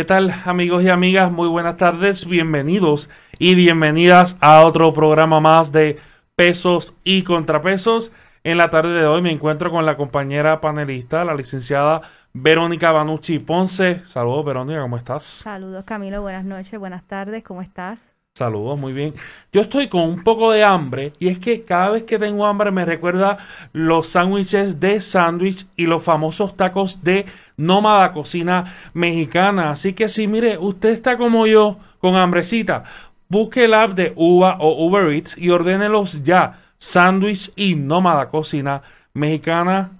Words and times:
¿Qué 0.00 0.06
tal 0.06 0.34
amigos 0.46 0.82
y 0.82 0.88
amigas? 0.88 1.30
Muy 1.30 1.46
buenas 1.46 1.76
tardes, 1.76 2.26
bienvenidos 2.26 3.10
y 3.38 3.54
bienvenidas 3.54 4.38
a 4.40 4.64
otro 4.64 4.94
programa 4.94 5.40
más 5.40 5.72
de 5.72 5.98
pesos 6.34 6.94
y 7.04 7.22
contrapesos. 7.22 8.10
En 8.42 8.56
la 8.56 8.70
tarde 8.70 8.98
de 8.98 9.04
hoy 9.04 9.20
me 9.20 9.30
encuentro 9.30 9.70
con 9.70 9.84
la 9.84 9.98
compañera 9.98 10.62
panelista, 10.62 11.22
la 11.26 11.34
licenciada 11.34 12.00
Verónica 12.32 12.92
Banucci 12.92 13.40
Ponce. 13.40 14.00
Saludos 14.06 14.46
Verónica, 14.46 14.80
¿cómo 14.80 14.96
estás? 14.96 15.22
Saludos 15.22 15.84
Camilo, 15.84 16.22
buenas 16.22 16.46
noches, 16.46 16.80
buenas 16.80 17.04
tardes, 17.04 17.44
¿cómo 17.44 17.60
estás? 17.60 18.09
Saludos, 18.40 18.78
muy 18.78 18.94
bien. 18.94 19.12
Yo 19.52 19.60
estoy 19.60 19.88
con 19.88 20.00
un 20.00 20.24
poco 20.24 20.50
de 20.50 20.64
hambre 20.64 21.12
y 21.18 21.28
es 21.28 21.38
que 21.38 21.62
cada 21.62 21.90
vez 21.90 22.04
que 22.04 22.18
tengo 22.18 22.46
hambre 22.46 22.70
me 22.70 22.86
recuerda 22.86 23.36
los 23.74 24.08
sándwiches 24.08 24.80
de 24.80 25.02
sándwich 25.02 25.66
y 25.76 25.84
los 25.84 26.02
famosos 26.02 26.56
tacos 26.56 27.04
de 27.04 27.26
nómada 27.58 28.12
cocina 28.12 28.64
mexicana. 28.94 29.72
Así 29.72 29.92
que 29.92 30.08
si 30.08 30.26
mire, 30.26 30.56
usted 30.56 30.88
está 30.88 31.18
como 31.18 31.46
yo 31.46 31.76
con 31.98 32.16
hambrecita, 32.16 32.84
busque 33.28 33.66
el 33.66 33.74
app 33.74 33.90
de 33.90 34.14
Uva 34.16 34.56
o 34.58 34.86
Uber 34.86 35.12
Eats 35.12 35.36
y 35.36 35.50
ordénelos 35.50 36.24
ya. 36.24 36.60
Sándwich 36.78 37.52
y 37.56 37.74
nómada 37.74 38.30
cocina 38.30 38.80
mexicana 39.12 39.90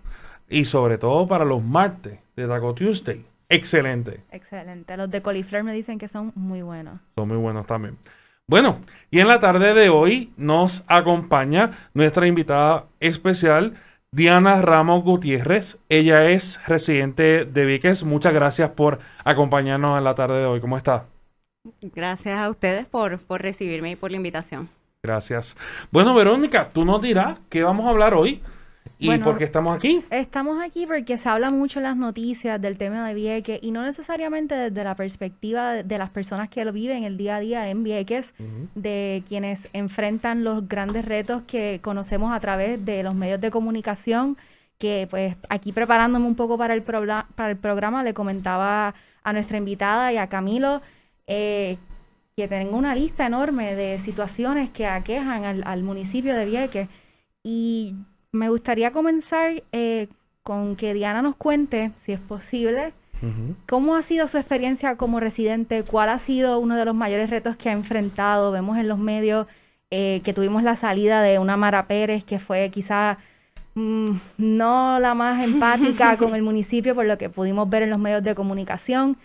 y 0.49 0.65
sobre 0.65 0.97
todo 0.97 1.29
para 1.29 1.45
los 1.45 1.63
martes 1.63 2.21
de 2.37 2.49
Taco 2.49 2.73
Tuesday. 2.73 3.23
Excelente. 3.51 4.23
Excelente. 4.31 4.97
Los 4.97 5.11
de 5.11 5.21
coliflor 5.21 5.63
me 5.63 5.75
dicen 5.75 5.99
que 5.99 6.09
son 6.09 6.33
muy 6.37 6.63
buenos. 6.63 7.01
Son 7.17 7.29
muy 7.29 7.37
buenos 7.37 7.67
también. 7.67 7.99
Bueno, 8.51 8.81
y 9.13 9.21
en 9.21 9.29
la 9.29 9.39
tarde 9.39 9.75
de 9.75 9.91
hoy 9.91 10.33
nos 10.37 10.83
acompaña 10.89 11.71
nuestra 11.95 12.27
invitada 12.27 12.87
especial, 12.99 13.75
Diana 14.11 14.61
Ramos 14.61 15.05
Gutiérrez. 15.05 15.79
Ella 15.89 16.29
es 16.29 16.61
residente 16.67 17.45
de 17.45 17.65
Víquez. 17.65 18.03
Muchas 18.03 18.35
gracias 18.35 18.71
por 18.71 18.99
acompañarnos 19.23 19.97
en 19.97 20.03
la 20.03 20.17
tarde 20.17 20.41
de 20.41 20.47
hoy. 20.47 20.61
¿Cómo 20.61 20.77
está? 20.77 21.05
Gracias 21.81 22.41
a 22.41 22.51
ustedes 22.51 22.87
por, 22.87 23.21
por 23.21 23.41
recibirme 23.41 23.93
y 23.93 23.95
por 23.95 24.11
la 24.11 24.17
invitación. 24.17 24.69
Gracias. 25.01 25.57
Bueno, 25.93 26.13
Verónica, 26.13 26.71
tú 26.73 26.85
nos 26.85 27.01
dirás 27.01 27.39
qué 27.49 27.63
vamos 27.63 27.87
a 27.87 27.91
hablar 27.91 28.15
hoy. 28.15 28.43
¿Y 29.01 29.19
por 29.19 29.39
qué 29.39 29.45
estamos 29.45 29.75
aquí? 29.75 30.05
Estamos 30.11 30.63
aquí 30.63 30.87
porque 30.87 31.17
se 31.17 31.29
habla 31.29 31.49
mucho 31.49 31.79
en 31.79 31.85
las 31.85 31.97
noticias 31.97 32.61
del 32.61 32.77
tema 32.77 33.09
de 33.09 33.15
Vieques 33.15 33.59
y 33.63 33.71
no 33.71 33.83
necesariamente 33.83 34.55
desde 34.55 34.85
la 34.85 34.95
perspectiva 34.95 35.83
de, 35.83 35.99
las 35.99 36.11
personas 36.11 36.51
que 36.51 36.65
lo 36.67 36.73
viven 36.73 37.05
el 37.05 37.17
día 37.17 37.37
a 37.37 37.41
día 37.41 37.71
en 37.71 37.83
Vieques, 37.83 38.35
de 38.75 39.23
quienes 39.27 39.69
enfrentan 39.73 40.45
los 40.45 40.69
grandes 40.69 41.07
retos 41.07 41.43
que 41.47 41.81
conocemos 41.83 42.33
a 42.33 42.41
través 42.41 42.85
de 42.85 43.03
los 43.03 43.15
medios 43.15 43.41
de 43.41 43.51
comunicación, 43.51 44.37
que 44.79 45.07
pues 45.09 45.35
aquí 45.49 45.73
preparándome 45.73 46.27
un 46.27 46.37
poco 46.37 46.59
para 46.59 46.75
el, 46.75 46.83
para 46.83 47.51
el 47.51 47.57
programa 47.57 48.05
le 48.05 48.13
comentaba 48.13 48.95
a 49.23 49.33
nuestra 49.33 49.57
invitada 49.57 50.13
y 50.13 50.19
a 50.19 50.27
Camilo 50.27 50.83
eh, 51.27 51.79
que 52.37 52.49
tengo 52.49 52.77
una 52.77 52.95
lista 52.95 53.27
enorme 53.27 53.75
de 53.75 53.99
situaciones 53.99 54.69
que 54.71 54.87
aquejan 54.87 55.45
al, 55.45 55.63
al 55.65 55.83
municipio 55.83 56.35
de 56.35 56.45
Vieques 56.45 56.89
y 57.43 57.95
me 58.33 58.49
gustaría 58.49 58.93
comenzar 58.93 59.63
eh, 59.73 60.09
con 60.43 60.77
que 60.77 60.95
Diana 60.95 61.23
nos 61.23 61.37
cuente, 61.37 61.93
si 62.05 62.13
es 62.13 62.21
posible, 62.21 62.93
cómo 63.67 63.97
ha 63.97 64.03
sido 64.03 64.29
su 64.29 64.39
experiencia 64.39 64.97
como 64.97 65.21
residente, 65.21 65.83
cuál 65.83 66.09
ha 66.09 66.19
sido 66.19 66.59
uno 66.59 66.77
de 66.77 66.87
los 66.87 66.95
mayores 66.95 67.29
retos 67.29 67.57
que 67.57 67.69
ha 67.69 67.73
enfrentado. 67.73 68.51
Vemos 68.51 68.79
en 68.79 68.89
los 68.89 68.99
medios 68.99 69.47
eh, 69.91 70.23
que 70.25 70.33
tuvimos 70.33 70.63
la 70.63 70.75
salida 70.75 71.21
de 71.21 71.39
una 71.39 71.59
Mara 71.59 71.87
Pérez, 71.87 72.25
que 72.25 72.39
fue 72.39 72.71
quizá 72.71 73.19
mm, 73.75 74.13
no 74.39 74.99
la 75.01 75.15
más 75.15 75.45
empática 75.45 76.17
con 76.19 76.35
el 76.35 76.43
municipio, 76.43 76.95
por 76.95 77.05
lo 77.05 77.19
que 77.19 77.29
pudimos 77.29 77.69
ver 77.69 77.83
en 77.83 77.91
los 77.91 77.99
medios 77.99 78.23
de 78.23 78.35
comunicación. 78.35 79.19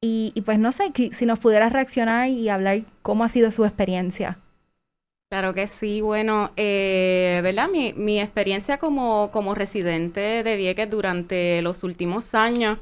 Y, 0.00 0.32
y 0.34 0.40
pues 0.42 0.58
no 0.58 0.72
sé, 0.72 0.92
si 1.12 1.24
nos 1.24 1.38
pudieras 1.38 1.72
reaccionar 1.72 2.28
y 2.28 2.48
hablar 2.48 2.80
cómo 3.02 3.22
ha 3.22 3.28
sido 3.28 3.52
su 3.52 3.64
experiencia. 3.64 4.38
Claro 5.28 5.54
que 5.54 5.66
sí, 5.66 6.00
bueno, 6.00 6.52
eh, 6.56 7.40
¿verdad? 7.42 7.68
Mi, 7.68 7.92
mi 7.94 8.20
experiencia 8.20 8.78
como, 8.78 9.30
como 9.32 9.54
residente 9.56 10.20
de 10.44 10.56
Vieques 10.56 10.88
durante 10.88 11.60
los 11.62 11.82
últimos 11.82 12.32
años 12.36 12.78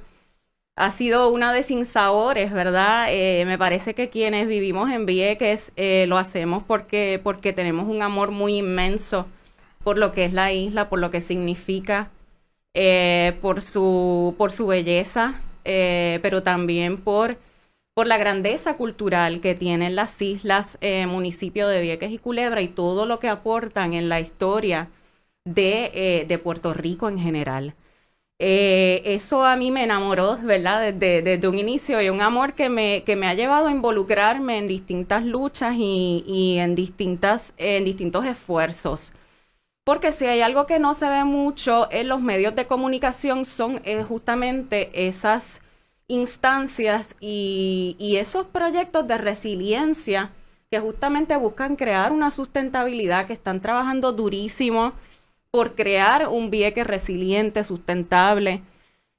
ha 0.76 0.92
sido 0.92 1.30
una 1.30 1.52
de 1.52 1.62
sinsabores, 1.64 2.52
¿verdad? 2.52 3.06
Eh, 3.10 3.44
me 3.46 3.58
parece 3.58 3.94
que 3.94 4.10
quienes 4.10 4.48
vivimos 4.48 4.90
en 4.90 5.06
Vieques 5.06 5.72
eh, 5.76 6.06
lo 6.08 6.18
hacemos 6.18 6.62
porque, 6.64 7.20
porque 7.22 7.52
tenemos 7.52 7.88
un 7.88 8.02
amor 8.02 8.30
muy 8.32 8.58
inmenso 8.58 9.26
por 9.84 9.98
lo 9.98 10.12
que 10.12 10.24
es 10.26 10.32
la 10.34 10.52
isla, 10.52 10.88
por 10.90 11.00
lo 11.00 11.10
que 11.10 11.20
significa, 11.22 12.10
eh, 12.74 13.36
por, 13.42 13.62
su, 13.62 14.34
por 14.38 14.52
su 14.52 14.66
belleza, 14.66 15.40
eh, 15.64 16.18
pero 16.22 16.42
también 16.42 16.98
por 16.98 17.36
por 17.94 18.08
la 18.08 18.18
grandeza 18.18 18.76
cultural 18.76 19.40
que 19.40 19.54
tienen 19.54 19.94
las 19.96 20.20
islas, 20.20 20.78
eh, 20.80 21.06
municipio 21.06 21.68
de 21.68 21.80
Vieques 21.80 22.10
y 22.10 22.18
Culebra 22.18 22.60
y 22.60 22.68
todo 22.68 23.06
lo 23.06 23.20
que 23.20 23.28
aportan 23.28 23.94
en 23.94 24.08
la 24.08 24.20
historia 24.20 24.90
de, 25.44 25.90
eh, 25.94 26.26
de 26.26 26.38
Puerto 26.38 26.74
Rico 26.74 27.08
en 27.08 27.18
general. 27.18 27.74
Eh, 28.40 29.02
eso 29.06 29.44
a 29.44 29.56
mí 29.56 29.70
me 29.70 29.84
enamoró, 29.84 30.38
¿verdad? 30.42 30.92
Desde, 30.92 31.22
desde, 31.22 31.48
un 31.48 31.58
inicio 31.58 32.02
y 32.02 32.10
un 32.10 32.20
amor 32.20 32.54
que 32.54 32.68
me, 32.68 33.04
que 33.04 33.16
me 33.16 33.28
ha 33.28 33.34
llevado 33.34 33.68
a 33.68 33.70
involucrarme 33.70 34.58
en 34.58 34.68
distintas 34.68 35.24
luchas 35.24 35.74
y, 35.78 36.24
y 36.26 36.58
en, 36.58 36.74
distintas, 36.74 37.54
en 37.58 37.84
distintos 37.84 38.24
esfuerzos. 38.26 39.12
Porque 39.84 40.12
si 40.12 40.26
hay 40.26 40.40
algo 40.40 40.66
que 40.66 40.78
no 40.78 40.94
se 40.94 41.08
ve 41.08 41.24
mucho 41.24 41.88
en 41.92 42.08
los 42.08 42.20
medios 42.20 42.54
de 42.54 42.66
comunicación 42.66 43.44
son 43.44 43.82
justamente 44.08 44.90
esas 45.08 45.60
instancias 46.08 47.16
y, 47.20 48.16
esos 48.18 48.46
proyectos 48.46 49.06
de 49.06 49.18
resiliencia 49.18 50.30
que 50.70 50.80
justamente 50.80 51.36
buscan 51.36 51.76
crear 51.76 52.12
una 52.12 52.30
sustentabilidad, 52.30 53.26
que 53.26 53.32
están 53.32 53.60
trabajando 53.60 54.12
durísimo 54.12 54.92
por 55.50 55.74
crear 55.74 56.28
un 56.28 56.50
vieque 56.50 56.84
resiliente, 56.84 57.64
sustentable. 57.64 58.62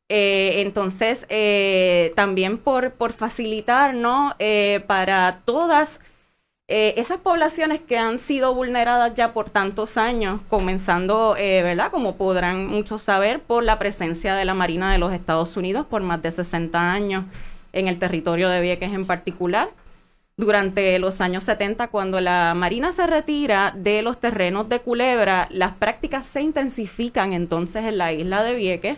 Eh, 0.09 0.61
entonces, 0.61 1.25
eh, 1.29 2.13
también 2.15 2.57
por, 2.57 2.93
por 2.93 3.13
facilitar, 3.13 3.93
¿no? 3.95 4.35
Eh, 4.39 4.83
para 4.87 5.41
todas 5.45 6.01
eh, 6.67 6.95
esas 6.97 7.19
poblaciones 7.19 7.79
que 7.79 7.97
han 7.99 8.17
sido 8.17 8.55
vulneradas 8.55 9.13
ya 9.13 9.33
por 9.33 9.51
tantos 9.51 9.97
años, 9.97 10.41
comenzando, 10.49 11.35
eh, 11.37 11.61
¿verdad? 11.61 11.91
Como 11.91 12.15
podrán 12.15 12.65
muchos 12.65 13.03
saber, 13.03 13.39
por 13.41 13.63
la 13.63 13.77
presencia 13.77 14.33
de 14.33 14.45
la 14.45 14.55
Marina 14.55 14.91
de 14.91 14.97
los 14.97 15.13
Estados 15.13 15.57
Unidos 15.57 15.85
por 15.85 16.01
más 16.01 16.23
de 16.23 16.31
60 16.31 16.91
años 16.91 17.25
en 17.71 17.87
el 17.87 17.99
territorio 17.99 18.49
de 18.49 18.61
Vieques 18.61 18.93
en 18.93 19.05
particular. 19.05 19.69
Durante 20.37 20.97
los 20.99 21.21
años 21.21 21.43
70, 21.45 21.89
cuando 21.89 22.19
la 22.19 22.53
Marina 22.55 22.91
se 22.93 23.05
retira 23.07 23.71
de 23.75 24.01
los 24.01 24.19
terrenos 24.19 24.67
de 24.67 24.81
Culebra, 24.81 25.47
las 25.51 25.73
prácticas 25.73 26.25
se 26.25 26.41
intensifican 26.41 27.33
entonces 27.33 27.85
en 27.85 27.97
la 27.99 28.11
isla 28.11 28.43
de 28.43 28.55
Vieques 28.55 28.97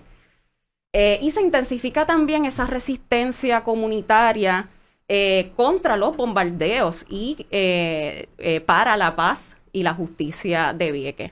eh, 0.93 1.19
y 1.21 1.31
se 1.31 1.41
intensifica 1.41 2.05
también 2.05 2.45
esa 2.45 2.65
resistencia 2.65 3.63
comunitaria 3.63 4.69
eh, 5.09 5.53
contra 5.55 5.95
los 5.95 6.17
bombardeos 6.17 7.05
y 7.09 7.45
eh, 7.49 8.27
eh, 8.39 8.59
para 8.59 8.97
la 8.97 9.15
paz 9.15 9.55
y 9.71 9.83
la 9.83 9.93
justicia 9.93 10.73
de 10.73 10.91
Vieques. 10.91 11.31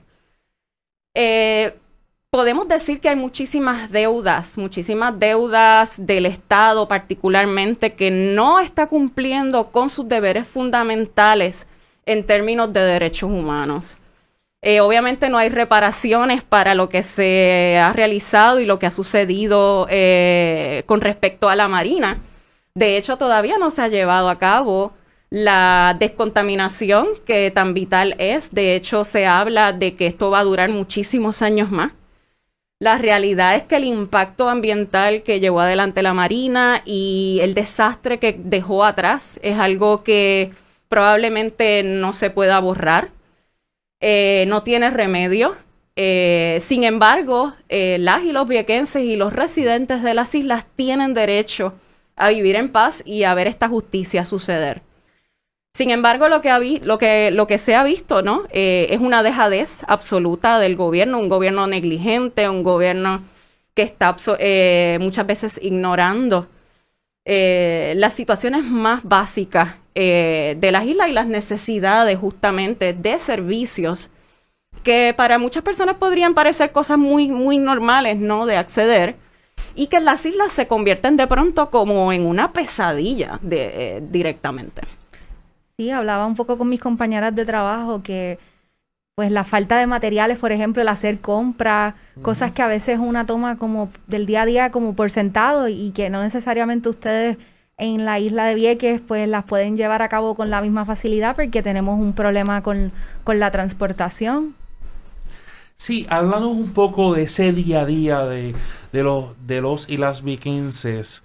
podemos 2.30 2.68
decir 2.68 3.00
que 3.00 3.10
hay 3.10 3.16
muchísimas 3.16 3.90
deudas, 3.92 4.56
muchísimas 4.56 5.18
deudas 5.18 6.06
del 6.06 6.24
Estado 6.24 6.88
particularmente 6.88 7.92
que 7.92 8.10
no 8.10 8.60
está 8.60 8.86
cumpliendo 8.86 9.70
con 9.70 9.90
sus 9.90 10.08
deberes 10.08 10.46
fundamentales 10.46 11.66
en 12.06 12.24
términos 12.24 12.72
de 12.72 12.80
derechos 12.80 13.30
humanos. 13.30 13.98
obviamente 14.80 15.28
no 15.28 15.36
hay 15.36 15.50
reparaciones 15.50 16.42
para 16.42 16.74
lo 16.74 16.88
que 16.88 17.02
se 17.02 17.78
ha 17.78 17.92
realizado 17.92 18.58
y 18.58 18.64
lo 18.64 18.78
que 18.78 18.86
ha 18.86 18.90
sucedido 18.90 19.86
con 20.86 21.00
respecto 21.02 21.50
a 21.50 21.56
la 21.56 21.68
Marina. 21.68 22.18
De 22.76 22.98
hecho, 22.98 23.16
todavía 23.16 23.56
no 23.56 23.70
se 23.70 23.80
ha 23.80 23.88
llevado 23.88 24.28
a 24.28 24.38
cabo 24.38 24.92
la 25.30 25.96
descontaminación 25.98 27.08
que 27.24 27.50
tan 27.50 27.72
vital 27.72 28.14
es. 28.18 28.52
De 28.52 28.76
hecho, 28.76 29.04
se 29.04 29.24
habla 29.24 29.72
de 29.72 29.94
que 29.96 30.06
esto 30.06 30.30
va 30.30 30.40
a 30.40 30.44
durar 30.44 30.68
muchísimos 30.68 31.40
años 31.40 31.70
más. 31.70 31.92
La 32.78 32.98
realidad 32.98 33.54
es 33.54 33.62
que 33.62 33.76
el 33.76 33.84
impacto 33.84 34.50
ambiental 34.50 35.22
que 35.22 35.40
llevó 35.40 35.60
adelante 35.60 36.02
la 36.02 36.12
Marina 36.12 36.82
y 36.84 37.38
el 37.40 37.54
desastre 37.54 38.18
que 38.18 38.38
dejó 38.38 38.84
atrás 38.84 39.40
es 39.42 39.58
algo 39.58 40.04
que 40.04 40.52
probablemente 40.90 41.82
no 41.82 42.12
se 42.12 42.28
pueda 42.28 42.60
borrar. 42.60 43.08
Eh, 44.00 44.44
no 44.48 44.62
tiene 44.64 44.90
remedio. 44.90 45.56
Eh, 45.96 46.58
sin 46.60 46.84
embargo, 46.84 47.54
eh, 47.70 47.96
las 48.00 48.22
y 48.22 48.32
los 48.32 48.46
viequenses 48.46 49.02
y 49.02 49.16
los 49.16 49.32
residentes 49.32 50.02
de 50.02 50.12
las 50.12 50.34
islas 50.34 50.66
tienen 50.76 51.14
derecho 51.14 51.72
a 52.16 52.30
vivir 52.30 52.56
en 52.56 52.70
paz 52.70 53.02
y 53.04 53.24
a 53.24 53.34
ver 53.34 53.46
esta 53.46 53.68
justicia 53.68 54.24
suceder. 54.24 54.82
Sin 55.76 55.90
embargo, 55.90 56.28
lo 56.28 56.40
que, 56.40 56.80
lo 56.84 56.96
que, 56.96 57.30
lo 57.30 57.46
que 57.46 57.58
se 57.58 57.74
ha 57.74 57.84
visto 57.84 58.22
¿no? 58.22 58.44
Eh, 58.50 58.86
es 58.90 59.00
una 59.00 59.22
dejadez 59.22 59.82
absoluta 59.86 60.58
del 60.58 60.74
gobierno, 60.74 61.18
un 61.18 61.28
gobierno 61.28 61.66
negligente, 61.66 62.48
un 62.48 62.62
gobierno 62.62 63.22
que 63.74 63.82
está 63.82 64.16
eh, 64.38 64.96
muchas 65.02 65.26
veces 65.26 65.60
ignorando 65.62 66.48
eh, 67.26 67.92
las 67.98 68.14
situaciones 68.14 68.64
más 68.64 69.02
básicas 69.04 69.74
de 69.94 70.68
las 70.72 70.84
islas 70.84 71.08
y 71.08 71.12
las 71.12 71.26
necesidades 71.26 72.18
justamente 72.18 72.92
de 72.92 73.18
servicios 73.18 74.10
que 74.82 75.14
para 75.16 75.38
muchas 75.38 75.62
personas 75.62 75.96
podrían 75.96 76.34
parecer 76.34 76.70
cosas 76.70 76.98
muy, 76.98 77.28
muy 77.28 77.56
normales, 77.58 78.18
¿no? 78.18 78.44
De 78.44 78.58
acceder 78.58 79.16
y 79.76 79.86
que 79.86 80.00
las 80.00 80.26
islas 80.26 80.52
se 80.52 80.66
convierten 80.66 81.16
de 81.16 81.26
pronto 81.26 81.70
como 81.70 82.12
en 82.12 82.26
una 82.26 82.52
pesadilla 82.52 83.38
de, 83.42 84.02
directamente. 84.10 84.82
Sí, 85.76 85.90
hablaba 85.90 86.26
un 86.26 86.34
poco 86.34 86.56
con 86.56 86.68
mis 86.68 86.80
compañeras 86.80 87.34
de 87.34 87.44
trabajo 87.44 88.02
que 88.02 88.38
pues 89.14 89.30
la 89.30 89.44
falta 89.44 89.78
de 89.78 89.86
materiales, 89.86 90.38
por 90.38 90.52
ejemplo, 90.52 90.82
el 90.82 90.88
hacer 90.88 91.20
compras, 91.20 91.94
cosas 92.20 92.52
que 92.52 92.60
a 92.60 92.66
veces 92.66 92.98
una 92.98 93.24
toma 93.24 93.56
como 93.56 93.90
del 94.06 94.26
día 94.26 94.42
a 94.42 94.46
día 94.46 94.70
como 94.70 94.94
por 94.94 95.10
sentado 95.10 95.68
y 95.68 95.90
que 95.92 96.10
no 96.10 96.22
necesariamente 96.22 96.90
ustedes 96.90 97.38
en 97.78 98.04
la 98.04 98.18
isla 98.18 98.44
de 98.44 98.54
Vieques 98.54 99.00
pues 99.00 99.28
las 99.28 99.44
pueden 99.44 99.76
llevar 99.76 100.02
a 100.02 100.08
cabo 100.08 100.34
con 100.34 100.50
la 100.50 100.60
misma 100.60 100.84
facilidad 100.84 101.36
porque 101.36 101.62
tenemos 101.62 101.98
un 101.98 102.12
problema 102.12 102.62
con, 102.62 102.92
la 103.26 103.50
transportación. 103.50 104.54
Sí, 105.76 106.06
háblanos 106.08 106.50
un 106.50 106.72
poco 106.72 107.14
de 107.14 107.24
ese 107.24 107.52
día 107.52 107.82
a 107.82 107.86
día 107.86 108.24
de, 108.24 108.54
los, 108.92 109.26
de 109.46 109.60
los 109.60 109.88
y 109.88 109.98
las 109.98 110.22
viquenses. 110.22 111.22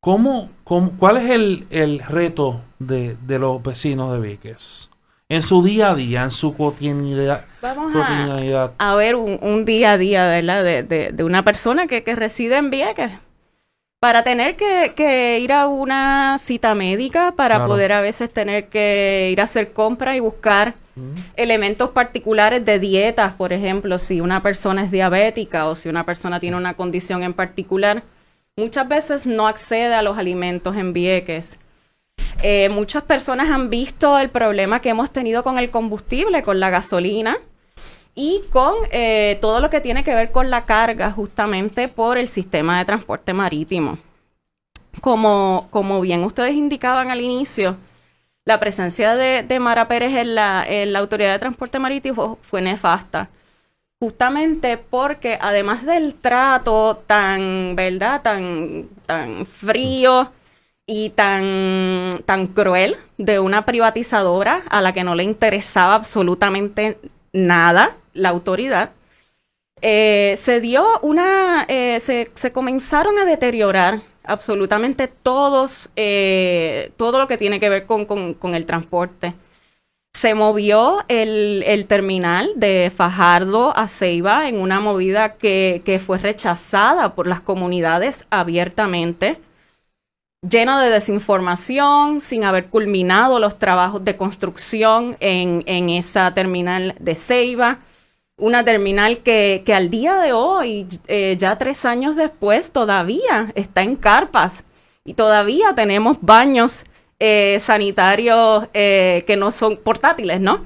¿Cómo, 0.00 0.50
cuál 0.64 1.16
es 1.16 1.30
el, 1.30 1.66
el 1.70 2.00
reto 2.00 2.60
de, 2.78 3.16
de, 3.26 3.38
los 3.38 3.62
vecinos 3.62 4.12
de 4.12 4.20
Vieques? 4.20 4.88
en 5.28 5.42
su 5.42 5.62
día 5.62 5.90
a 5.90 5.94
día, 5.94 6.24
en 6.24 6.30
su 6.30 6.56
cotidianidad. 6.56 7.44
Vamos 7.60 7.92
A, 8.78 8.94
ver 8.94 9.14
un, 9.14 9.64
día 9.64 9.92
a 9.92 9.98
día, 9.98 10.26
¿verdad? 10.26 10.64
De, 10.64 11.12
de, 11.12 11.24
una 11.24 11.44
persona 11.44 11.86
que, 11.86 12.02
que, 12.02 12.16
reside 12.16 12.56
en 12.56 12.70
Vieques. 12.70 13.12
Para 14.00 14.22
tener 14.22 14.56
que, 14.56 15.40
ir 15.42 15.52
a 15.52 15.66
una 15.66 16.38
cita 16.38 16.74
médica, 16.74 17.32
para 17.32 17.66
poder 17.66 17.92
a 17.92 18.00
veces 18.00 18.32
tener 18.32 18.68
que 18.68 19.28
ir 19.32 19.40
a 19.40 19.44
hacer 19.44 19.72
compras 19.72 20.16
y 20.16 20.20
buscar 20.20 20.74
elementos 21.36 21.90
particulares 21.90 22.64
de 22.64 22.78
dietas, 22.78 23.34
por 23.34 23.52
ejemplo, 23.52 23.98
si 23.98 24.20
una 24.20 24.42
persona 24.42 24.84
es 24.84 24.90
diabética 24.90 25.66
o 25.66 25.74
si 25.74 25.88
una 25.88 26.04
persona 26.04 26.40
tiene 26.40 26.56
una 26.56 26.74
condición 26.74 27.22
en 27.22 27.34
particular, 27.34 28.02
muchas 28.56 28.88
veces 28.88 29.26
no 29.26 29.46
accede 29.46 29.94
a 29.94 30.02
los 30.02 30.18
alimentos 30.18 30.76
en 30.76 30.92
Vieques 30.92 31.58
eh, 32.42 32.68
muchas 32.68 33.02
personas 33.02 33.50
han 33.50 33.68
visto 33.68 34.16
el 34.18 34.30
problema 34.30 34.80
que 34.80 34.90
hemos 34.90 35.10
tenido 35.10 35.42
con 35.42 35.58
el 35.58 35.70
combustible, 35.70 36.42
con 36.42 36.60
la 36.60 36.70
gasolina 36.70 37.36
y 38.14 38.42
con 38.50 38.74
eh, 38.92 39.38
todo 39.40 39.60
lo 39.60 39.70
que 39.70 39.80
tiene 39.80 40.04
que 40.04 40.14
ver 40.14 40.30
con 40.30 40.50
la 40.50 40.64
carga 40.64 41.10
justamente 41.10 41.88
por 41.88 42.16
el 42.16 42.28
sistema 42.28 42.78
de 42.78 42.84
transporte 42.84 43.32
marítimo. 43.32 43.98
Como, 45.00 45.66
como 45.70 46.00
bien 46.00 46.22
ustedes 46.24 46.54
indicaban 46.54 47.10
al 47.10 47.20
inicio, 47.20 47.76
la 48.48 48.58
presencia 48.58 49.14
de, 49.14 49.60
Mara 49.60 49.88
Pérez 49.88 50.14
en 50.14 50.34
la, 50.34 50.64
en 50.66 50.94
la, 50.94 51.00
Autoridad 51.00 51.32
de 51.32 51.38
Transporte 51.38 51.78
Marítimo 51.78 52.38
fue 52.40 52.62
nefasta. 52.62 53.28
Justamente 54.00 54.78
porque 54.78 55.36
además 55.38 55.84
del 55.84 56.14
trato 56.14 57.02
tan, 57.06 57.76
¿verdad? 57.76 58.22
Tan, 58.22 58.88
tan 59.04 59.44
frío 59.44 60.32
y 60.86 61.10
tan, 61.10 62.22
tan 62.24 62.46
cruel 62.46 62.96
de 63.18 63.38
una 63.38 63.66
privatizadora 63.66 64.62
a 64.70 64.80
la 64.80 64.94
que 64.94 65.04
no 65.04 65.14
le 65.14 65.24
interesaba 65.24 65.96
absolutamente 65.96 66.96
nada 67.34 67.96
la 68.14 68.30
autoridad, 68.30 68.92
eh, 69.82 70.38
se 70.40 70.60
dio 70.60 70.86
una, 71.02 71.66
eh, 71.68 72.00
se, 72.00 72.52
comenzaron 72.52 73.18
a 73.18 73.26
deteriorar 73.26 74.00
absolutamente 74.28 75.08
todos, 75.08 75.90
eh, 75.96 76.92
todo 76.96 77.18
lo 77.18 77.26
que 77.26 77.38
tiene 77.38 77.60
que 77.60 77.68
ver 77.68 77.86
con, 77.86 78.54
el 78.54 78.66
transporte. 78.66 79.34
Se 80.14 80.34
movió 80.34 81.04
el, 81.08 81.86
terminal 81.88 82.52
de 82.56 82.92
Fajardo 82.94 83.76
a 83.76 83.88
Ceiba 83.88 84.48
en 84.48 84.56
una 84.56 84.80
movida 84.80 85.34
que, 85.34 85.82
que 85.84 85.98
fue 85.98 86.18
rechazada 86.18 87.14
por 87.14 87.26
las 87.26 87.40
comunidades 87.40 88.26
abiertamente 88.30 89.40
lleno 90.42 90.78
de 90.78 90.90
desinformación, 90.90 92.20
sin 92.20 92.44
haber 92.44 92.66
culminado 92.66 93.38
los 93.40 93.58
trabajos 93.58 94.04
de 94.04 94.16
construcción 94.16 95.16
en, 95.20 95.88
esa 95.90 96.32
terminal 96.34 96.94
de 97.00 97.16
Ceiba. 97.16 97.78
Una 98.38 98.64
terminal 98.64 99.18
que, 99.18 99.64
al 99.74 99.90
día 99.90 100.18
de 100.18 100.32
hoy, 100.32 100.86
eh, 101.08 101.34
ya 101.38 101.58
tres 101.58 101.84
años 101.84 102.14
después, 102.14 102.70
todavía 102.70 103.50
está 103.56 103.82
en 103.82 103.96
carpas 103.96 104.62
y 105.04 105.14
todavía 105.14 105.74
tenemos 105.74 106.18
baños 106.20 106.86
eh, 107.18 107.58
sanitarios 107.60 108.68
eh, 108.74 109.24
que 109.26 109.36
no 109.36 109.50
son 109.50 109.76
portátiles, 109.76 110.40
¿no? 110.40 110.64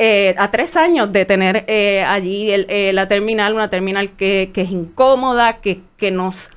a 0.00 0.50
tres 0.52 0.76
años 0.76 1.10
de 1.10 1.24
tener 1.24 1.66
allí 2.06 2.52
la 2.92 3.08
terminal, 3.08 3.52
una 3.54 3.68
terminal 3.68 4.12
que, 4.12 4.52
es 4.54 4.70
incómoda, 4.70 5.60
que, 5.60 5.80
que 5.96 6.12
nos 6.12 6.50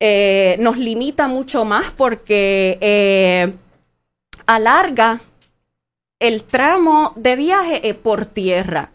nos 0.00 0.76
limita 0.76 1.28
mucho 1.28 1.64
más 1.64 1.92
porque 1.96 3.54
alarga 4.46 5.20
el 6.18 6.42
tramo 6.42 7.12
de 7.14 7.36
viaje 7.36 7.94
por 7.94 8.26
tierra. 8.26 8.90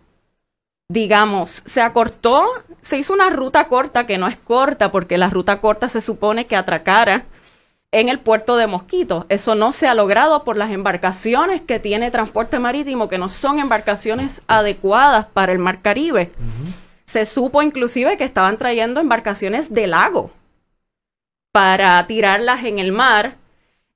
Digamos, 0.88 1.64
se 1.66 1.82
acortó, 1.82 2.48
se 2.82 2.98
hizo 2.98 3.14
una 3.14 3.32
ruta 3.32 3.68
corta 3.68 4.06
que 4.06 4.20
no 4.20 4.28
es 4.28 4.38
corta 4.38 4.92
porque 4.92 5.18
la 5.18 5.32
ruta 5.32 5.60
corta 5.60 5.90
se 5.90 6.00
supone 6.00 6.46
que 6.46 6.56
atracara 6.56 7.26
en 7.92 8.10
el 8.10 8.20
puerto 8.20 8.56
de 8.56 8.68
Mosquito. 8.68 9.26
Eso 9.30 9.56
no 9.56 9.72
se 9.74 9.88
ha 9.88 9.96
logrado 9.96 10.44
por 10.44 10.58
las 10.58 10.70
embarcaciones 10.70 11.62
que 11.62 11.80
tiene 11.80 12.12
transporte 12.12 12.60
marítimo, 12.60 13.08
que 13.08 13.18
no 13.18 13.30
son 13.30 13.60
embarcaciones 13.60 14.44
adecuadas 14.48 15.26
para 15.26 15.54
el 15.54 15.60
Mar 15.60 15.82
Caribe. 15.82 16.32
Se 17.06 17.26
supo 17.26 17.64
inclusive 17.64 18.18
que 18.18 18.24
estaban 18.24 18.58
trayendo 18.58 19.00
embarcaciones 19.00 19.74
de 19.74 19.88
lago 19.88 20.32
para 21.52 22.06
tirarlas 22.06 22.64
en 22.66 22.78
el 22.78 22.92
mar, 22.92 23.38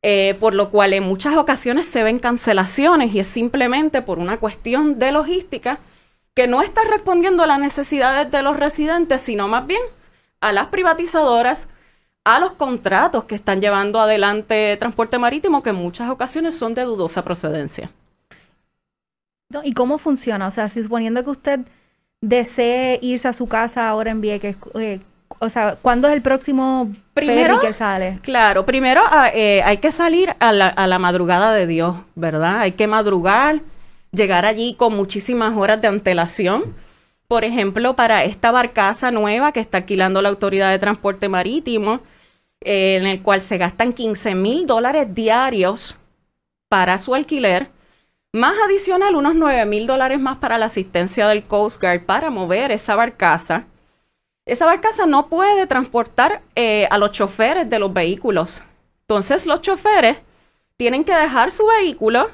eh, 0.02 0.36
por 0.40 0.54
lo 0.54 0.72
cual 0.72 0.94
en 0.94 1.04
muchas 1.04 1.36
ocasiones 1.36 1.86
se 1.86 2.02
ven 2.02 2.18
cancelaciones 2.18 3.14
y 3.14 3.20
es 3.20 3.28
simplemente 3.28 4.02
por 4.02 4.18
una 4.18 4.38
cuestión 4.38 4.98
de 4.98 5.12
logística 5.12 5.78
que 6.40 6.48
no 6.48 6.62
está 6.62 6.80
respondiendo 6.90 7.44
a 7.44 7.48
las 7.48 7.60
necesidades 7.60 8.32
de 8.32 8.42
los 8.44 8.56
residentes, 8.56 9.20
sino 9.20 9.50
más 9.50 9.68
bien 9.68 9.82
a 10.40 10.54
las 10.54 10.68
privatizadoras, 10.68 11.68
a 12.24 12.40
los 12.40 12.54
contratos 12.54 13.26
que 13.26 13.36
están 13.36 13.60
llevando 13.60 14.00
adelante 14.00 14.78
transporte 14.78 15.20
marítimo, 15.20 15.62
que 15.62 15.72
en 15.72 15.76
muchas 15.76 16.10
ocasiones 16.10 16.58
son 16.58 16.74
de 16.76 16.84
dudosa 16.84 17.26
procedencia. 17.26 17.92
¿Y 19.66 19.74
cómo 19.74 19.98
funciona? 19.98 20.48
O 20.48 20.52
sea, 20.52 20.70
si 20.70 20.82
suponiendo 20.82 21.22
que 21.26 21.30
usted 21.30 21.60
desee 22.22 23.00
irse 23.02 23.28
a 23.28 23.34
su 23.34 23.46
casa 23.46 23.90
ahora 23.90 24.12
en 24.12 24.22
Vieques, 24.22 24.56
eh, 24.76 25.02
o 25.40 25.50
sea, 25.50 25.76
¿cuándo 25.82 26.08
es 26.08 26.14
el 26.14 26.22
próximo 26.22 26.90
primero 27.14 27.60
que 27.60 27.74
sale? 27.74 28.20
Claro, 28.22 28.66
primero 28.66 29.02
ah, 29.12 29.30
eh, 29.34 29.62
hay 29.66 29.80
que 29.80 29.92
salir 29.92 30.34
a 30.40 30.54
la, 30.54 30.68
a 30.68 30.88
la 30.88 31.00
madrugada 31.00 31.52
de 31.52 31.68
Dios, 31.68 31.98
¿verdad? 32.16 32.60
Hay 32.60 32.72
que 32.72 32.88
madrugar, 32.88 33.60
llegar 34.12 34.46
allí 34.46 34.76
con 34.76 34.96
muchísimas 34.96 35.56
horas 35.58 35.82
de 35.82 35.88
antelación. 35.88 36.76
Por 37.28 37.44
ejemplo, 37.44 37.96
para 37.96 38.24
esta 38.24 38.52
barcaza 38.52 39.12
nueva 39.12 39.52
que 39.52 39.60
está 39.60 39.80
alquilando 39.80 40.22
la 40.22 40.30
Autoridad 40.30 40.72
de 40.72 40.80
Transporte 40.80 41.30
Marítimo, 41.30 42.02
eh, 42.62 42.96
en 42.96 43.06
el 43.06 43.22
cual 43.22 43.42
se 43.42 43.58
gastan 43.58 43.94
15 43.94 44.36
mil 44.36 44.66
dólares 44.66 45.14
diarios 45.14 45.96
para 46.70 46.98
su 46.98 47.16
alquiler, 47.16 47.70
más 48.34 48.56
adicional 48.66 49.16
unos 49.16 49.36
9 49.36 49.66
mil 49.66 49.88
dólares 49.88 50.20
más 50.20 50.38
para 50.38 50.58
la 50.58 50.66
asistencia 50.66 51.28
del 51.28 51.44
Coast 51.44 51.82
Guard 51.82 52.06
para 52.06 52.30
mover 52.30 52.72
esa 52.72 52.96
barcaza 52.96 53.66
esa 54.50 54.66
barcaza 54.66 55.06
no 55.06 55.28
puede 55.30 55.68
transportar 55.68 56.42
eh, 56.56 56.88
a 56.90 56.98
los 56.98 57.12
choferes 57.12 57.70
de 57.70 57.78
los 57.78 57.94
vehículos. 57.94 58.64
Entonces 59.02 59.46
los 59.46 59.62
choferes 59.62 60.18
tienen 60.76 61.04
que 61.04 61.14
dejar 61.14 61.52
su 61.52 61.68
vehículo, 61.68 62.32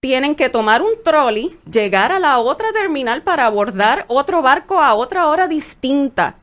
tienen 0.00 0.34
que 0.34 0.48
tomar 0.48 0.82
un 0.82 0.92
trolley, 1.04 1.58
llegar 1.70 2.10
a 2.10 2.18
la 2.18 2.38
otra 2.38 2.72
terminal 2.72 3.22
para 3.22 3.46
abordar 3.46 4.06
otro 4.08 4.42
barco 4.42 4.80
a 4.80 4.94
otra 4.94 5.28
hora 5.28 5.46
distinta. 5.46 6.36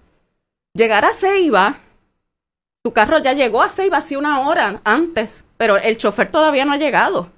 Llegar 0.74 1.06
a 1.06 1.14
Ceiba, 1.14 1.80
tu 2.84 2.94
carro 2.94 3.18
ya 3.18 3.34
llegó 3.34 3.64
a 3.64 3.70
Ceiba 3.70 3.98
hace 3.98 4.16
una 4.16 4.42
hora 4.42 4.80
antes, 4.84 5.44
pero 5.58 5.78
el 5.78 5.98
chofer 5.98 6.32
todavía 6.32 6.66
no 6.66 6.74
ha 6.74 6.78
llegado. 6.78 7.32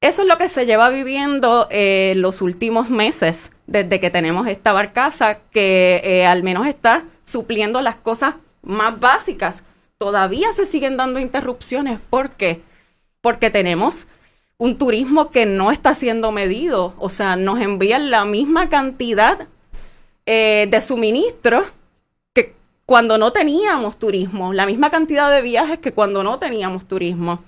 Eso 0.00 0.22
es 0.22 0.28
lo 0.28 0.38
que 0.38 0.48
se 0.48 0.64
lleva 0.64 0.88
viviendo 0.88 1.68
eh, 1.70 2.14
los 2.16 2.40
últimos 2.40 2.88
meses 2.88 3.52
desde 3.66 4.00
que 4.00 4.10
tenemos 4.10 4.48
esta 4.48 4.72
barcaza 4.72 5.40
que 5.50 6.00
eh, 6.02 6.24
al 6.24 6.42
menos 6.42 6.66
está 6.66 7.04
supliendo 7.22 7.82
las 7.82 7.96
cosas 7.96 8.36
más 8.62 8.98
básicas. 8.98 9.62
Todavía 9.98 10.54
se 10.54 10.64
siguen 10.64 10.96
dando 10.96 11.20
interrupciones. 11.20 12.00
¿Por 12.00 12.30
qué? 12.30 12.62
Porque 13.20 13.50
tenemos 13.50 14.06
un 14.60 14.76
turismo 14.76 15.30
que 15.30 15.46
no 15.46 15.72
está 15.72 15.94
siendo 15.94 16.32
medido. 16.32 16.92
O 16.98 17.08
sea, 17.08 17.34
nos 17.34 17.60
envían 17.60 18.10
la 18.10 18.26
misma 18.26 18.68
cantidad 18.68 19.48
eh, 20.26 20.68
de 20.70 20.80
suministros 20.82 21.64
que 22.34 22.54
cuando 22.84 23.16
no 23.16 23.32
teníamos 23.32 23.98
turismo, 23.98 24.52
la 24.52 24.66
misma 24.66 24.90
cantidad 24.90 25.32
de 25.32 25.40
viajes 25.40 25.78
que 25.78 25.92
cuando 25.92 26.22
no 26.22 26.38
teníamos 26.38 26.86
turismo. 26.86 27.42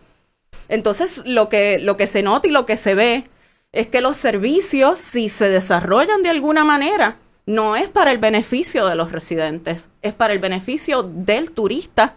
Entonces, 0.71 1.23
lo 1.27 1.51
que, 1.51 1.79
lo 1.79 1.99
que 1.99 2.07
se 2.07 2.23
nota 2.23 2.49
y 2.49 2.51
lo 2.51 2.65
que 2.65 2.79
se 2.79 2.95
ve 2.95 3.25
es 3.73 3.89
que 3.89 4.01
los 4.01 4.17
servicios, 4.17 4.99
si 4.99 5.29
se 5.29 5.51
desarrollan 5.51 6.23
de 6.23 6.31
alguna 6.31 6.65
manera, 6.65 7.19
no 7.45 7.77
es 7.77 7.91
para 7.91 8.11
el 8.11 8.19
beneficio 8.19 8.87
de 8.87 8.95
los 8.95 9.13
residentes, 9.13 9.91
es 10.01 10.15
para 10.15 10.33
el 10.33 10.39
beneficio 10.39 11.03
del 11.03 11.51
turista 11.51 12.15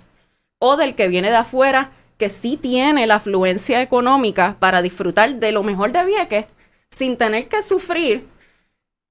o 0.58 0.78
del 0.78 0.96
que 0.96 1.10
viene 1.10 1.32
de 1.32 1.38
afuera, 1.38 1.92
que 2.18 2.30
sí 2.30 2.58
tiene 2.58 3.08
la 3.08 3.16
afluencia 3.16 3.82
económica 3.82 4.56
para 4.60 4.82
disfrutar 4.82 5.36
de 5.36 5.52
lo 5.52 5.64
mejor 5.64 5.92
de 5.92 6.06
Vieques 6.06 6.46
sin 6.90 7.18
tener 7.18 7.48
que 7.48 7.62
sufrir 7.62 8.28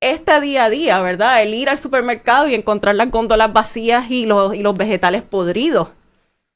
este 0.00 0.40
día 0.40 0.64
a 0.64 0.70
día, 0.70 1.00
¿verdad? 1.00 1.42
El 1.42 1.54
ir 1.54 1.68
al 1.68 1.78
supermercado 1.78 2.49
y 2.49 2.54
encontrar 2.54 2.94
las 2.94 3.11
góndolas 3.11 3.52
vacías 3.52 4.11
y 4.11 4.26
los, 4.26 4.54
y 4.54 4.62
los 4.62 4.76
vegetales 4.76 5.23
podridos. 5.23 5.88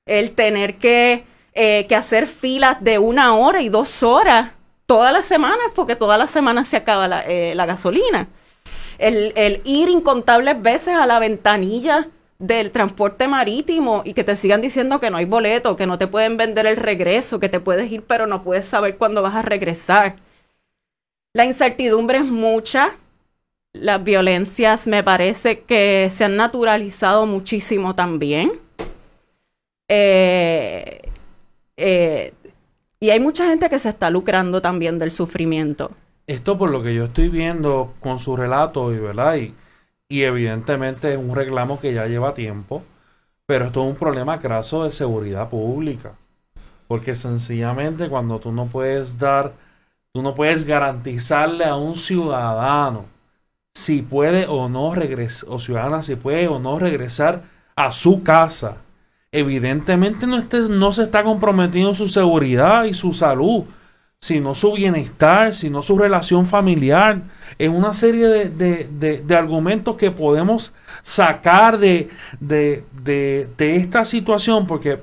El 0.07 0.33
tener 0.33 0.77
que, 0.77 1.25
eh, 1.55 1.87
que 1.89 1.97
hacer 1.97 2.27
filas 2.27 2.83
de 2.83 2.99
una 2.99 3.35
hora 3.35 3.63
y 3.63 3.69
dos 3.69 4.03
horas 4.03 4.53
todas 4.87 5.13
las 5.13 5.27
semanas, 5.27 5.67
porque 5.75 5.97
todas 5.97 6.19
las 6.19 6.31
semanas 6.31 6.69
se 6.69 6.77
acaba 6.77 7.09
la, 7.09 7.23
eh, 7.27 7.55
la 7.55 7.67
gasolina. 7.67 8.29
El, 8.99 9.33
el, 9.37 9.61
ir 9.65 9.89
incontables 9.89 10.61
veces 10.61 10.95
a 10.97 11.07
la 11.07 11.19
ventanilla 11.19 12.09
del 12.39 12.71
transporte 12.71 13.27
marítimo 13.27 14.03
y 14.05 14.15
que 14.15 14.25
te 14.25 14.37
sigan 14.37 14.61
diciendo 14.61 15.01
que 15.01 15.11
no 15.11 15.17
hay 15.17 15.25
boleto, 15.25 15.77
que 15.77 15.87
no 15.87 15.99
te 15.99 16.07
pueden 16.07 16.37
vender 16.37 16.67
el 16.67 16.77
regreso, 16.77 17.41
que 17.41 17.49
te 17.49 17.61
puedes 17.61 17.91
ir 17.91 18.03
pero 18.03 18.27
no 18.27 18.43
puedes 18.43 18.67
saber 18.67 18.97
cuándo 18.97 19.23
vas 19.23 19.35
a 19.35 19.43
regresar. 19.43 20.17
La 21.35 21.45
incertidumbre 21.45 22.19
es 22.19 22.25
mucha, 22.25 22.97
las 23.73 24.03
violencias 24.03 24.87
me 24.87 25.03
parece 25.03 25.61
que 25.61 26.09
se 26.11 26.25
han 26.25 26.37
naturalizado 26.37 27.27
muchísimo 27.27 27.95
también. 27.95 28.53
Eh, 29.89 31.03
eh, 31.77 32.35
y 33.01 33.11
hay 33.11 33.21
mucha 33.21 33.47
gente 33.47 33.69
que 33.69 33.79
se 33.79 33.89
está 33.89 34.11
lucrando 34.11 34.61
también 34.61 34.99
del 34.99 35.11
sufrimiento. 35.11 35.93
Esto 36.27 36.59
por 36.59 36.71
lo 36.71 36.83
que 36.83 36.95
yo 36.95 37.07
estoy 37.07 37.29
viendo 37.29 37.95
con 38.01 38.21
su 38.21 38.37
relato, 38.37 38.93
y 38.93 38.99
verdad, 38.99 39.37
y, 39.37 39.55
y 40.09 40.23
evidentemente 40.23 41.13
es 41.13 41.19
un 41.19 41.35
reclamo 41.35 41.81
que 41.81 41.93
ya 41.93 42.07
lleva 42.07 42.35
tiempo, 42.35 42.83
pero 43.47 43.67
esto 43.67 43.83
es 43.83 43.91
un 43.91 43.97
problema 43.97 44.39
craso 44.39 44.85
de 44.85 44.93
seguridad 44.93 45.49
pública. 45.49 46.13
Porque 46.87 47.15
sencillamente 47.15 48.09
cuando 48.09 48.39
tú 48.39 48.51
no 48.51 48.67
puedes 48.67 49.19
dar, 49.19 49.53
tú 50.13 50.23
no 50.23 50.35
puedes 50.35 50.65
garantizarle 50.65 51.65
a 51.65 51.77
un 51.77 51.97
ciudadano 51.97 53.05
si 53.75 54.03
puede 54.03 54.47
o 54.47 54.69
no 54.69 54.95
regresar, 54.95 55.49
o 55.51 55.61
ciudadana 55.61 56.03
si 56.03 56.17
puede 56.17 56.49
o 56.49 56.59
no 56.59 56.79
regresar 56.79 57.43
a 57.77 57.93
su 57.93 58.23
casa. 58.23 58.79
Evidentemente 59.31 60.27
no, 60.27 60.43
no 60.71 60.93
se 60.93 61.05
está 61.05 61.23
comprometiendo 61.23 61.95
su 61.95 62.09
seguridad 62.09 62.85
y 62.85 62.95
su 62.95 63.13
salud, 63.13 63.65
sino 64.21 64.55
su 64.55 64.73
bienestar, 64.73 65.55
sino 65.55 65.83
su 65.83 65.97
relación 65.97 66.47
familiar. 66.47 67.23
Es 67.59 67.69
una 67.69 67.95
serie 67.95 68.49
de, 68.49 69.37
argumentos 69.37 69.97
que 69.97 70.11
podemos 70.11 70.75
sacar 71.03 71.79
de, 71.79 72.11
de, 72.41 73.47
esta 73.59 74.05
situación, 74.05 74.67
porque 74.67 74.99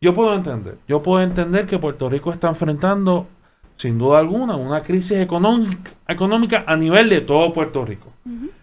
yo 0.00 0.14
puedo 0.14 0.34
entender, 0.34 0.78
yo 0.88 1.02
puedo 1.02 1.22
entender 1.22 1.66
que 1.66 1.78
Puerto 1.78 2.08
Rico 2.08 2.32
está 2.32 2.48
enfrentando 2.48 3.28
sin 3.76 3.98
duda 3.98 4.18
alguna, 4.18 4.56
una 4.56 4.80
crisis 4.82 5.18
económica, 5.18 5.92
económica 6.08 6.64
a 6.66 6.76
nivel 6.76 7.08
de 7.08 7.20
todo 7.20 7.52
Puerto 7.52 7.84
Rico. 7.84 8.12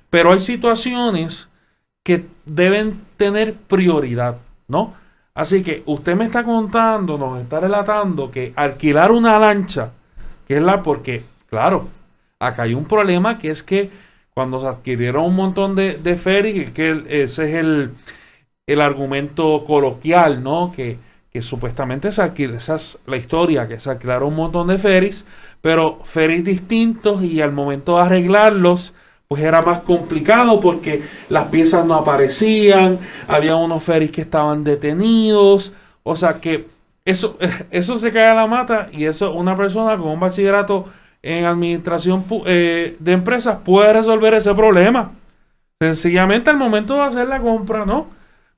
Pero 0.09 0.33
hay 0.33 0.39
situaciones 0.39 1.47
que 2.03 2.25
deben 2.45 2.99
tener 3.15 3.53
prioridad, 3.53 4.37
¿no? 4.67 4.93
Así 5.35 5.63
que 5.63 5.81
usted 5.87 6.15
me 6.15 6.25
está 6.25 6.43
contando, 6.43 7.17
nos 7.17 7.41
está 7.41 7.59
relatando 7.59 8.29
que 8.29 8.53
alquilar 8.55 9.11
una 9.11 9.39
lancha, 9.39 9.91
que 10.47 10.57
es 10.57 10.61
la 10.61 10.83
porque, 10.83 11.23
claro, 11.49 11.87
acá 12.39 12.63
hay 12.63 12.75
un 12.75 12.85
problema 12.85 13.39
que 13.39 13.49
es 13.49 13.63
que 13.63 13.89
cuando 14.33 14.59
se 14.59 14.67
adquirieron 14.67 15.25
un 15.25 15.35
montón 15.35 15.75
de, 15.75 15.97
de 15.97 16.15
ferries, 16.15 16.71
que 16.71 17.03
ese 17.09 17.45
es 17.45 17.55
el, 17.55 17.91
el 18.67 18.81
argumento 18.81 19.63
coloquial, 19.65 20.43
¿no? 20.43 20.71
Que, 20.75 20.97
que 21.31 21.41
supuestamente 21.41 22.11
se 22.11 22.21
alquila, 22.21 22.57
esa 22.57 22.75
es 22.75 22.99
la 23.07 23.17
historia, 23.17 23.67
que 23.67 23.79
se 23.79 23.89
alquilaron 23.89 24.29
un 24.29 24.35
montón 24.35 24.67
de 24.67 24.77
ferries, 24.77 25.25
pero 25.61 25.99
ferries 26.03 26.43
distintos 26.43 27.23
y 27.23 27.41
al 27.41 27.51
momento 27.51 27.95
de 27.95 28.03
arreglarlos, 28.03 28.93
pues 29.27 29.41
era 29.43 29.61
más 29.61 29.81
complicado 29.81 30.59
porque 30.59 31.01
las 31.29 31.47
piezas 31.47 31.85
no 31.85 31.95
aparecían, 31.95 32.99
había 33.27 33.55
unos 33.55 33.83
ferries 33.83 34.11
que 34.11 34.21
estaban 34.21 34.63
detenidos, 34.63 35.73
o 36.03 36.15
sea 36.15 36.39
que 36.39 36.67
eso, 37.05 37.37
eso 37.71 37.97
se 37.97 38.11
cae 38.11 38.27
a 38.27 38.35
la 38.35 38.47
mata 38.47 38.89
y 38.91 39.05
eso 39.05 39.33
una 39.33 39.55
persona 39.55 39.97
con 39.97 40.09
un 40.09 40.19
bachillerato 40.19 40.85
en 41.21 41.45
administración 41.45 42.25
eh, 42.45 42.97
de 42.99 43.11
empresas 43.11 43.57
puede 43.63 43.93
resolver 43.93 44.33
ese 44.33 44.53
problema. 44.53 45.11
Sencillamente 45.81 46.49
al 46.49 46.57
momento 46.57 46.95
de 46.95 47.01
hacer 47.01 47.27
la 47.27 47.39
compra, 47.39 47.85
¿no? 47.85 48.07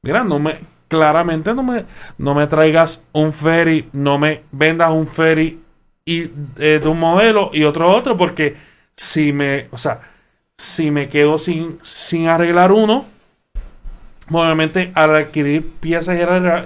Mira, 0.01 0.23
no 0.23 0.39
me, 0.39 0.59
claramente 0.87 1.53
no 1.53 1.63
me, 1.63 1.85
no 2.17 2.35
me 2.35 2.47
traigas 2.47 3.03
un 3.13 3.33
ferry, 3.33 3.87
no 3.93 4.17
me 4.17 4.43
vendas 4.51 4.89
un 4.91 5.07
ferry 5.07 5.59
y, 6.05 6.21
eh, 6.57 6.79
de 6.81 6.87
un 6.87 6.99
modelo 6.99 7.49
y 7.53 7.63
otro 7.63 7.91
otro, 7.91 8.17
porque 8.17 8.55
si 8.95 9.31
me, 9.31 9.67
o 9.71 9.77
sea, 9.77 10.01
si 10.57 10.91
me 10.91 11.09
quedo 11.09 11.37
sin, 11.37 11.79
sin 11.81 12.27
arreglar 12.27 12.71
uno, 12.71 13.05
obviamente 14.31 14.91
al 14.95 15.15
adquirir 15.15 15.69
piezas 15.79 16.17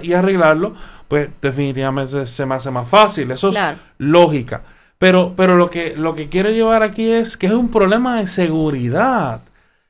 y, 0.02 0.12
arreglarlo, 0.12 0.74
pues 1.08 1.28
definitivamente 1.40 2.26
se, 2.26 2.46
me 2.46 2.54
hace 2.54 2.70
más 2.70 2.88
fácil. 2.88 3.30
Eso 3.30 3.50
es 3.50 3.58
lógica. 3.98 4.62
Pero, 4.98 5.32
pero 5.36 5.56
lo 5.56 5.70
que, 5.70 5.96
lo 5.96 6.14
que 6.14 6.28
quiero 6.28 6.50
llevar 6.50 6.82
aquí 6.82 7.10
es 7.10 7.36
que 7.36 7.46
es 7.46 7.52
un 7.52 7.70
problema 7.70 8.20
de 8.20 8.26
seguridad. 8.26 9.40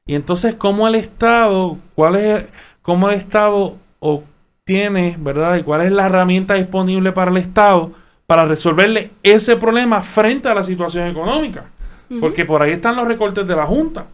Y 0.06 0.14
entonces, 0.14 0.54
¿cómo 0.54 0.86
el 0.88 0.94
Estado, 0.94 1.78
cuál 1.94 2.16
es, 2.16 2.44
cómo 2.82 3.08
el 3.08 3.16
Estado 3.16 3.76
obtiene, 3.98 5.16
¿verdad? 5.18 5.56
Y 5.56 5.62
cuál 5.62 5.82
es 5.82 5.92
la 5.92 6.06
herramienta 6.06 6.54
disponible 6.54 7.12
para 7.12 7.30
el 7.30 7.36
Estado 7.38 7.92
para 8.26 8.44
resolverle 8.44 9.10
ese 9.24 9.56
problema 9.56 10.00
frente 10.00 10.48
a 10.48 10.54
la 10.54 10.62
situación 10.62 11.08
económica. 11.08 11.64
Porque 12.18 12.44
por 12.44 12.62
ahí 12.62 12.72
están 12.72 12.96
los 12.96 13.06
recortes 13.06 13.46
de 13.46 13.54
la 13.54 13.66
Junta. 13.66 14.06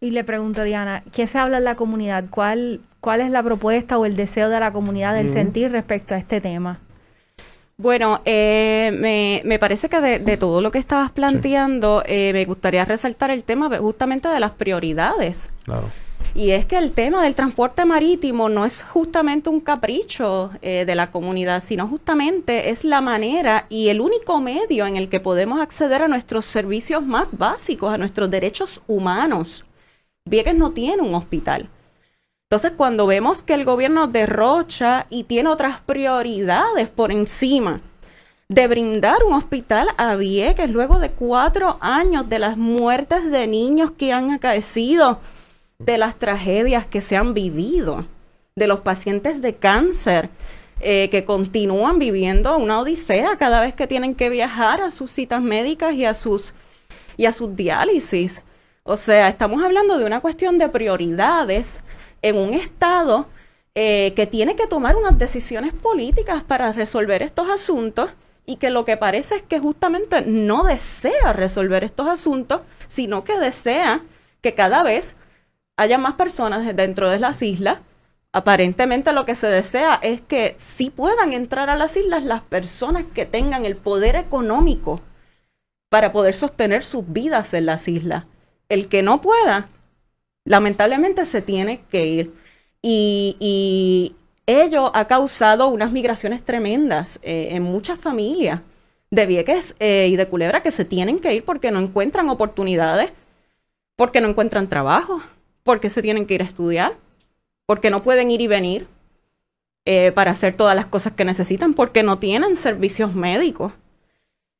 Y 0.00 0.10
le 0.10 0.24
pregunto, 0.24 0.62
Diana, 0.62 1.02
¿qué 1.12 1.26
se 1.26 1.38
habla 1.38 1.58
en 1.58 1.64
la 1.64 1.74
comunidad? 1.74 2.24
¿Cuál, 2.30 2.80
cuál 3.00 3.20
es 3.20 3.30
la 3.30 3.42
propuesta 3.42 3.98
o 3.98 4.06
el 4.06 4.16
deseo 4.16 4.48
de 4.48 4.60
la 4.60 4.72
comunidad 4.72 5.14
del 5.14 5.28
sentir 5.28 5.72
respecto 5.72 6.14
a 6.14 6.18
este 6.18 6.40
tema? 6.40 6.78
Bueno, 7.76 8.20
eh, 8.26 8.92
me, 8.98 9.40
me, 9.46 9.58
parece 9.58 9.88
que 9.88 10.00
de, 10.00 10.36
todo 10.36 10.60
lo 10.60 10.70
que 10.70 10.78
estabas 10.78 11.10
planteando, 11.10 12.02
eh, 12.04 12.30
me 12.34 12.44
gustaría 12.44 12.84
resaltar 12.84 13.30
el 13.30 13.44
tema 13.44 13.70
justamente 13.78 14.28
de 14.28 14.38
las 14.38 14.50
prioridades. 14.50 15.50
Claro. 15.64 15.88
Y 16.34 16.50
es 16.52 16.64
que 16.64 16.78
el 16.78 16.92
tema 16.92 17.24
del 17.24 17.34
transporte 17.34 17.84
marítimo 17.84 18.48
no 18.48 18.64
es 18.64 18.82
justamente 18.82 19.50
un 19.50 19.60
capricho 19.60 20.50
eh, 20.62 20.84
de 20.84 20.94
la 20.94 21.10
comunidad, 21.10 21.62
sino 21.62 21.88
justamente 21.88 22.70
es 22.70 22.84
la 22.84 23.00
manera 23.00 23.66
y 23.68 23.88
el 23.88 24.00
único 24.00 24.40
medio 24.40 24.86
en 24.86 24.96
el 24.96 25.08
que 25.08 25.18
podemos 25.18 25.60
acceder 25.60 26.02
a 26.02 26.08
nuestros 26.08 26.44
servicios 26.44 27.04
más 27.04 27.26
básicos, 27.32 27.92
a 27.92 27.98
nuestros 27.98 28.30
derechos 28.30 28.80
humanos. 28.86 29.64
Vieques 30.24 30.54
no 30.54 30.70
tiene 30.70 31.02
un 31.02 31.14
hospital. 31.14 31.68
Entonces, 32.48 32.72
cuando 32.76 33.06
vemos 33.06 33.42
que 33.42 33.54
el 33.54 33.64
gobierno 33.64 34.06
derrocha 34.06 35.06
y 35.08 35.24
tiene 35.24 35.48
otras 35.48 35.80
prioridades 35.80 36.88
por 36.88 37.12
encima 37.12 37.80
de 38.48 38.66
brindar 38.66 39.22
un 39.22 39.34
hospital 39.34 39.88
a 39.96 40.16
Vieques 40.16 40.68
luego 40.68 40.98
de 40.98 41.10
cuatro 41.10 41.78
años 41.80 42.28
de 42.28 42.40
las 42.40 42.56
muertes 42.56 43.30
de 43.30 43.46
niños 43.46 43.92
que 43.92 44.12
han 44.12 44.32
acaecido, 44.32 45.20
de 45.80 45.98
las 45.98 46.16
tragedias 46.16 46.86
que 46.86 47.00
se 47.00 47.16
han 47.16 47.34
vivido, 47.34 48.06
de 48.54 48.66
los 48.66 48.80
pacientes 48.80 49.40
de 49.42 49.54
cáncer 49.54 50.28
eh, 50.80 51.08
que 51.10 51.24
continúan 51.24 51.98
viviendo 51.98 52.56
una 52.58 52.80
odisea 52.80 53.36
cada 53.36 53.60
vez 53.60 53.74
que 53.74 53.86
tienen 53.86 54.14
que 54.14 54.28
viajar 54.28 54.80
a 54.82 54.90
sus 54.90 55.10
citas 55.10 55.40
médicas 55.40 55.94
y 55.94 56.04
a 56.04 56.14
sus, 56.14 56.54
y 57.16 57.24
a 57.24 57.32
sus 57.32 57.56
diálisis. 57.56 58.44
O 58.82 58.96
sea, 58.96 59.28
estamos 59.28 59.62
hablando 59.64 59.98
de 59.98 60.04
una 60.04 60.20
cuestión 60.20 60.58
de 60.58 60.68
prioridades 60.68 61.80
en 62.22 62.36
un 62.36 62.52
Estado 62.52 63.26
eh, 63.74 64.12
que 64.16 64.26
tiene 64.26 64.56
que 64.56 64.66
tomar 64.66 64.96
unas 64.96 65.18
decisiones 65.18 65.72
políticas 65.72 66.44
para 66.44 66.72
resolver 66.72 67.22
estos 67.22 67.48
asuntos 67.48 68.10
y 68.44 68.56
que 68.56 68.68
lo 68.68 68.84
que 68.84 68.98
parece 68.98 69.36
es 69.36 69.42
que 69.42 69.58
justamente 69.58 70.22
no 70.22 70.64
desea 70.64 71.32
resolver 71.32 71.84
estos 71.84 72.06
asuntos, 72.06 72.60
sino 72.88 73.24
que 73.24 73.38
desea 73.38 74.02
que 74.42 74.54
cada 74.54 74.82
vez 74.82 75.14
haya 75.76 75.98
más 75.98 76.14
personas 76.14 76.76
dentro 76.76 77.10
de 77.10 77.18
las 77.18 77.42
islas. 77.42 77.78
Aparentemente 78.32 79.12
lo 79.12 79.24
que 79.24 79.34
se 79.34 79.48
desea 79.48 79.98
es 80.02 80.20
que 80.20 80.54
sí 80.56 80.90
puedan 80.90 81.32
entrar 81.32 81.68
a 81.70 81.76
las 81.76 81.96
islas 81.96 82.22
las 82.22 82.42
personas 82.42 83.04
que 83.14 83.26
tengan 83.26 83.64
el 83.64 83.76
poder 83.76 84.16
económico 84.16 85.00
para 85.88 86.12
poder 86.12 86.34
sostener 86.34 86.84
sus 86.84 87.10
vidas 87.12 87.54
en 87.54 87.66
las 87.66 87.88
islas. 87.88 88.24
El 88.68 88.88
que 88.88 89.02
no 89.02 89.20
pueda, 89.20 89.68
lamentablemente 90.44 91.24
se 91.24 91.42
tiene 91.42 91.82
que 91.90 92.06
ir. 92.06 92.34
y, 92.82 94.14
ello 94.50 94.90
ha 94.96 95.06
causado 95.06 95.68
unas 95.68 95.92
migraciones 95.92 96.42
tremendas 96.42 97.20
eh, 97.22 97.48
en 97.52 97.62
muchas 97.62 97.98
familias 97.98 98.60
de 99.10 99.26
Vieques 99.26 99.74
eh, 99.78 100.08
y 100.10 100.16
de 100.16 100.26
Culebra 100.26 100.62
que 100.62 100.70
se 100.70 100.84
tienen 100.84 101.18
que 101.20 101.34
ir 101.34 101.44
porque 101.44 101.70
no 101.70 101.78
encuentran 101.78 102.28
oportunidades, 102.28 103.12
porque 103.96 104.20
no 104.20 104.28
encuentran 104.28 104.68
trabajo, 104.68 105.22
porque 105.62 105.90
se 105.90 106.02
tienen 106.02 106.26
que 106.26 106.34
ir 106.34 106.42
a 106.42 106.46
estudiar, 106.46 106.96
porque 107.66 107.90
no 107.90 108.02
pueden 108.02 108.30
ir 108.30 108.40
y 108.40 108.46
venir 108.46 108.86
eh, 109.84 110.12
para 110.12 110.32
hacer 110.32 110.56
todas 110.56 110.76
las 110.76 110.86
cosas 110.86 111.12
que 111.12 111.24
necesitan, 111.24 111.74
porque 111.74 112.02
no 112.02 112.18
tienen 112.18 112.56
servicios 112.56 113.14
médicos. 113.14 113.72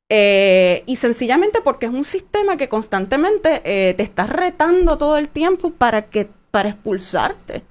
y 0.09 0.95
sencillamente 0.97 1.61
porque 1.63 1.85
es 1.85 1.91
un 1.93 2.03
sistema 2.03 2.57
que 2.57 2.67
constantemente 2.67 3.61
te 3.95 4.03
está 4.03 4.27
retando 4.27 4.97
todo 4.97 5.17
el 5.17 5.29
tiempo 5.29 5.71
para 5.71 6.09
que 6.09 6.27
para 6.51 6.69
expulsarte. 6.69 7.63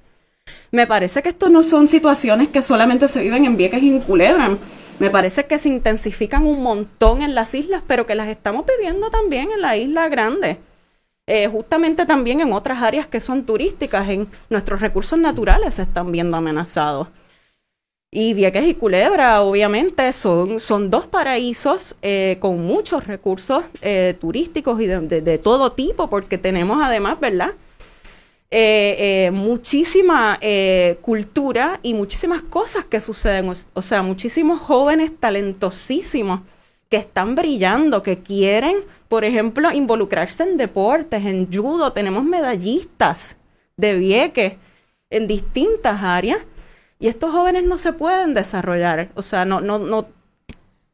Me 0.72 0.86
parece 0.86 1.22
que 1.22 1.28
esto 1.28 1.48
no 1.48 1.62
son 1.62 1.86
situaciones 1.86 2.48
que 2.48 2.62
solamente 2.62 3.08
se 3.08 3.20
viven 3.20 3.44
en 3.44 3.56
Vieques 3.56 3.82
y 3.82 3.88
en 3.88 4.00
Culebra. 4.00 4.56
Me 4.98 5.10
parece 5.10 5.46
que 5.46 5.58
se 5.58 5.68
intensifican 5.68 6.46
un 6.46 6.62
montón 6.62 7.22
en 7.22 7.34
las 7.34 7.54
islas, 7.54 7.82
pero 7.86 8.06
que 8.06 8.14
las 8.14 8.28
estamos 8.28 8.64
viviendo 8.66 9.10
también 9.10 9.50
en 9.52 9.60
la 9.60 9.76
isla 9.76 10.08
grande. 10.08 10.58
Eh, 11.32 11.46
justamente 11.46 12.06
también 12.06 12.40
en 12.40 12.52
otras 12.52 12.82
áreas 12.82 13.06
que 13.06 13.20
son 13.20 13.46
turísticas, 13.46 14.08
en 14.08 14.26
nuestros 14.48 14.80
recursos 14.80 15.16
naturales 15.16 15.76
se 15.76 15.82
están 15.82 16.10
viendo 16.10 16.36
amenazados. 16.36 17.06
Y 18.10 18.34
Vieques 18.34 18.66
y 18.66 18.74
Culebra, 18.74 19.40
obviamente, 19.42 20.12
son, 20.12 20.58
son 20.58 20.90
dos 20.90 21.06
paraísos 21.06 21.94
eh, 22.02 22.36
con 22.40 22.60
muchos 22.60 23.06
recursos 23.06 23.62
eh, 23.80 24.16
turísticos 24.20 24.80
y 24.80 24.88
de, 24.88 25.38
todo 25.38 25.70
tipo, 25.70 26.10
porque 26.10 26.36
tenemos 26.36 26.78
además, 26.82 27.20
¿verdad? 27.20 27.52
Muchísima 29.30 30.36
cultura 31.00 31.78
y 31.84 31.94
muchísimas 31.94 32.42
cosas 32.42 32.86
que 32.86 33.00
suceden. 33.00 33.52
O, 33.72 33.82
sea, 33.82 34.02
muchísimos 34.02 34.60
jóvenes 34.60 35.12
talentosísimos 35.20 36.40
que 36.90 36.96
están 36.96 37.36
brillando, 37.36 38.02
que 38.02 38.18
quieren, 38.18 38.78
por 39.08 39.24
ejemplo, 39.24 39.70
involucrarse 39.70 40.42
en 40.42 40.56
deportes, 40.56 41.24
en 41.24 41.50
judo. 41.50 41.92
Tenemos 41.92 42.24
medallistas 42.24 43.36
de 43.76 43.94
Vieques 43.94 44.54
en 45.08 45.28
distintas 45.28 46.02
áreas 46.02 46.40
y 46.98 47.06
estos 47.06 47.32
jóvenes 47.32 47.64
no 47.64 47.78
se 47.78 47.92
pueden 47.92 48.34
desarrollar, 48.34 49.08
o 49.14 49.22
sea, 49.22 49.44
no, 49.44 49.60
no, 49.60 49.78
no 49.78 50.06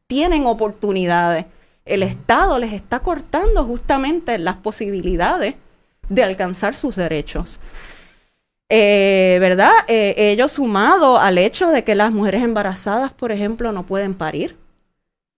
tienen 0.05 0.45
oportunidades. 0.45 1.45
El 1.83 2.03
Estado 2.03 2.59
les 2.59 2.73
está 2.73 2.99
cortando 2.99 3.63
justamente 3.63 4.37
las 4.37 4.57
posibilidades 4.57 5.55
de 6.09 6.23
alcanzar 6.23 6.75
sus 6.75 6.95
derechos. 6.95 7.59
Eh, 8.69 9.37
¿Verdad? 9.39 9.71
Eh, 9.87 10.13
ello 10.17 10.47
sumado 10.47 11.17
al 11.17 11.37
hecho 11.37 11.69
de 11.69 11.83
que 11.83 11.95
las 11.95 12.11
mujeres 12.11 12.43
embarazadas, 12.43 13.13
por 13.13 13.31
ejemplo, 13.31 13.71
no 13.71 13.83
pueden 13.83 14.13
parir, 14.13 14.57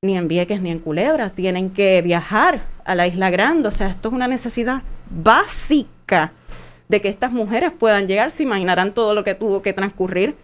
ni 0.01 0.15
en 0.15 0.27
Vieques 0.27 0.62
ni 0.62 0.72
en 0.72 0.79
Culebra, 0.79 1.30
tienen 1.30 1.71
que 1.71 2.02
viajar 2.02 2.63
a 2.86 2.95
la 2.95 3.08
Isla 3.08 3.30
Grande. 3.30 3.67
O 3.67 3.71
sea, 3.71 3.89
esto 3.89 4.10
es 4.10 4.15
una 4.15 4.28
necesidad 4.28 4.82
básica 5.10 6.32
de 6.88 7.02
que 7.02 7.10
estas 7.10 7.32
mujeres 7.32 7.71
puedan 7.71 8.08
llegar. 8.08 8.32
Se 8.32 8.43
imaginarán 8.43 8.93
todo 8.93 9.13
lo 9.13 9.24
que 9.24 9.36
tuvo 9.36 9.62
que 9.62 9.74
transcurrir 9.74 10.36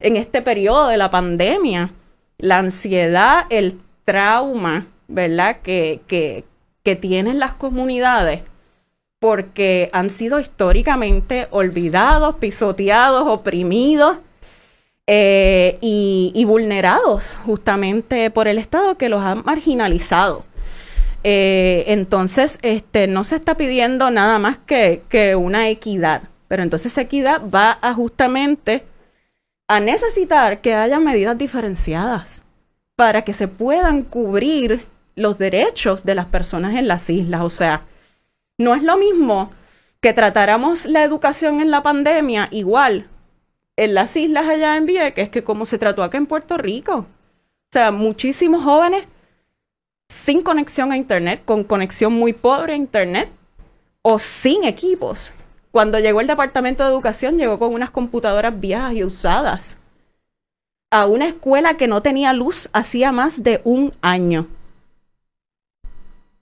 en 0.00 0.16
este 0.16 0.42
periodo 0.42 0.88
de 0.88 0.98
la 0.98 1.10
pandemia. 1.10 1.92
La 2.38 2.58
ansiedad, 2.58 3.46
el 3.50 3.78
trauma, 4.04 4.86
¿verdad? 5.08 5.60
Que, 5.62 6.02
que, 6.06 6.44
que 6.82 6.96
tienen 6.96 7.38
las 7.38 7.54
comunidades 7.54 8.42
porque 9.18 9.90
han 9.92 10.08
sido 10.08 10.40
históricamente 10.40 11.46
olvidados, 11.50 12.36
pisoteados, 12.36 13.26
oprimidos 13.26 14.18
eh, 15.12 15.76
y, 15.80 16.44
vulnerados 16.44 17.36
justamente 17.44 18.30
por 18.30 18.46
el 18.46 18.58
Estado 18.58 18.96
que 18.96 19.08
los 19.08 19.20
ha 19.20 19.34
marginalizado. 19.34 20.44
Eh, 21.24 21.82
entonces, 21.88 22.60
este, 22.62 23.08
no 23.08 23.24
se 23.24 23.34
está 23.34 23.56
pidiendo 23.56 24.12
nada 24.12 24.38
más 24.38 24.58
que, 24.58 25.02
que 25.08 25.34
una 25.34 25.68
equidad, 25.68 26.22
pero 26.46 26.62
entonces 26.62 26.92
esa 26.92 27.00
equidad 27.00 27.42
va 27.52 27.76
a 27.82 27.92
justamente 27.92 28.84
a 29.66 29.80
necesitar 29.80 30.60
que 30.60 30.74
haya 30.74 31.00
medidas 31.00 31.36
diferenciadas 31.36 32.44
para 32.94 33.22
que 33.22 33.32
se 33.32 33.48
puedan 33.48 34.02
cubrir 34.02 34.86
los 35.16 35.38
derechos 35.38 36.04
de 36.04 36.14
las 36.14 36.26
personas 36.26 36.76
en 36.76 36.86
las 36.86 37.10
islas. 37.10 37.40
O 37.40 37.50
sea, 37.50 37.82
no 38.58 38.76
es 38.76 38.84
lo 38.84 38.96
mismo 38.96 39.50
que 40.00 40.12
tratáramos 40.12 40.86
la 40.86 41.02
educación 41.02 41.60
en 41.60 41.72
la 41.72 41.82
pandemia 41.82 42.46
igual 42.52 43.08
en 43.80 43.94
las 43.94 44.14
islas 44.16 44.46
allá 44.46 44.76
en 44.76 44.86
Vieques 44.86 45.30
que 45.30 45.42
como 45.42 45.64
se 45.64 45.78
trató 45.78 46.02
acá 46.02 46.18
en 46.18 46.26
Puerto 46.26 46.58
Rico. 46.58 46.94
O 46.98 47.72
sea, 47.72 47.90
muchísimos 47.90 48.62
jóvenes 48.62 49.04
sin 50.08 50.42
conexión 50.42 50.92
a 50.92 50.96
Internet, 50.96 51.42
con 51.44 51.64
conexión 51.64 52.12
muy 52.12 52.32
pobre 52.32 52.74
a 52.74 52.76
Internet 52.76 53.30
o 54.02 54.18
sin 54.18 54.64
equipos. 54.64 55.32
Cuando 55.70 55.98
llegó 55.98 56.20
el 56.20 56.26
Departamento 56.26 56.84
de 56.84 56.90
Educación, 56.90 57.38
llegó 57.38 57.58
con 57.58 57.72
unas 57.72 57.90
computadoras 57.90 58.58
viejas 58.60 58.92
y 58.92 59.04
usadas 59.04 59.78
a 60.90 61.06
una 61.06 61.28
escuela 61.28 61.74
que 61.74 61.88
no 61.88 62.02
tenía 62.02 62.32
luz 62.32 62.68
hacía 62.72 63.12
más 63.12 63.42
de 63.42 63.60
un 63.64 63.92
año 64.02 64.48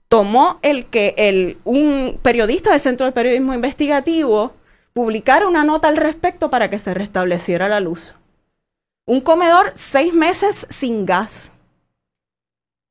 tomó 0.09 0.57
el 0.63 0.87
que 0.87 1.13
el, 1.17 1.57
un 1.63 2.19
periodista 2.21 2.71
del 2.71 2.79
Centro 2.79 3.05
de 3.05 3.13
Periodismo 3.13 3.53
Investigativo 3.53 4.53
publicara 4.93 5.47
una 5.47 5.63
nota 5.63 5.87
al 5.87 5.97
respecto 5.97 6.49
para 6.49 6.69
que 6.69 6.79
se 6.79 6.93
restableciera 6.93 7.69
la 7.69 7.79
luz. 7.79 8.15
Un 9.05 9.21
comedor 9.21 9.71
seis 9.75 10.13
meses 10.13 10.67
sin 10.69 11.05
gas, 11.05 11.51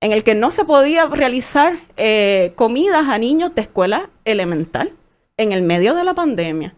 en 0.01 0.13
el 0.13 0.25
que 0.25 0.35
no 0.35 0.51
se 0.51 0.65
podía 0.65 1.07
realizar 1.07 1.81
eh, 1.97 2.53
comidas 2.57 3.09
a 3.09 3.19
niños 3.19 3.55
de 3.55 3.63
escuela 3.63 4.11
elemental 4.25 4.93
en 5.37 5.53
el 5.53 5.63
medio 5.63 5.95
de 5.95 6.05
la 6.05 6.15
pandemia 6.15 6.75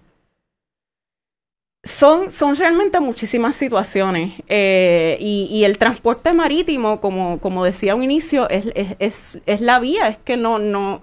son, 1.83 2.30
son 2.30 2.56
realmente 2.56 3.00
muchísimas 3.00 3.56
situaciones 3.56 4.35
eh, 4.48 5.16
y, 5.20 5.64
el 5.64 5.78
transporte 5.78 6.33
marítimo, 6.33 7.00
como, 7.00 7.40
como 7.40 7.64
decía 7.64 7.94
un 7.94 8.02
inicio, 8.02 8.48
es, 8.50 8.66
es, 8.98 9.40
es, 9.46 9.61
la 9.61 9.80
vía, 9.80 10.09
es 10.09 10.18
que 10.18 10.37
no, 10.37 10.59
no, 10.59 11.00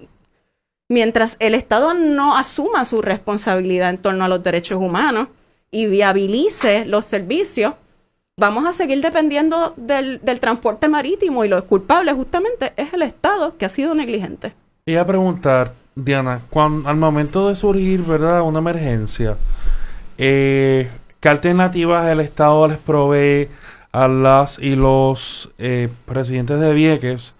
mientras 0.89 1.35
el 1.39 1.55
Estado 1.55 1.93
no 1.93 2.37
asuma 2.37 2.85
su 2.85 3.01
responsabilidad 3.01 3.89
en 3.89 3.97
torno 3.97 4.25
a 4.25 4.27
los 4.27 4.43
derechos 4.43 4.79
humanos 4.81 5.27
y 5.71 5.87
viabilice 5.87 6.85
los 6.85 7.05
servicios, 7.05 7.73
vamos 8.37 8.65
a 8.65 8.73
seguir 8.73 9.01
dependiendo 9.01 9.73
del, 9.77 10.21
transporte 10.39 10.87
marítimo 10.87 11.43
y 11.43 11.49
lo 11.49 11.63
culpable 11.65 12.13
justamente 12.13 12.73
es 12.77 12.93
el 12.93 13.01
Estado 13.01 13.57
que 13.57 13.65
ha 13.65 13.69
sido 13.69 13.93
negligente. 13.93 14.53
Y 14.85 14.95
a 14.95 15.05
preguntar, 15.05 15.73
Diana, 15.95 16.41
al 16.85 16.95
momento 16.95 17.49
de 17.49 17.55
surgir 17.55 18.01
¿verdad? 18.01 18.41
una 18.41 18.59
emergencia, 18.59 19.37
eh, 20.17 20.89
¿Qué 21.19 21.29
alternativas 21.29 22.11
el 22.11 22.19
Estado 22.19 22.67
les 22.67 22.77
provee 22.77 23.49
a 23.91 24.07
las 24.07 24.59
y 24.59 24.75
los 24.75 25.49
eh, 25.57 25.89
presidentes 26.05 26.59
de 26.59 26.73
Vieques 26.73 27.33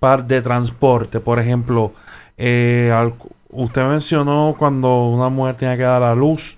para, 0.00 0.22
de 0.22 0.42
transporte? 0.42 1.20
Por 1.20 1.38
ejemplo, 1.38 1.92
eh, 2.40 3.12
usted 3.50 3.84
mencionó 3.84 4.56
cuando 4.58 5.06
una 5.08 5.28
mujer 5.28 5.56
tiene 5.56 5.76
que 5.76 5.82
dar 5.82 6.02
a 6.02 6.14
luz, 6.14 6.56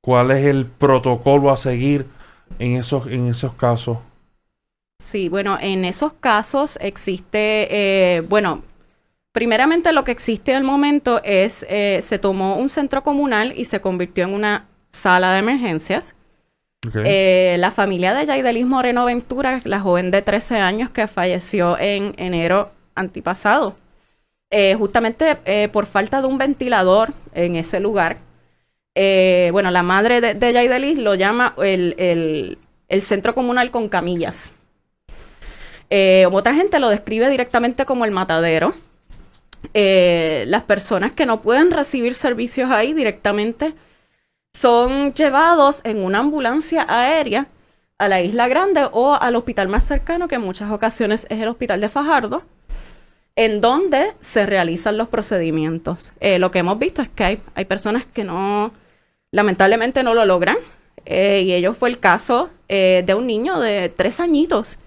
¿cuál 0.00 0.30
es 0.30 0.46
el 0.46 0.66
protocolo 0.66 1.50
a 1.50 1.56
seguir 1.56 2.06
en 2.58 2.76
esos, 2.76 3.06
en 3.06 3.28
esos 3.28 3.54
casos? 3.54 3.98
Sí, 4.98 5.28
bueno, 5.28 5.58
en 5.60 5.84
esos 5.84 6.12
casos 6.14 6.78
existe, 6.80 7.68
eh, 7.70 8.20
bueno, 8.22 8.62
primeramente 9.32 9.92
lo 9.92 10.04
que 10.04 10.12
existe 10.12 10.54
al 10.54 10.64
momento 10.64 11.20
es, 11.22 11.66
se 11.68 12.18
tomó 12.18 12.56
un 12.56 12.68
centro 12.68 13.02
comunal 13.02 13.54
y 13.56 13.66
se 13.66 13.80
convirtió 13.80 14.24
en 14.24 14.34
una 14.34 14.66
sala 14.90 15.32
de 15.32 15.38
emergencias. 15.38 16.14
Eh, 17.04 17.56
la 17.58 17.70
familia 17.70 18.14
de 18.14 18.24
Yaidelis 18.24 18.64
Moreno 18.64 19.04
Ventura, 19.04 19.60
la 19.64 19.80
joven 19.80 20.10
de 20.10 20.22
13 20.22 20.60
años 20.60 20.90
que 20.90 21.06
falleció 21.06 21.78
en 21.78 22.14
enero 22.16 22.70
antipasado, 22.94 23.76
eh, 24.50 24.74
justamente 24.74 25.38
eh, 25.44 25.68
por 25.72 25.86
falta 25.86 26.20
de 26.20 26.26
un 26.26 26.38
ventilador 26.38 27.12
en 27.34 27.56
ese 27.56 27.80
lugar. 27.80 28.18
bueno, 28.94 29.70
la 29.70 29.82
madre 29.82 30.20
de, 30.20 30.34
de 30.34 30.52
Yaidelis 30.52 30.98
lo 30.98 31.14
llama 31.14 31.54
el, 31.62 31.94
el, 32.88 33.02
centro 33.02 33.34
comunal 33.34 33.70
con 33.70 33.88
camillas. 33.88 34.52
otra 36.30 36.54
gente 36.54 36.78
lo 36.78 36.88
describe 36.88 37.30
directamente 37.30 37.84
como 37.86 38.04
el 38.04 38.10
matadero. 38.10 38.74
las 39.72 40.62
personas 40.64 41.12
que 41.12 41.26
no 41.26 41.40
pueden 41.42 41.70
recibir 41.70 42.14
servicios 42.14 42.70
ahí 42.70 42.92
directamente 42.92 43.74
son 44.52 45.14
llevados 45.14 45.80
en 45.84 45.98
una 45.98 46.18
ambulancia 46.18 46.84
aérea 46.88 47.46
a 47.98 48.08
la 48.08 48.22
Isla 48.22 48.48
Grande 48.48 48.88
o 48.92 49.14
al 49.14 49.36
hospital 49.36 49.68
más 49.68 49.84
cercano, 49.84 50.26
que 50.26 50.36
en 50.36 50.40
muchas 50.40 50.70
ocasiones 50.70 51.26
es 51.28 51.40
el 51.40 51.48
hospital 51.48 51.80
de 51.82 51.90
Fajardo, 51.90 52.42
en 53.40 53.62
donde 53.62 54.12
se 54.20 54.44
realizan 54.44 54.98
los 54.98 55.08
procedimientos. 55.08 56.12
Eh, 56.20 56.38
lo 56.38 56.50
que 56.50 56.58
hemos 56.58 56.78
visto 56.78 57.00
es 57.00 57.08
que 57.08 57.24
hay, 57.54 57.64
personas 57.64 58.04
que 58.04 58.22
no, 58.22 58.70
lamentablemente 59.32 60.02
no 60.02 60.12
lo 60.12 60.26
logran. 60.26 60.58
Eh, 61.06 61.44
y 61.46 61.54
ello 61.54 61.72
fue 61.72 61.88
el 61.88 61.98
caso 61.98 62.50
eh, 62.68 63.02
de 63.06 63.14
un 63.14 63.26
niño 63.26 63.58
de 63.58 63.88
tres 63.88 64.20
añitos 64.20 64.78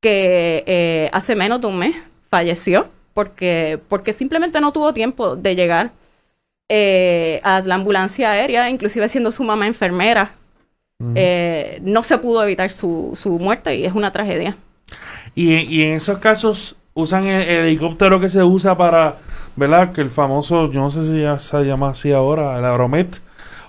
que 0.00 1.10
hace 1.12 1.34
menos 1.34 1.60
de 1.60 1.66
un 1.66 1.78
mes 1.78 1.96
falleció 2.28 2.88
porque, 3.14 3.80
porque 3.88 4.12
simplemente 4.12 4.60
no 4.60 4.72
tuvo 4.72 4.94
tiempo 4.94 5.34
de 5.34 5.56
llegar 5.56 5.90
a 6.68 7.62
la 7.64 7.74
ambulancia 7.74 8.30
aérea, 8.30 8.70
inclusive 8.70 9.08
siendo 9.08 9.32
su 9.32 9.42
mamá 9.42 9.66
enfermera. 9.66 10.36
no 11.00 12.02
se 12.04 12.18
pudo 12.18 12.44
evitar 12.44 12.70
su, 12.70 13.12
su, 13.16 13.40
muerte 13.40 13.74
y 13.74 13.84
es 13.84 13.92
una 13.92 14.12
tragedia. 14.12 14.56
Y, 15.34 15.52
y 15.52 15.82
en 15.82 15.94
esos 15.94 16.18
casos 16.18 16.76
usan 16.94 17.24
el, 17.24 17.48
helicóptero 17.48 18.20
que 18.20 18.28
se 18.28 18.42
usa 18.42 18.76
para, 18.76 19.16
¿verdad? 19.56 19.92
Que 19.92 20.00
el 20.00 20.10
famoso, 20.10 20.70
yo 20.70 20.80
no 20.80 20.90
sé 20.90 21.04
si 21.04 21.22
ya 21.22 21.38
se 21.40 21.64
llama 21.64 21.90
así 21.90 22.12
ahora, 22.12 22.58
el 22.58 22.64
Aeromet 22.64 23.20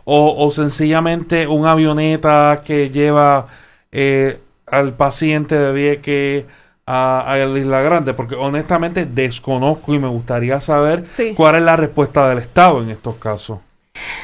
o, 0.05 0.51
sencillamente 0.51 1.47
una 1.47 1.71
avioneta 1.71 2.61
que 2.65 2.89
lleva 2.89 3.47
eh, 3.91 4.39
al 4.67 4.93
paciente 4.93 5.57
de 5.57 5.71
Vieques 5.71 6.45
a, 6.85 7.21
a, 7.21 7.37
la 7.37 7.59
Isla 7.59 7.81
Grande, 7.81 8.13
porque 8.13 8.35
honestamente 8.35 9.05
desconozco 9.05 9.93
y 9.93 9.99
me 9.99 10.07
gustaría 10.07 10.59
saber 10.59 11.05
cuál 11.35 11.55
es 11.55 11.61
la 11.63 11.75
respuesta 11.75 12.27
del 12.27 12.39
Estado 12.39 12.81
en 12.81 12.89
estos 12.89 13.15
casos. 13.15 13.59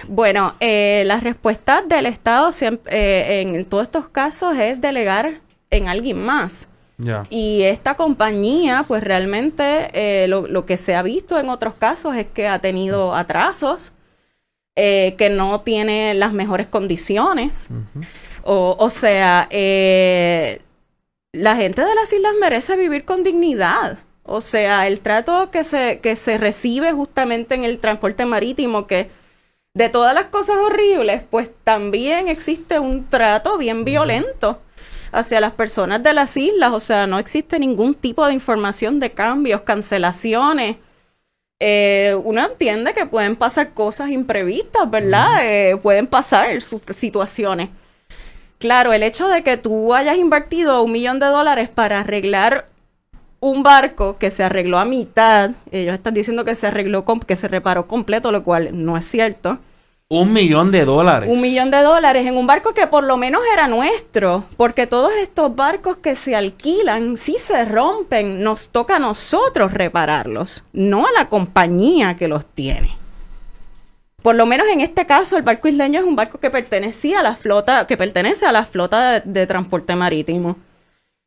Bueno, 0.08 0.56
eh, 0.60 1.04
la 1.06 1.20
respuesta 1.20 1.82
del 1.82 2.08
Estado 2.08 2.52
siempre, 2.52 2.92
eh, 2.94 3.42
en 3.42 3.66
todos 3.66 3.84
estos 3.84 4.10
casos 4.10 4.58
es 4.58 4.82
delegar 4.82 5.40
en 5.70 5.88
alguien 5.88 6.22
más. 6.22 6.68
Y 7.30 7.64
esta 7.64 7.96
compañía, 7.96 8.84
pues 8.88 9.04
realmente 9.04 10.28
lo, 10.28 10.48
lo, 10.48 10.66
que 10.66 10.76
se 10.76 10.96
ha 10.96 11.02
visto 11.02 11.40
en 11.40 11.50
otros 11.50 11.74
casos 11.76 12.16
es 12.16 12.28
que 12.28 12.48
ha 12.48 12.60
tenido 12.60 13.16
atrasos 13.16 13.94
eh, 14.82 15.16
que 15.18 15.30
no 15.30 15.60
tiene 15.60 16.14
las 16.14 16.32
mejores 16.32 16.66
condiciones. 16.66 17.68
o, 18.44 18.90
sea, 18.90 19.46
eh, 19.52 20.62
la 21.34 21.58
gente 21.58 21.84
de 21.84 21.96
las 21.96 22.14
islas 22.14 22.34
merece 22.40 22.78
vivir 22.78 23.04
con 23.04 23.24
dignidad. 23.24 23.98
O 24.24 24.40
sea, 24.40 24.88
el 24.88 25.02
trato 25.02 25.52
que 25.52 25.66
se, 25.66 26.00
que 26.00 26.16
se 26.16 26.38
recibe 26.38 26.94
justamente 26.94 27.56
en 27.56 27.66
el 27.66 27.80
transporte 27.80 28.26
marítimo, 28.26 28.88
que 28.88 29.10
de 29.74 29.90
todas 29.90 30.14
las 30.14 30.28
cosas 30.28 30.56
horribles, 30.56 31.24
pues 31.30 31.52
también 31.66 32.30
existe 32.30 32.80
un 32.80 33.06
trato 33.10 33.58
bien 33.58 33.84
violento 33.84 34.62
hacia 35.12 35.40
las 35.42 35.54
personas 35.54 36.02
de 36.04 36.14
las 36.14 36.36
islas. 36.38 36.72
O 36.74 36.80
sea, 36.80 37.08
no 37.08 37.20
existe 37.20 37.60
ningún 37.60 37.94
tipo 37.94 38.26
de 38.26 38.34
información 38.34 39.00
de 39.00 39.12
cambios, 39.12 39.62
cancelaciones 39.62 40.78
eh, 41.60 42.16
uno 42.24 42.46
entiende 42.46 42.94
que 42.94 43.06
pueden 43.06 43.36
pasar 43.36 43.74
cosas 43.74 44.10
imprevistas, 44.10 44.90
¿verdad? 44.90 45.40
Eh, 45.44 45.78
pueden 45.78 46.08
pasar 46.08 46.62
sus 46.62 46.82
situaciones. 46.84 47.70
Claro, 48.60 48.94
el 48.94 49.04
hecho 49.04 49.28
de 49.28 49.44
que 49.44 49.58
tú 49.58 49.94
hayas 49.94 50.18
invertido 50.18 50.84
un 50.84 50.92
millón 50.92 51.20
de 51.20 51.28
dólares 51.28 51.70
para 51.70 52.00
arreglar 52.02 52.70
un 53.42 53.64
barco 53.64 54.18
que 54.18 54.32
se 54.32 54.44
arregló 54.44 54.80
a 54.80 54.86
mitad, 54.86 55.52
ellos 55.72 55.94
están 55.94 56.14
diciendo 56.14 56.44
que 56.46 56.56
se 56.56 56.68
arregló, 56.68 57.06
que 57.06 57.36
se 57.36 57.48
reparó 57.48 57.88
completo, 57.88 58.32
lo 58.32 58.44
cual 58.44 58.70
no 58.74 58.98
es 58.98 59.06
cierto. 59.06 59.60
Un 60.12 60.34
millón 60.34 60.72
de 60.72 60.86
dólares. 60.86 61.30
Un 61.32 61.40
millón 61.40 61.70
de 61.70 61.84
dólares 61.84 62.26
en 62.26 62.36
un 62.36 62.48
barco 62.48 62.74
que 62.74 62.88
por 62.88 63.04
lo 63.04 63.16
menos 63.16 63.44
era 63.54 63.68
nuestro, 63.68 64.44
porque 64.58 64.88
todos 64.88 65.12
estos 65.22 65.56
barcos 65.56 65.98
que 65.98 66.16
se 66.16 66.36
alquilan, 66.36 67.16
si 67.16 67.34
se 67.34 67.64
rompen, 67.64 68.42
nos 68.42 68.70
toca 68.70 68.96
a 68.96 69.00
nosotros 69.00 69.72
repararlos, 69.72 70.64
no 70.74 71.06
a 71.06 71.12
la 71.12 71.30
compañía 71.30 72.18
que 72.18 72.28
los 72.28 72.44
tiene. 72.44 72.98
Por 74.24 74.34
lo 74.34 74.48
menos 74.48 74.68
en 74.70 74.82
este 74.82 75.06
caso, 75.06 75.38
el 75.38 75.44
barco 75.44 75.68
isleño 75.68 76.00
es 76.00 76.08
un 76.08 76.16
barco 76.16 76.40
que 76.40 76.50
pertenecía 76.50 77.20
a 77.20 77.24
la 77.24 77.36
flota, 77.36 77.86
que 77.86 77.96
pertenece 77.96 78.48
a 78.48 78.52
la 78.52 78.66
flota 78.66 79.12
de, 79.12 79.22
de 79.26 79.46
transporte 79.46 79.96
marítimo. 79.96 80.56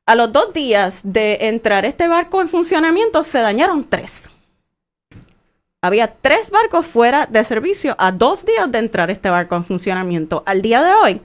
A 0.07 0.17
los 0.17 0.33
dos 0.33 0.53
días 0.53 1.03
de 1.05 1.39
entrar 1.43 1.85
este 1.85 2.09
barco 2.09 2.41
en 2.41 2.49
funcionamiento, 2.49 3.23
se 3.23 3.39
dañaron 3.39 3.89
tres. 3.89 4.32
Había 5.85 6.15
tres 6.15 6.53
barcos 6.53 6.87
fuera 6.87 7.27
de 7.27 7.43
servicio 7.43 7.97
a 7.99 8.13
dos 8.13 8.47
días 8.47 8.71
de 8.71 8.79
entrar 8.79 9.11
este 9.11 9.31
barco 9.31 9.57
en 9.57 9.65
funcionamiento. 9.65 10.45
Al 10.47 10.63
día 10.63 10.81
de 10.81 10.93
hoy, 10.95 11.21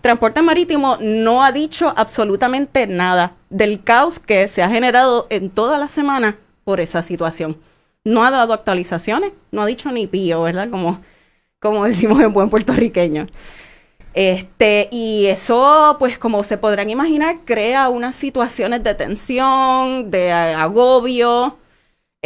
Transporte 0.00 0.42
Marítimo 0.42 0.96
no 1.00 1.42
ha 1.42 1.50
dicho 1.50 1.92
absolutamente 1.96 2.86
nada 2.86 3.32
del 3.50 3.82
caos 3.82 4.20
que 4.20 4.46
se 4.46 4.62
ha 4.62 4.68
generado 4.68 5.26
en 5.28 5.50
toda 5.50 5.76
la 5.76 5.88
semana 5.88 6.38
por 6.62 6.78
esa 6.78 7.02
situación. 7.02 7.56
No 8.04 8.24
ha 8.24 8.30
dado 8.30 8.52
actualizaciones, 8.52 9.32
no 9.50 9.62
ha 9.62 9.66
dicho 9.66 9.90
ni 9.90 10.06
pío, 10.06 10.40
¿verdad? 10.42 10.70
Como, 10.70 11.00
como 11.58 11.84
decimos 11.84 12.20
en 12.20 12.32
buen 12.32 12.48
puertorriqueño. 12.48 13.26
Este, 14.14 14.88
y 14.92 15.26
eso, 15.26 15.96
pues 15.98 16.16
como 16.16 16.44
se 16.44 16.58
podrán 16.58 16.90
imaginar, 16.90 17.38
crea 17.44 17.88
unas 17.88 18.14
situaciones 18.14 18.84
de 18.84 18.94
tensión, 18.94 20.12
de 20.12 20.30
agobio, 20.30 21.58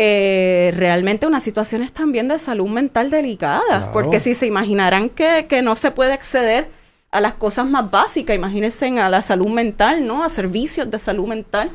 eh, 0.03 0.73
realmente 0.79 1.27
unas 1.27 1.43
situaciones 1.43 1.93
también 1.93 2.27
de 2.27 2.39
salud 2.39 2.69
mental 2.69 3.11
delicadas, 3.11 3.89
porque 3.93 4.19
si 4.19 4.33
se 4.33 4.47
imaginarán 4.47 5.11
que, 5.11 5.61
no 5.63 5.77
se 5.77 5.91
puede 5.91 6.15
acceder 6.15 6.69
a 7.11 7.21
las 7.21 7.35
cosas 7.35 7.67
más 7.67 7.91
básicas, 7.91 8.35
imagínense 8.35 8.99
a 8.99 9.11
la 9.11 9.21
salud 9.21 9.49
mental, 9.49 10.07
¿no? 10.07 10.25
A 10.25 10.31
servicios 10.31 10.91
de 10.91 10.99
salud 10.99 11.29
mental. 11.29 11.71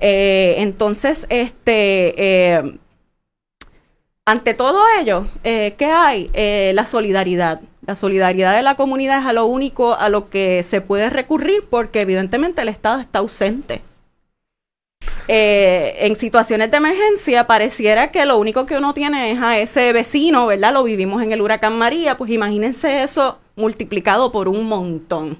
Eh, 0.00 0.54
entonces, 0.56 1.26
este, 1.28 2.14
eh, 2.16 2.78
ante 4.24 4.54
todo 4.54 4.80
ello, 4.98 5.26
¿qué 5.42 5.92
hay? 5.94 6.30
la 6.72 6.86
solidaridad. 6.86 7.60
La 7.86 7.94
solidaridad 7.94 8.56
de 8.56 8.62
la 8.62 8.74
comunidad 8.74 9.18
es 9.18 9.26
a 9.26 9.34
lo 9.34 9.44
único 9.44 9.98
a 9.98 10.08
lo 10.08 10.30
que 10.30 10.62
se 10.62 10.80
puede 10.80 11.10
recurrir 11.10 11.64
porque 11.68 12.00
evidentemente 12.00 12.62
el 12.62 12.70
Estado 12.70 13.00
está 13.00 13.18
ausente. 13.18 13.82
Eh, 15.30 16.06
en 16.06 16.16
situaciones 16.16 16.70
de 16.70 16.78
emergencia 16.78 17.46
pareciera 17.46 18.10
que 18.10 18.24
lo 18.24 18.38
único 18.38 18.64
que 18.64 18.78
uno 18.78 18.94
tiene 18.94 19.30
es 19.30 19.42
a 19.42 19.58
ese 19.58 19.92
vecino, 19.92 20.46
¿verdad? 20.46 20.72
Lo 20.72 20.82
vivimos 20.84 21.22
en 21.22 21.32
el 21.32 21.42
huracán 21.42 21.76
María, 21.76 22.16
pues 22.16 22.30
imagínense 22.30 23.02
eso 23.02 23.38
multiplicado 23.54 24.32
por 24.32 24.48
un 24.48 24.64
montón. 24.64 25.38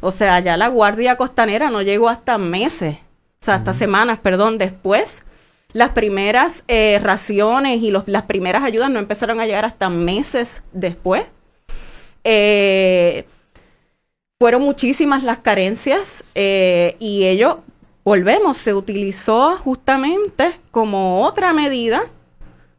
O 0.00 0.12
sea, 0.12 0.38
ya 0.38 0.56
la 0.56 0.68
Guardia 0.68 1.16
Costanera 1.16 1.70
no 1.70 1.82
llegó 1.82 2.08
hasta 2.08 2.38
meses, 2.38 2.98
o 3.42 3.44
sea, 3.44 3.56
hasta 3.56 3.74
semanas, 3.74 4.20
perdón, 4.20 4.58
después. 4.58 5.24
Las 5.72 5.90
primeras 5.90 6.64
eh, 6.68 7.00
raciones 7.02 7.82
y 7.82 7.92
las 8.06 8.22
primeras 8.24 8.62
ayudas 8.62 8.90
no 8.90 9.00
empezaron 9.00 9.40
a 9.40 9.46
llegar 9.46 9.64
hasta 9.64 9.90
meses 9.90 10.62
después. 10.72 11.24
Eh, 12.22 13.24
fueron 14.38 14.62
muchísimas 14.62 15.22
las 15.22 15.38
carencias 15.38 16.24
y 16.34 17.24
ello 17.26 17.62
volvemos, 18.04 18.56
se 18.56 18.74
utilizó 18.74 19.56
justamente 19.58 20.60
como 20.70 21.24
otra 21.24 21.52
medida, 21.52 22.06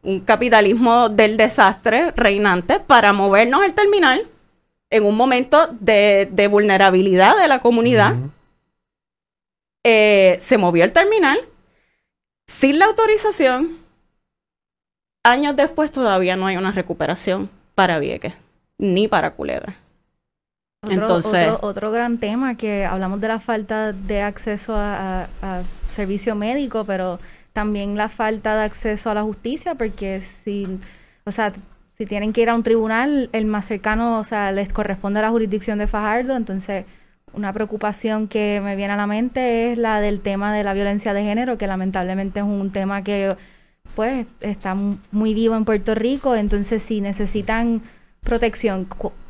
un 0.03 0.19
capitalismo 0.19 1.09
del 1.09 1.37
desastre 1.37 2.11
reinante 2.11 2.79
para 2.79 3.13
movernos 3.13 3.63
el 3.63 3.73
terminal 3.73 4.27
en 4.89 5.05
un 5.05 5.15
momento 5.15 5.67
de, 5.79 6.47
vulnerabilidad 6.49 7.37
de 7.39 7.47
la 7.47 7.59
comunidad. 7.59 8.15
Eh, 9.83 10.37
se 10.39 10.57
movió 10.57 10.83
el 10.83 10.91
terminal 10.91 11.39
sin 12.47 12.79
la 12.79 12.85
autorización. 12.85 13.79
Años 15.23 15.55
después 15.55 15.91
todavía 15.91 16.35
no 16.35 16.47
hay 16.47 16.57
una 16.57 16.71
recuperación 16.71 17.49
para 17.75 17.99
Vieques 17.99 18.33
ni 18.77 19.07
para 19.07 19.31
Culebra. 19.35 19.75
Otro, 20.83 20.99
Entonces, 20.99 21.47
otro, 21.61 21.91
gran 21.91 22.17
tema 22.17 22.55
que 22.55 22.85
hablamos 22.85 23.21
de 23.21 23.27
la 23.27 23.37
falta 23.37 23.93
de 23.93 24.23
acceso 24.23 24.73
a, 24.75 25.27
servicio 25.93 26.33
médico, 26.33 26.85
pero 26.85 27.19
también 27.53 27.95
la 27.97 28.09
falta 28.09 28.55
de 28.55 28.63
acceso 28.63 29.11
a 29.11 29.13
la 29.13 29.21
justicia, 29.21 29.75
porque 29.75 30.21
si, 30.21 30.79
o 31.23 31.31
sea, 31.31 31.53
si 31.99 32.07
tienen 32.07 32.33
que 32.33 32.41
ir 32.41 32.49
a 32.49 32.55
un 32.55 32.63
tribunal, 32.63 33.29
el 33.31 33.45
más 33.45 33.65
cercano, 33.65 34.17
o 34.17 34.23
sea, 34.23 34.51
les 34.51 34.73
corresponde 34.73 35.19
a 35.19 35.21
la 35.21 35.29
jurisdicción 35.29 35.77
de 35.77 35.85
Fajardo, 35.85 36.35
entonces 36.35 36.85
una 37.33 37.53
preocupación 37.53 38.27
que 38.27 38.59
me 38.63 38.75
viene 38.75 38.93
a 38.93 38.97
la 38.97 39.05
mente 39.05 39.71
es 39.71 39.77
la 39.77 40.01
del 40.01 40.21
tema 40.21 40.51
de 40.51 40.63
la 40.63 40.73
violencia 40.73 41.13
de 41.13 41.21
género, 41.21 41.59
que 41.59 41.67
lamentablemente 41.67 42.39
es 42.39 42.45
un 42.45 42.71
tema 42.71 43.03
que 43.03 43.35
pues 43.93 44.25
está 44.39 44.75
muy 45.11 45.35
vivo 45.35 45.55
en 45.55 45.63
Puerto 45.63 45.93
Rico, 45.93 46.35
entonces 46.35 46.81
si 46.81 47.01
necesitan 47.01 47.83
protección, 48.23 48.87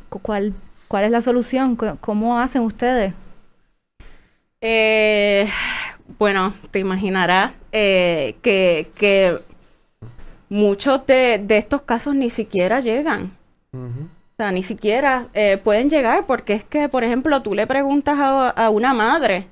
¿cuál 0.08 0.54
¿Cuál 0.92 1.04
es 1.04 1.10
la 1.10 1.22
solución? 1.22 1.74
¿Cómo 1.74 2.38
hacen 2.38 2.60
ustedes? 2.60 3.14
Eh, 4.60 5.48
bueno, 6.18 6.52
te 6.70 6.80
imaginarás 6.80 7.52
eh, 7.72 8.36
que, 8.42 9.38
muchos 10.50 11.06
de, 11.06 11.42
estos 11.48 11.80
casos 11.80 12.14
ni 12.14 12.28
siquiera 12.28 12.80
llegan. 12.80 13.34
O 13.72 14.36
sea, 14.36 14.52
ni 14.52 14.62
siquiera 14.62 15.28
eh, 15.32 15.56
pueden 15.56 15.88
llegar 15.88 16.26
porque 16.26 16.52
es 16.52 16.62
que, 16.62 16.90
por 16.90 17.04
ejemplo, 17.04 17.40
tú 17.40 17.54
le 17.54 17.66
preguntas 17.66 18.18
a, 18.20 18.68
una 18.68 18.92
madre 18.92 19.46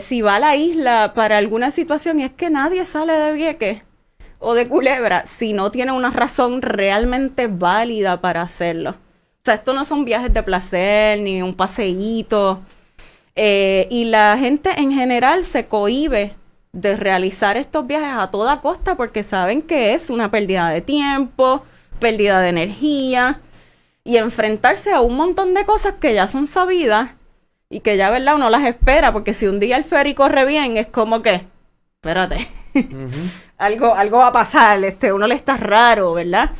si 0.00 0.22
va 0.22 0.36
a 0.36 0.40
la 0.40 0.56
isla 0.56 1.12
para 1.14 1.36
alguna 1.36 1.70
situación 1.70 2.20
y 2.20 2.24
es 2.24 2.32
que 2.32 2.48
nadie 2.48 2.86
sale 2.86 3.12
de 3.12 3.32
Vieques 3.34 3.82
o 4.38 4.54
de 4.54 4.68
Culebra 4.68 5.26
si 5.26 5.52
no 5.52 5.70
tiene 5.70 5.92
una 5.92 6.08
razón 6.08 6.62
realmente 6.62 7.46
válida 7.46 8.22
para 8.22 8.40
hacerlo. 8.40 9.03
Sea, 9.44 9.54
esto 9.54 9.74
no 9.74 9.84
son 9.84 10.04
viajes 10.04 10.32
de 10.32 10.42
placer 10.42 11.20
ni 11.20 11.42
un 11.42 11.54
paseíto. 11.54 12.62
Eh, 13.36 13.86
y 13.90 14.06
la 14.06 14.36
gente 14.38 14.70
en 14.78 14.92
general 14.92 15.44
se 15.44 15.66
cohíbe 15.66 16.34
de 16.72 16.96
realizar 16.96 17.56
estos 17.56 17.86
viajes 17.86 18.16
a 18.16 18.30
toda 18.30 18.60
costa 18.60 18.96
porque 18.96 19.22
saben 19.22 19.62
que 19.62 19.94
es 19.94 20.10
una 20.10 20.30
pérdida 20.30 20.70
de 20.70 20.80
tiempo, 20.80 21.64
pérdida 22.00 22.40
de 22.40 22.48
energía 22.48 23.40
y 24.02 24.16
enfrentarse 24.16 24.92
a 24.92 25.00
un 25.00 25.16
montón 25.16 25.54
de 25.54 25.64
cosas 25.64 25.94
que 25.94 26.14
ya 26.14 26.26
son 26.26 26.46
sabidas 26.46 27.10
y 27.68 27.80
que 27.80 27.96
ya, 27.96 28.10
¿verdad? 28.10 28.36
Uno 28.36 28.50
las 28.50 28.64
espera 28.64 29.12
porque 29.12 29.34
si 29.34 29.46
un 29.46 29.60
día 29.60 29.76
el 29.76 29.84
ferry 29.84 30.14
corre 30.14 30.44
bien 30.46 30.76
es 30.76 30.86
como 30.86 31.22
que, 31.22 31.46
espérate, 31.96 32.48
algo, 33.58 33.94
algo 33.94 34.18
va 34.18 34.28
a 34.28 34.32
pasar, 34.32 34.82
este, 34.84 35.12
uno 35.12 35.26
le 35.26 35.34
está 35.34 35.56
raro, 35.56 36.14
¿verdad? 36.14 36.50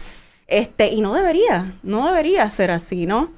Este, 0.47 0.89
y 0.89 1.01
no 1.01 1.15
debería, 1.15 1.79
no 1.83 2.07
debería 2.07 2.51
ser 2.51 2.71
así, 2.71 3.07
¿no? 3.07 3.33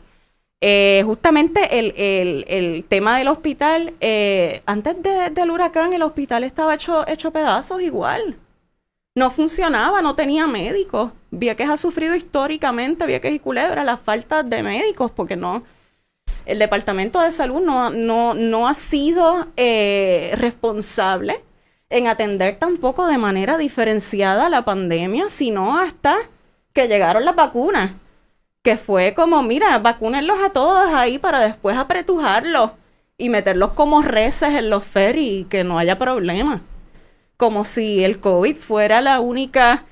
Eh, 0.60 1.02
justamente 1.04 1.78
el, 1.78 2.84
tema 2.88 3.18
del 3.18 3.28
hospital, 3.28 3.94
eh, 4.00 4.62
antes 4.66 4.96
del 5.02 5.50
huracán, 5.50 5.92
el 5.92 6.02
hospital 6.02 6.44
estaba 6.44 6.74
hecho, 6.74 7.06
hecho 7.06 7.30
pedazos 7.30 7.82
igual. 7.82 8.36
No 9.14 9.30
funcionaba, 9.30 10.02
no 10.02 10.14
tenía 10.14 10.46
médicos. 10.46 11.12
Vieques 11.30 11.68
ha 11.68 11.76
sufrido 11.76 12.14
históricamente, 12.14 13.06
Vieques 13.06 13.34
y 13.34 13.38
Culebra, 13.38 13.84
la 13.84 13.96
falta 13.96 14.42
de 14.42 14.62
médicos, 14.62 15.10
porque 15.10 15.36
no, 15.36 15.62
el 16.46 16.58
Departamento 16.58 17.20
de 17.20 17.30
Salud 17.30 17.60
no, 17.60 17.90
no, 17.90 18.34
no 18.34 18.68
ha 18.68 18.74
sido 18.74 19.48
eh, 19.56 20.32
responsable 20.36 21.42
en 21.90 22.06
atender 22.06 22.58
tampoco 22.58 23.06
de 23.06 23.18
manera 23.18 23.58
diferenciada 23.58 24.48
la 24.48 24.64
pandemia, 24.64 25.30
sino 25.30 25.78
hasta 25.78 26.16
que 26.76 26.88
llegaron 26.88 27.24
las 27.24 27.34
vacunas 27.34 27.92
que 28.62 28.76
fue 28.76 29.14
como, 29.14 29.42
mira, 29.42 29.78
vacúnenlos 29.78 30.38
a 30.44 30.50
todos 30.50 30.92
ahí 30.92 31.18
para 31.18 31.40
después 31.40 31.74
apretujarlos 31.76 32.72
y 33.16 33.30
meterlos 33.30 33.70
como 33.70 34.02
reces 34.02 34.50
en 34.50 34.68
los 34.68 34.84
ferries 34.84 35.40
y 35.40 35.44
que 35.44 35.64
no 35.64 35.78
haya 35.78 35.96
problema. 35.96 36.60
Como 37.38 37.64
si 37.64 38.04
el 38.04 38.20
COVID 38.20 38.56
fuera 38.56 39.00
la 39.00 39.20
única 39.20 39.84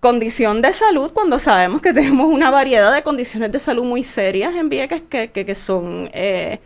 condición 0.00 0.62
de 0.62 0.72
salud 0.72 1.12
cuando 1.12 1.38
sabemos 1.38 1.82
que 1.82 1.92
tenemos 1.98 2.28
una 2.32 2.50
variedad 2.50 2.94
de 2.94 3.02
condiciones 3.02 3.52
de 3.52 3.60
salud 3.60 3.84
muy 3.84 4.02
serias 4.02 4.54
en 4.54 4.70
Vieques 4.70 5.02
que, 5.10 5.30
que, 5.30 5.54
son 5.54 6.08
eh, 6.14 6.60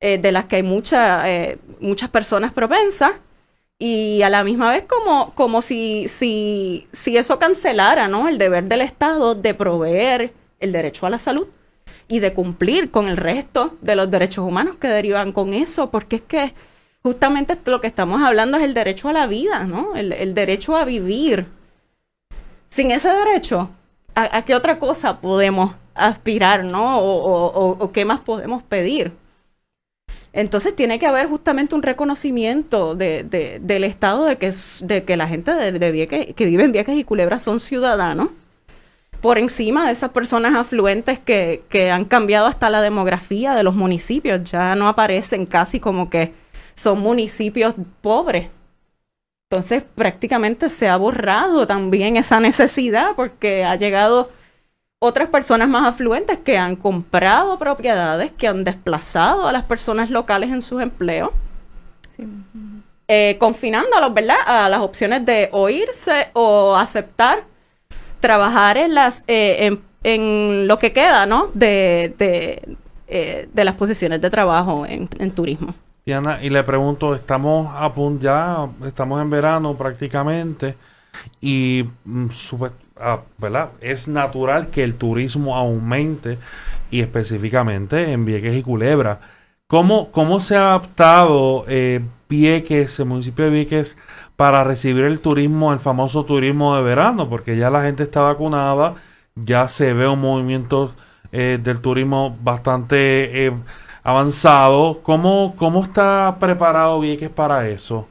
eh, 0.00 0.18
de 0.18 0.32
las 0.32 0.44
que 0.44 0.56
hay 0.56 0.82
eh, 0.92 1.58
muchas 1.80 2.10
personas 2.10 2.52
propensas 2.52 3.12
y 3.78 4.22
a 4.22 4.30
la 4.30 4.42
misma 4.44 4.72
vez 4.72 4.84
como, 4.84 5.32
como 5.34 5.60
si, 5.60 6.08
si, 6.08 6.88
si 6.92 7.16
eso 7.16 7.38
cancelara 7.38 8.08
¿no? 8.08 8.28
el 8.28 8.38
deber 8.38 8.64
del 8.64 8.80
Estado 8.80 9.34
de 9.34 9.54
proveer 9.54 10.32
el 10.60 10.72
derecho 10.72 11.06
a 11.06 11.10
la 11.10 11.18
salud 11.18 11.48
y 12.08 12.20
de 12.20 12.32
cumplir 12.32 12.90
con 12.90 13.08
el 13.08 13.16
resto 13.16 13.76
de 13.80 13.96
los 13.96 14.10
derechos 14.10 14.46
humanos 14.46 14.76
que 14.76 14.88
derivan 14.88 15.32
con 15.32 15.52
eso, 15.52 15.90
porque 15.90 16.16
es 16.16 16.22
que 16.22 16.54
justamente 17.02 17.58
lo 17.66 17.80
que 17.80 17.86
estamos 17.86 18.22
hablando 18.22 18.56
es 18.56 18.64
el 18.64 18.74
derecho 18.74 19.08
a 19.08 19.12
la 19.12 19.26
vida, 19.26 19.64
¿no? 19.64 19.94
El, 19.94 20.34
derecho 20.34 20.76
a 20.76 20.84
vivir. 20.84 21.46
Sin 22.68 22.90
ese 22.90 23.08
derecho, 23.10 23.70
¿a, 24.14 24.42
qué 24.44 24.54
otra 24.54 24.78
cosa 24.78 25.20
podemos 25.20 25.74
aspirar, 25.94 26.64
¿no? 26.64 26.98
O, 26.98 27.90
qué 27.92 28.04
más 28.04 28.20
podemos 28.20 28.62
pedir. 28.62 29.12
Entonces 30.32 30.76
tiene 30.76 30.98
que 30.98 31.06
haber 31.06 31.26
justamente 31.28 31.74
un 31.74 31.82
reconocimiento 31.82 32.94
de, 32.94 33.58
del 33.60 33.84
Estado 33.84 34.24
de 34.24 34.36
que, 34.36 34.52
de 34.82 35.16
la 35.16 35.28
gente 35.28 35.52
de, 35.52 35.72
de 35.72 36.34
que 36.34 36.44
vive 36.44 36.64
en 36.64 36.72
Vieques 36.72 36.96
y 36.96 37.04
Culebras 37.04 37.42
son 37.42 37.58
ciudadanos 37.58 38.28
por 39.20 39.38
encima 39.38 39.86
de 39.86 39.92
esas 39.92 40.10
personas 40.10 40.54
afluentes 40.54 41.18
que, 41.18 41.62
que 41.68 41.90
han 41.90 42.04
cambiado 42.04 42.46
hasta 42.46 42.70
la 42.70 42.82
demografía 42.82 43.54
de 43.54 43.62
los 43.62 43.74
municipios. 43.74 44.50
Ya 44.50 44.74
no 44.76 44.88
aparecen 44.88 45.46
casi 45.46 45.80
como 45.80 46.10
que 46.10 46.32
son 46.74 47.00
municipios 47.00 47.74
pobres. 48.02 48.48
Entonces 49.50 49.84
prácticamente 49.94 50.68
se 50.68 50.88
ha 50.88 50.96
borrado 50.96 51.66
también 51.66 52.16
esa 52.16 52.40
necesidad 52.40 53.14
porque 53.16 53.64
ha 53.64 53.76
llegado 53.76 54.30
otras 55.06 55.28
personas 55.28 55.68
más 55.68 55.86
afluentes 55.86 56.38
que 56.38 56.58
han 56.58 56.76
comprado 56.76 57.58
propiedades, 57.58 58.32
que 58.32 58.48
han 58.48 58.64
desplazado 58.64 59.46
a 59.46 59.52
las 59.52 59.64
personas 59.64 60.10
locales 60.10 60.50
en 60.50 60.62
sus 60.62 60.82
empleos, 60.82 61.30
eh, 63.08 63.36
confinándolos, 63.38 64.12
¿verdad? 64.12 64.36
A 64.46 64.68
las 64.68 64.80
opciones 64.80 65.24
de 65.24 65.48
oírse 65.52 66.28
o 66.32 66.74
aceptar 66.74 67.44
trabajar 68.20 68.76
en 68.76 68.94
las 68.94 69.22
eh, 69.28 69.78
en, 70.02 70.66
lo 70.66 70.78
que 70.78 70.92
queda, 70.92 71.26
¿no? 71.26 71.50
De, 71.54 72.14
de, 72.18 72.76
eh, 73.08 73.48
las 73.54 73.74
posiciones 73.74 74.20
de 74.20 74.30
trabajo 74.30 74.84
en, 74.86 75.30
turismo. 75.30 75.74
Diana, 76.04 76.38
y 76.42 76.50
le 76.50 76.62
pregunto, 76.62 77.14
estamos 77.14 77.68
a 77.74 77.92
punto 77.92 78.22
ya, 78.22 78.68
estamos 78.86 79.20
en 79.20 79.30
verano 79.30 79.76
prácticamente, 79.76 80.76
y 81.40 81.84
mm, 82.04 82.28
ah. 83.00 83.20
Es 83.80 84.08
natural 84.08 84.68
que 84.68 84.84
el 84.84 84.94
turismo 84.94 85.56
aumente, 85.56 86.38
y 86.90 87.00
específicamente 87.00 88.12
en 88.12 88.24
Vieques 88.24 88.56
y 88.56 88.62
Culebra. 88.62 89.20
¿Cómo, 89.66 90.10
cómo 90.12 90.40
se 90.40 90.56
ha 90.56 90.68
adaptado 90.68 91.64
eh, 91.68 92.00
Vieques, 92.28 93.00
el 93.00 93.06
municipio 93.06 93.46
de 93.46 93.50
Vieques, 93.50 93.96
para 94.36 94.64
recibir 94.64 95.04
el 95.04 95.20
turismo, 95.20 95.72
el 95.72 95.80
famoso 95.80 96.24
turismo 96.24 96.76
de 96.76 96.82
verano, 96.82 97.28
porque 97.28 97.56
ya 97.56 97.70
la 97.70 97.82
gente 97.82 98.02
está 98.04 98.20
vacunada, 98.20 98.94
ya 99.34 99.68
se 99.68 99.92
ve 99.92 100.06
un 100.08 100.20
movimiento 100.20 100.94
eh, 101.32 101.58
del 101.62 101.80
turismo 101.80 102.36
bastante 102.42 103.46
eh, 103.46 103.52
avanzado. 104.02 105.00
¿Cómo, 105.02 105.54
¿Cómo 105.56 105.84
está 105.84 106.36
preparado 106.38 107.00
Vieques 107.00 107.30
para 107.30 107.68
eso? 107.68 108.08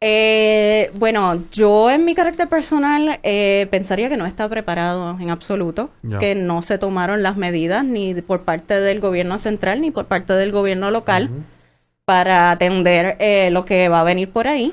Eh, 0.00 0.90
bueno, 0.94 1.42
yo 1.50 1.90
en 1.90 2.04
mi 2.04 2.14
carácter 2.14 2.48
personal 2.48 3.18
pensaría 3.70 4.08
que 4.08 4.16
no 4.16 4.26
está 4.26 4.48
preparado 4.48 5.16
en 5.18 5.30
absoluto, 5.30 5.90
que 6.20 6.34
no 6.34 6.62
se 6.62 6.78
tomaron 6.78 7.22
las 7.22 7.36
medidas 7.36 7.84
ni 7.84 8.14
por 8.14 8.42
parte 8.42 8.78
del 8.78 9.00
gobierno 9.00 9.38
central 9.38 9.80
ni 9.80 9.90
por 9.90 10.06
parte 10.06 10.34
del 10.34 10.52
gobierno 10.52 10.90
local 10.90 11.30
para 12.06 12.52
atender 12.52 13.16
eh, 13.18 13.50
lo 13.50 13.66
que 13.66 13.90
va 13.90 14.00
a 14.00 14.04
venir 14.04 14.30
por 14.30 14.46
ahí. 14.46 14.72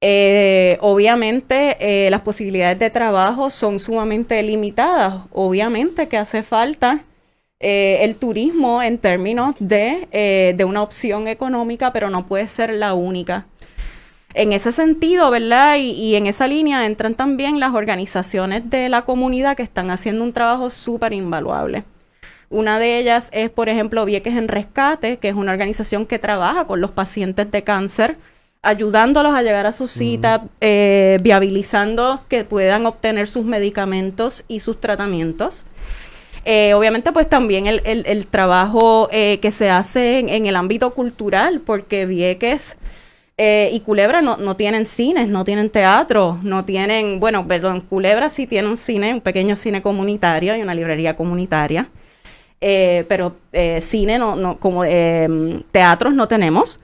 Eh, 0.00 0.78
obviamente 0.80 1.76
eh, 1.80 2.10
las 2.10 2.20
posibilidades 2.22 2.78
de 2.78 2.90
trabajo 2.90 3.50
son 3.50 3.78
sumamente 3.78 4.42
limitadas. 4.42 5.24
Obviamente 5.32 6.08
que 6.08 6.16
hace 6.16 6.42
falta 6.42 7.04
el 7.58 8.16
turismo 8.16 8.82
en 8.82 8.98
términos 8.98 9.54
de, 9.58 10.54
de, 10.54 10.64
una 10.64 10.82
opción 10.82 11.26
económica, 11.26 11.90
pero 11.90 12.10
no 12.10 12.26
puede 12.26 12.48
ser 12.48 12.70
la 12.70 12.92
única. 12.92 13.46
En 14.38 14.52
ese 14.52 14.70
sentido, 14.70 15.30
¿verdad? 15.30 15.76
Y, 15.76 15.92
y 15.92 16.14
en 16.14 16.26
esa 16.26 16.46
línea 16.46 16.84
entran 16.84 17.14
también 17.14 17.58
las 17.58 17.72
organizaciones 17.72 18.68
de 18.68 18.90
la 18.90 19.00
comunidad 19.02 19.56
que 19.56 19.62
están 19.62 19.90
haciendo 19.90 20.22
un 20.22 20.34
trabajo 20.34 20.68
súper 20.68 21.14
invaluable. 21.14 21.84
Una 22.50 22.78
de 22.78 22.98
ellas 22.98 23.30
es, 23.32 23.48
por 23.48 23.70
ejemplo, 23.70 24.04
Vieques 24.04 24.36
en 24.36 24.48
Rescate, 24.48 25.16
que 25.16 25.28
es 25.28 25.34
una 25.34 25.52
organización 25.52 26.04
que 26.04 26.18
trabaja 26.18 26.66
con 26.66 26.82
los 26.82 26.90
pacientes 26.90 27.50
de 27.50 27.62
cáncer, 27.62 28.18
ayudándolos 28.60 29.34
a 29.34 29.42
llegar 29.42 29.64
a 29.64 29.72
su 29.72 29.86
cita, 29.86 30.44
eh, 30.60 31.16
viabilizando 31.22 32.20
que 32.28 32.44
puedan 32.44 32.84
obtener 32.84 33.28
sus 33.28 33.46
medicamentos 33.46 34.44
y 34.48 34.60
sus 34.60 34.78
tratamientos. 34.78 35.64
Eh, 36.44 36.74
obviamente, 36.74 37.10
pues 37.10 37.28
también 37.28 37.66
el, 37.66 38.26
trabajo 38.28 39.08
eh, 39.10 39.38
que 39.40 39.50
se 39.50 39.70
hace 39.70 40.18
en, 40.18 40.46
el 40.46 40.54
ámbito 40.54 40.94
cultural, 40.94 41.60
porque 41.64 42.06
Vieques 42.06 42.76
y 43.38 43.80
Culebra 43.80 44.22
no, 44.22 44.38
no, 44.38 44.56
tienen 44.56 44.86
cines, 44.86 45.28
no 45.28 45.44
tienen 45.44 45.68
teatro, 45.68 46.38
no 46.42 46.64
tienen, 46.64 47.20
bueno, 47.20 47.46
perdón, 47.46 47.82
Culebra 47.82 48.30
sí 48.30 48.46
tiene 48.46 48.68
un 48.68 48.76
cine, 48.78 49.12
un 49.12 49.20
pequeño 49.20 49.56
cine 49.56 49.82
comunitario 49.82 50.56
y 50.56 50.62
una 50.62 50.74
librería 50.74 51.16
comunitaria. 51.16 51.90
Eh, 52.60 53.04
pero 53.08 53.36
eh, 53.52 53.80
cine 53.82 54.18
no, 54.18 54.34
no 54.34 54.58
como 54.58 54.84
eh, 54.84 55.62
teatros 55.70 56.14
no 56.14 56.26
tenemos. 56.26 56.80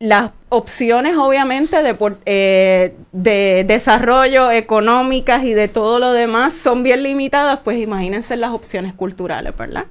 las 0.00 0.30
opciones 0.48 1.16
obviamente 1.16 1.82
de, 1.82 2.94
de 3.12 3.64
desarrollo 3.66 4.50
económicas 4.50 5.44
y 5.44 5.54
de 5.54 5.68
todo 5.68 5.98
lo 5.98 6.12
demás 6.12 6.54
son 6.54 6.82
bien 6.82 7.02
limitadas, 7.02 7.60
pues 7.62 7.78
imagínense 7.78 8.36
las 8.36 8.50
opciones 8.50 8.94
culturales, 8.94 9.56
¿verdad? 9.56 9.84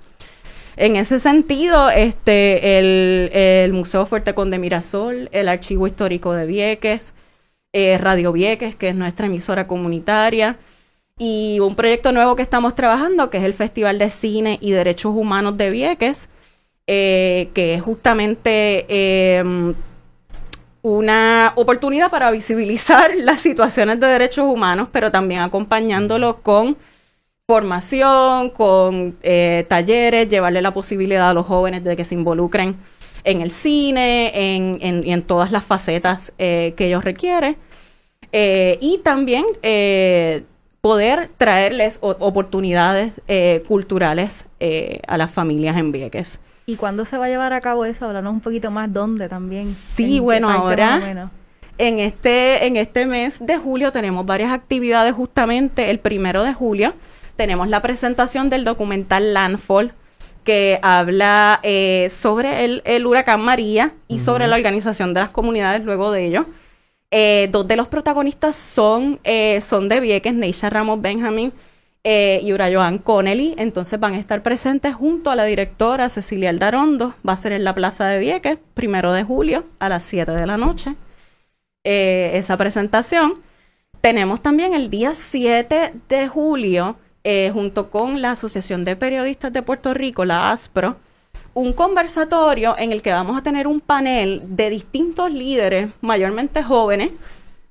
En 0.79 0.95
ese 0.95 1.19
sentido, 1.19 1.89
este, 1.89 2.79
el, 2.79 3.29
el 3.33 3.73
Museo 3.73 4.05
Fuerte 4.05 4.33
Conde 4.33 4.57
Mirasol, 4.57 5.27
el 5.33 5.49
Archivo 5.49 5.87
Histórico 5.87 6.31
de 6.31 6.45
Vieques, 6.45 7.13
Radio 7.73 8.31
Vieques, 8.31 8.77
que 8.77 8.87
es 8.87 8.95
nuestra 8.95 9.25
emisora 9.25 9.67
comunitaria, 9.67 10.57
y 11.17 11.59
un 11.59 11.75
proyecto 11.75 12.13
nuevo 12.13 12.37
que 12.37 12.43
estamos 12.43 12.75
trabajando, 12.75 13.29
que 13.29 13.39
es 13.39 13.43
el 13.43 13.53
Festival 13.53 13.99
de 13.99 14.09
Cine 14.09 14.57
y 14.61 14.71
Derechos 14.71 15.13
Humanos 15.13 15.57
de 15.57 15.69
Vieques, 15.69 16.29
eh, 16.87 17.49
que 17.53 17.73
es 17.73 17.81
justamente 17.81 18.85
em, 19.37 19.75
una 20.81 21.51
oportunidad 21.55 22.09
para 22.09 22.31
visibilizar 22.31 23.11
las 23.17 23.41
situaciones 23.41 23.99
de 23.99 24.07
derechos 24.07 24.45
humanos, 24.45 24.87
pero 24.93 25.11
también 25.11 25.41
acompañándolo 25.41 26.37
con 26.41 26.77
formación, 27.49 28.51
con 28.51 29.17
eh, 29.23 29.65
talleres, 29.67 30.29
llevarle 30.29 30.61
la 30.61 30.71
posibilidad 30.71 31.31
a 31.31 31.33
los 31.33 31.47
jóvenes 31.47 31.83
de 31.83 31.95
que 31.95 32.05
se 32.05 32.13
involucren 32.13 32.75
en 33.23 33.41
el 33.41 33.49
cine, 33.49 34.31
en, 34.35 34.77
en, 34.81 35.03
en 35.03 35.23
todas 35.23 35.51
las 35.51 35.63
facetas 35.63 36.31
eh, 36.37 36.75
que 36.77 36.85
ellos 36.85 37.03
requieren. 37.03 37.57
Eh, 38.31 38.77
y 38.81 38.99
también 38.99 39.45
eh, 39.63 40.43
poder 40.79 41.31
traerles 41.37 41.97
oportunidades 42.01 43.13
eh, 43.27 43.63
culturales 43.67 44.45
a 45.07 45.17
las 45.17 45.31
familias 45.31 45.75
en 45.75 45.91
Vieques. 45.91 46.39
¿Y 46.67 46.75
cuándo 46.75 47.03
se 47.03 47.17
va 47.17 47.25
a 47.25 47.29
llevar 47.29 47.53
a 47.53 47.61
cabo 47.61 47.83
eso? 47.83 48.05
Háblanos 48.05 48.31
un 48.31 48.41
poquito 48.41 48.69
más 48.69 48.93
dónde 48.93 49.27
también. 49.27 49.67
Sí, 49.67 50.19
bueno, 50.19 50.51
ahora 50.51 51.31
en 51.79 51.97
este, 51.97 52.67
en 52.67 52.75
este 52.75 53.07
mes 53.07 53.43
de 53.43 53.57
julio 53.57 53.91
tenemos 53.91 54.23
varias 54.23 54.51
actividades 54.51 55.15
justamente. 55.15 55.89
El 55.89 55.97
primero 55.97 56.43
de 56.43 56.53
julio 56.53 56.93
tenemos 57.39 57.69
la 57.69 57.81
presentación 57.81 58.49
del 58.49 58.65
documental 58.65 59.33
Landfall 59.33 59.93
que 60.43 60.77
habla 60.81 61.61
eh, 61.63 62.09
sobre 62.11 62.65
el, 62.65 62.81
el, 62.83 63.05
huracán 63.05 63.39
María 63.39 63.93
y 64.09 64.19
sobre 64.19 64.45
la 64.45 64.57
organización 64.57 65.13
de 65.13 65.21
las 65.21 65.29
comunidades 65.29 65.85
luego 65.85 66.11
de 66.11 66.25
ello. 66.25 66.47
Eh, 67.11 67.47
dos 67.49 67.65
de 67.65 67.77
los 67.77 67.87
protagonistas 67.87 68.57
son, 68.57 69.21
eh, 69.23 69.61
son 69.61 69.87
de 69.87 70.01
Vieques, 70.01 70.33
Neisha 70.33 70.69
Ramos 70.69 71.01
Benjamin 71.01 71.53
y 72.03 72.51
Urayoan 72.51 72.97
Connelly. 72.97 73.55
Entonces 73.57 73.97
van 73.97 74.15
a 74.15 74.19
estar 74.19 74.43
presentes 74.43 74.93
junto 74.93 75.31
a 75.31 75.37
la 75.37 75.45
directora 75.45 76.09
Cecilia 76.09 76.49
Aldarondo. 76.49 77.13
Va 77.25 77.33
a 77.33 77.37
ser 77.37 77.53
en 77.53 77.63
la 77.63 77.73
Plaza 77.73 78.05
de 78.07 78.19
Vieques, 78.19 78.57
primero 78.73 79.13
de 79.13 79.23
julio, 79.23 79.63
a 79.79 79.87
las 79.87 80.03
7 80.03 80.33
de 80.33 80.45
la 80.45 80.57
noche. 80.57 80.95
Esa 81.85 82.57
presentación. 82.57 83.35
Tenemos 84.01 84.41
también 84.41 84.73
el 84.73 84.89
día 84.89 85.15
7 85.15 85.93
de 86.09 86.27
julio, 86.27 86.97
eh, 87.23 87.51
junto 87.53 87.89
con 87.89 88.21
la 88.21 88.31
Asociación 88.31 88.85
de 88.85 88.95
Periodistas 88.95 89.51
de 89.51 89.61
Puerto 89.61 89.93
Rico, 89.93 90.25
la 90.25 90.51
ASPRO, 90.51 90.97
un 91.53 91.73
conversatorio 91.73 92.75
en 92.77 92.91
el 92.91 93.01
que 93.01 93.11
vamos 93.11 93.37
a 93.37 93.43
tener 93.43 93.67
un 93.67 93.81
panel 93.81 94.41
de 94.45 94.69
distintos 94.69 95.31
líderes, 95.31 95.89
mayormente 96.01 96.63
jóvenes, 96.63 97.11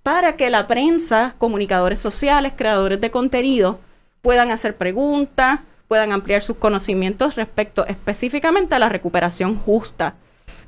para 0.03 0.37
que 0.37 0.51
la 0.51 0.67
prensa, 0.67 1.35
comunicadores 1.39 1.99
sociales, 1.99 2.53
creadores 2.57 3.01
de 3.01 3.11
contenido, 3.11 3.79
puedan 4.23 4.51
hacer 4.51 4.77
preguntas, 4.77 5.61
puedan 5.87 6.13
ampliar 6.13 6.43
sus 6.43 6.57
conocimientos 6.57 7.35
respecto 7.35 7.87
específicamente 7.87 8.75
a 8.75 8.79
la 8.79 8.89
recuperación 8.89 9.57
justa 9.57 10.15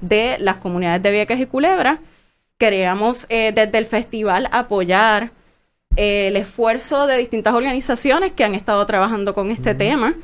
de 0.00 0.36
las 0.40 0.56
comunidades 0.56 1.02
de 1.02 1.10
Vieques 1.10 1.40
y 1.40 1.46
Culebra. 1.46 1.98
Queríamos 2.58 3.26
eh, 3.28 3.52
desde 3.54 3.78
el 3.78 3.86
festival 3.86 4.48
apoyar 4.52 5.32
eh, 5.96 6.28
el 6.28 6.36
esfuerzo 6.36 7.06
de 7.06 7.16
distintas 7.18 7.54
organizaciones 7.54 8.32
que 8.32 8.44
han 8.44 8.54
estado 8.54 8.84
trabajando 8.86 9.34
con 9.34 9.50
este 9.50 9.74
tema. 9.74 10.14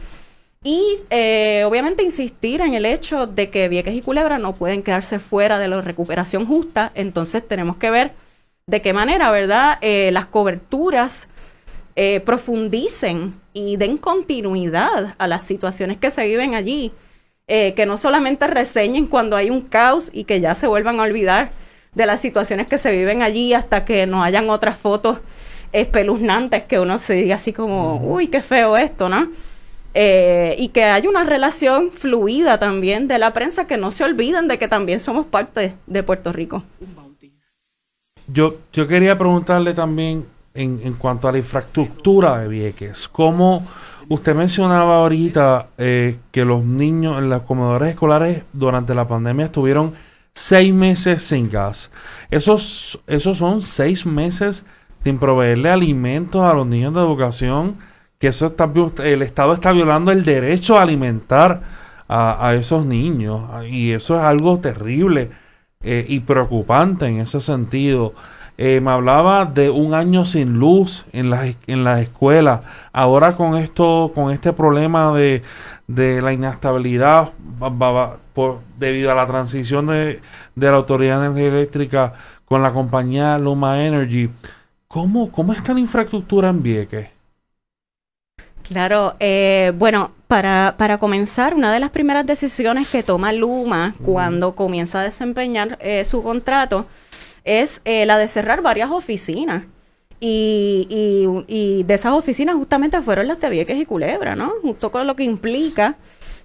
Y 0.66 0.98
eh, 1.10 1.62
obviamente 1.64 2.02
insistir 2.02 2.60
en 2.60 2.74
el 2.74 2.86
hecho 2.86 3.28
de 3.28 3.50
que 3.50 3.68
Vieques 3.68 3.94
y 3.94 4.02
Culebra 4.02 4.38
no 4.38 4.56
pueden 4.56 4.82
quedarse 4.82 5.20
fuera 5.20 5.60
de 5.60 5.68
la 5.68 5.80
recuperación 5.80 6.44
justa, 6.44 6.90
entonces 6.96 7.46
tenemos 7.46 7.76
que 7.76 7.88
ver 7.88 8.14
de 8.66 8.82
qué 8.82 8.92
manera, 8.92 9.30
¿verdad? 9.30 9.78
Eh, 9.80 10.10
las 10.12 10.26
coberturas 10.26 11.28
eh, 11.94 12.18
profundicen 12.18 13.40
y 13.52 13.76
den 13.76 13.96
continuidad 13.96 15.14
a 15.18 15.28
las 15.28 15.44
situaciones 15.44 15.98
que 15.98 16.10
se 16.10 16.26
viven 16.26 16.56
allí, 16.56 16.92
que 17.46 17.86
no 17.86 17.96
solamente 17.96 18.48
reseñen 18.48 19.06
cuando 19.06 19.36
hay 19.36 19.50
un 19.50 19.60
caos 19.60 20.10
y 20.12 20.24
que 20.24 20.40
ya 20.40 20.56
se 20.56 20.66
vuelvan 20.66 20.98
a 20.98 21.04
olvidar 21.04 21.52
de 21.94 22.04
las 22.04 22.20
situaciones 22.20 22.66
que 22.66 22.76
se 22.76 22.90
viven 22.90 23.22
allí 23.22 23.54
hasta 23.54 23.84
que 23.84 24.04
no 24.08 24.24
hayan 24.24 24.50
otras 24.50 24.76
fotos 24.76 25.20
espeluznantes 25.80 26.62
que 26.64 26.80
uno 26.80 26.98
se 26.98 27.14
diga 27.14 27.34
así 27.34 27.52
como, 27.52 27.96
uy, 27.98 28.28
qué 28.28 28.40
feo 28.40 28.76
esto, 28.76 29.08
¿no? 29.08 29.28
Eh, 29.92 30.54
y 30.58 30.68
que 30.68 30.84
haya 30.84 31.08
una 31.08 31.24
relación 31.24 31.90
fluida 31.90 32.58
también 32.58 33.08
de 33.08 33.18
la 33.18 33.32
prensa, 33.32 33.66
que 33.66 33.76
no 33.76 33.92
se 33.92 34.04
olviden 34.04 34.48
de 34.48 34.58
que 34.58 34.68
también 34.68 35.00
somos 35.00 35.26
parte 35.26 35.74
de 35.86 36.02
Puerto 36.02 36.32
Rico. 36.32 36.64
Yo, 38.26 38.56
yo 38.72 38.86
quería 38.86 39.16
preguntarle 39.16 39.74
también 39.74 40.26
en, 40.54 40.80
en 40.82 40.94
cuanto 40.94 41.28
a 41.28 41.32
la 41.32 41.38
infraestructura 41.38 42.38
de 42.38 42.48
Vieques, 42.48 43.08
¿cómo 43.08 43.66
usted 44.08 44.34
mencionaba 44.34 44.96
ahorita 44.96 45.68
eh, 45.76 46.16
que 46.30 46.44
los 46.44 46.64
niños 46.64 47.22
en 47.22 47.28
los 47.28 47.42
comedores 47.42 47.90
escolares 47.90 48.44
durante 48.52 48.94
la 48.94 49.06
pandemia 49.06 49.46
estuvieron 49.46 49.92
seis 50.34 50.72
meses 50.72 51.22
sin 51.22 51.50
gas? 51.50 51.90
Esos, 52.30 52.98
esos 53.06 53.38
son 53.38 53.62
seis 53.62 54.06
meses 54.06 54.64
sin 55.06 55.18
proveerle 55.18 55.70
alimentos 55.70 56.42
a 56.42 56.52
los 56.52 56.66
niños 56.66 56.92
de 56.92 56.98
educación 56.98 57.76
que 58.18 58.26
eso 58.26 58.46
está, 58.46 58.68
el 59.04 59.22
Estado 59.22 59.54
está 59.54 59.70
violando 59.70 60.10
el 60.10 60.24
derecho 60.24 60.76
a 60.76 60.82
alimentar 60.82 61.60
a, 62.08 62.54
esos 62.54 62.84
niños 62.84 63.40
y 63.70 63.92
eso 63.92 64.16
es 64.16 64.22
algo 64.22 64.58
terrible 64.58 65.30
eh, 65.80 66.04
y 66.08 66.18
preocupante 66.18 67.06
en 67.06 67.20
ese 67.20 67.40
sentido. 67.40 68.14
Eh, 68.58 68.80
me 68.80 68.90
hablaba 68.90 69.44
de 69.44 69.70
un 69.70 69.94
año 69.94 70.24
sin 70.24 70.58
luz 70.58 71.06
en 71.12 71.30
las 71.30 71.54
en 71.68 71.84
la 71.84 72.00
escuelas. 72.00 72.62
Ahora 72.92 73.36
con 73.36 73.56
esto, 73.56 74.10
con 74.12 74.32
este 74.32 74.52
problema 74.52 75.16
de, 75.16 75.44
de 75.86 76.20
la 76.20 76.32
inestabilidad 76.32 77.30
debido 78.76 79.12
a 79.12 79.14
la 79.14 79.26
transición 79.26 79.86
de, 79.86 80.20
de, 80.56 80.66
la 80.66 80.78
Autoridad 80.78 81.24
Energía 81.24 81.46
Eléctrica 81.46 82.14
con 82.44 82.62
la 82.62 82.72
compañía 82.72 83.38
Luma 83.38 83.84
Energy, 83.84 84.30
¿cómo, 84.96 85.30
cómo 85.30 85.52
está 85.52 85.74
la 85.74 85.80
infraestructura 85.80 86.48
en 86.48 86.62
Vieques? 86.62 87.08
Claro, 88.62 89.14
eh, 89.20 89.70
bueno, 89.76 90.12
para, 90.26 90.74
para, 90.78 90.96
comenzar, 90.96 91.54
una 91.54 91.70
de 91.70 91.80
las 91.80 91.90
primeras 91.90 92.24
decisiones 92.24 92.88
que 92.88 93.02
toma 93.02 93.30
Luma 93.34 93.94
cuando 94.02 94.54
comienza 94.54 95.00
a 95.00 95.02
desempeñar 95.02 95.76
eh, 95.82 96.06
su 96.06 96.22
contrato 96.22 96.86
es 97.44 97.82
eh, 97.84 98.06
la 98.06 98.16
de 98.16 98.26
cerrar 98.26 98.62
varias 98.62 98.88
oficinas. 98.90 99.64
Y, 100.18 100.86
y, 100.88 101.44
y, 101.46 101.82
de 101.82 101.92
esas 101.92 102.12
oficinas 102.12 102.54
justamente 102.54 103.02
fueron 103.02 103.28
las 103.28 103.38
de 103.38 103.50
Vieques 103.50 103.78
y 103.78 103.84
Culebra, 103.84 104.34
¿no? 104.34 104.54
Justo 104.62 104.90
con 104.90 105.06
lo 105.06 105.14
que 105.14 105.24
implica 105.24 105.96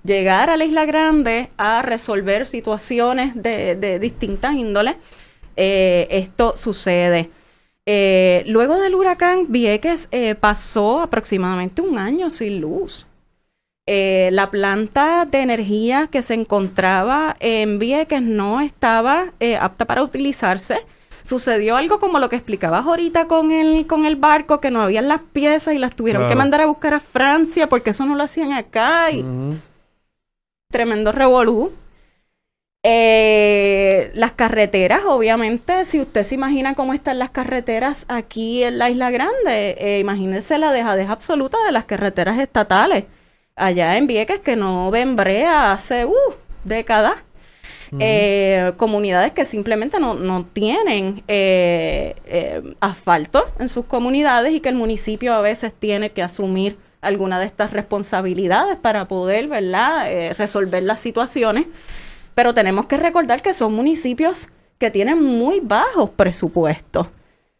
llegar 0.03 0.49
a 0.49 0.57
la 0.57 0.65
Isla 0.65 0.83
Grande 0.83 1.49
a 1.55 1.81
resolver 1.83 2.45
situaciones 2.45 3.31
de, 3.33 3.77
de 3.77 3.97
distintas 3.97 4.55
índoles. 4.55 4.97
esto 5.55 6.57
sucede. 6.57 7.29
Eh, 7.85 8.43
luego 8.47 8.77
del 8.77 8.95
huracán, 8.95 9.45
Vieques 9.49 10.07
eh, 10.11 10.35
pasó 10.35 11.01
aproximadamente 11.01 11.81
un 11.81 11.97
año 11.97 12.29
sin 12.29 12.61
luz. 12.61 13.07
Eh, 13.87 14.29
la 14.31 14.51
planta 14.51 15.25
de 15.25 15.39
energía 15.41 16.07
que 16.07 16.21
se 16.21 16.35
encontraba 16.35 17.35
en 17.39 17.79
Vieques 17.79 18.21
no 18.21 18.61
estaba 18.61 19.33
apta 19.59 19.85
para 19.85 20.03
utilizarse. 20.03 20.85
Sucedió 21.23 21.75
algo 21.75 21.99
como 21.99 22.19
lo 22.19 22.29
que 22.29 22.35
explicabas 22.35 22.85
ahorita 22.85 23.27
con 23.27 23.51
el, 23.51 23.85
con 23.87 24.05
el 24.05 24.15
barco, 24.15 24.59
que 24.59 24.71
no 24.71 24.81
habían 24.81 25.07
las 25.07 25.21
piezas 25.21 25.73
y 25.73 25.77
las 25.77 25.95
tuvieron 25.95 26.21
claro. 26.21 26.31
que 26.31 26.37
mandar 26.37 26.61
a 26.61 26.65
buscar 26.65 26.93
a 26.93 26.99
Francia 26.99 27.67
porque 27.67 27.91
eso 27.91 28.05
no 28.05 28.15
lo 28.15 28.23
hacían 28.23 28.53
acá. 28.53 29.11
Y... 29.11 29.21
Uh 29.21 29.25
-huh. 29.25 29.57
Tremendo 30.71 31.11
revolú. 31.11 31.71
Eh, 32.83 34.11
las 34.15 34.31
carreteras, 34.31 35.01
obviamente, 35.05 35.85
si 35.85 35.99
usted 35.99 36.23
se 36.23 36.33
imagina 36.35 36.73
cómo 36.73 36.93
están 36.93 37.19
las 37.19 37.29
carreteras 37.29 38.05
aquí 38.07 38.63
en 38.63 38.79
la 38.79 38.89
Isla 38.89 39.11
Grande, 39.11 39.75
eh, 39.77 39.99
imagínese 39.99 40.57
la 40.57 40.71
dejadez 40.71 41.09
absoluta 41.09 41.57
de 41.65 41.71
las 41.71 41.85
carreteras 41.85 42.39
estatales 42.39 43.05
allá 43.55 43.97
en 43.97 44.07
Vieques 44.07 44.39
que 44.39 44.55
no 44.55 44.89
ven 44.91 45.15
brea 45.15 45.73
hace 45.73 46.05
uh, 46.05 46.13
décadas. 46.63 47.15
Uh 47.91 47.97
-huh. 47.97 47.99
eh, 48.01 48.73
comunidades 48.77 49.33
que 49.33 49.43
simplemente 49.43 49.99
no, 49.99 50.13
no 50.13 50.45
tienen 50.45 51.23
eh, 51.27 52.15
eh, 52.25 52.61
asfalto 52.79 53.49
en 53.59 53.67
sus 53.67 53.85
comunidades 53.85 54.53
y 54.53 54.61
que 54.61 54.69
el 54.69 54.75
municipio 54.75 55.33
a 55.33 55.41
veces 55.41 55.73
tiene 55.73 56.11
que 56.11 56.23
asumir 56.23 56.77
alguna 57.01 57.37
de 57.39 57.47
estas 57.47 57.71
responsabilidades 57.73 58.77
para 58.77 59.09
poder 59.09 59.49
¿verdad? 59.49 60.09
Eh, 60.09 60.33
resolver 60.35 60.83
las 60.83 61.01
situaciones 61.01 61.65
pero 62.35 62.53
tenemos 62.53 62.85
que 62.85 62.97
recordar 62.97 63.41
que 63.41 63.53
son 63.53 63.73
municipios 63.73 64.49
que 64.77 64.89
tienen 64.91 65.23
muy 65.23 65.59
bajos 65.59 66.09
presupuestos. 66.09 67.07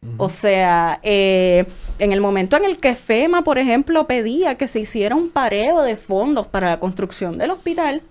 Uh 0.04 0.08
-huh. 0.08 0.16
O 0.18 0.30
sea, 0.30 1.00
eh, 1.04 1.66
en 2.00 2.12
el 2.12 2.22
momento 2.22 2.58
en 2.58 2.66
el 2.66 2.78
que 2.78 2.96
FEMA, 2.96 3.44
por 3.44 3.60
ejemplo, 3.60 4.08
pedía 4.08 4.56
que 4.56 4.68
se 4.68 4.80
hiciera 4.80 5.16
un 5.16 5.30
pareo 5.30 5.82
de 5.82 5.96
fondos 5.96 6.48
para 6.48 6.70
la 6.70 6.80
construcción 6.80 7.38
del 7.38 7.52
hospital, 7.52 8.02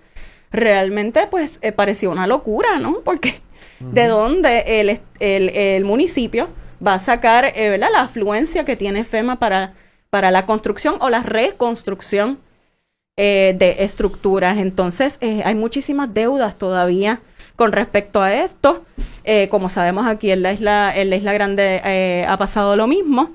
realmente 0.51 1.27
pues 1.27 1.59
eh, 1.61 1.71
parecía 1.71 2.09
una 2.09 2.27
locura, 2.27 2.79
¿no? 2.79 3.01
Porque 3.01 3.39
uh 3.81 3.85
-huh. 3.85 3.91
de 3.91 4.07
dónde 4.07 4.63
el, 4.79 4.99
el, 5.19 5.49
el, 5.49 5.83
municipio 5.83 6.47
va 6.85 6.95
a 6.95 6.99
sacar 6.99 7.45
eh, 7.45 7.69
¿verdad? 7.69 7.89
la 7.91 8.01
afluencia 8.03 8.63
que 8.63 8.75
tiene 8.77 9.03
FEMA 9.03 9.39
para, 9.39 9.73
para 10.09 10.31
la 10.31 10.45
construcción 10.45 10.95
o 10.99 11.09
la 11.09 11.23
reconstrucción 11.23 12.39
eh, 13.23 13.53
de 13.55 13.83
estructuras. 13.83 14.57
Entonces, 14.57 15.19
eh, 15.21 15.43
hay 15.45 15.53
muchísimas 15.53 16.11
deudas 16.11 16.57
todavía 16.57 17.21
con 17.55 17.71
respecto 17.71 18.19
a 18.19 18.33
esto. 18.33 18.83
Eh, 19.23 19.47
como 19.49 19.69
sabemos 19.69 20.07
aquí 20.07 20.31
en 20.31 20.41
la 20.41 20.53
isla, 20.53 20.91
en 20.95 21.11
la 21.11 21.17
isla 21.17 21.31
Grande 21.31 21.81
eh, 21.85 22.25
ha 22.27 22.35
pasado 22.37 22.75
lo 22.75 22.87
mismo. 22.87 23.29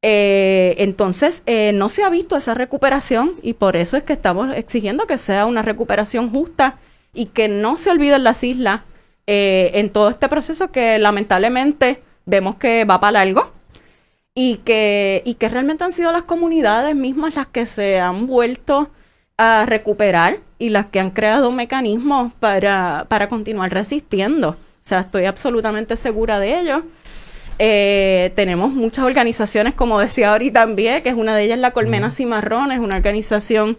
Entonces, 0.00 1.42
no 1.74 1.90
se 1.90 2.02
ha 2.02 2.08
visto 2.08 2.34
esa 2.34 2.54
recuperación 2.54 3.32
y 3.42 3.52
por 3.52 3.76
eso 3.76 3.98
es 3.98 4.04
que 4.04 4.14
estamos 4.14 4.56
exigiendo 4.56 5.04
que 5.04 5.18
sea 5.18 5.44
una 5.44 5.60
recuperación 5.60 6.30
justa 6.30 6.78
y 7.12 7.26
que 7.26 7.48
no 7.48 7.76
se 7.76 7.90
olviden 7.90 8.24
las 8.24 8.42
islas 8.42 8.80
en 9.26 9.90
todo 9.90 10.08
este 10.08 10.30
proceso 10.30 10.72
que 10.72 10.98
lamentablemente 10.98 12.00
vemos 12.24 12.54
que 12.54 12.86
va 12.86 12.98
para 12.98 13.12
largo 13.12 13.52
y 14.34 14.56
que, 14.64 15.20
y 15.26 15.34
que 15.34 15.50
realmente 15.50 15.84
han 15.84 15.92
sido 15.92 16.12
las 16.12 16.22
comunidades 16.22 16.96
mismas 16.96 17.36
las 17.36 17.48
que 17.48 17.66
se 17.66 18.00
han 18.00 18.26
vuelto 18.26 18.88
a 19.42 19.64
recuperar 19.64 20.40
y 20.58 20.68
las 20.68 20.86
que 20.86 21.00
han 21.00 21.08
creado 21.08 21.50
mecanismos 21.50 22.30
para, 22.40 23.06
para 23.08 23.30
continuar 23.30 23.72
resistiendo. 23.72 24.50
O 24.50 24.56
sea, 24.82 25.00
estoy 25.00 25.24
absolutamente 25.24 25.96
segura 25.96 26.38
de 26.38 26.60
ello. 26.60 26.82
Eh, 27.58 28.32
tenemos 28.36 28.70
muchas 28.70 29.06
organizaciones, 29.06 29.72
como 29.72 29.98
decía 29.98 30.32
ahorita 30.32 30.60
también, 30.60 31.02
que 31.02 31.08
es 31.08 31.14
una 31.14 31.34
de 31.34 31.44
ellas 31.44 31.58
la 31.58 31.70
Colmena 31.70 32.10
Cimarrón, 32.10 32.70
es 32.70 32.80
una 32.80 32.96
organización 32.96 33.78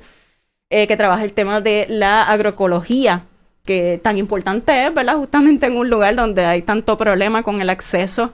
eh, 0.71 0.87
que 0.87 0.97
trabaja 0.97 1.23
el 1.23 1.33
tema 1.33 1.61
de 1.61 1.85
la 1.89 2.23
agroecología, 2.23 3.25
que 3.63 3.99
tan 4.01 4.17
importante 4.17 4.87
es, 4.87 4.91
¿verdad? 4.91 5.17
Justamente 5.17 5.67
en 5.67 5.77
un 5.77 5.91
lugar 5.91 6.15
donde 6.15 6.43
hay 6.43 6.63
tanto 6.63 6.97
problema 6.97 7.43
con 7.43 7.61
el 7.61 7.69
acceso 7.69 8.33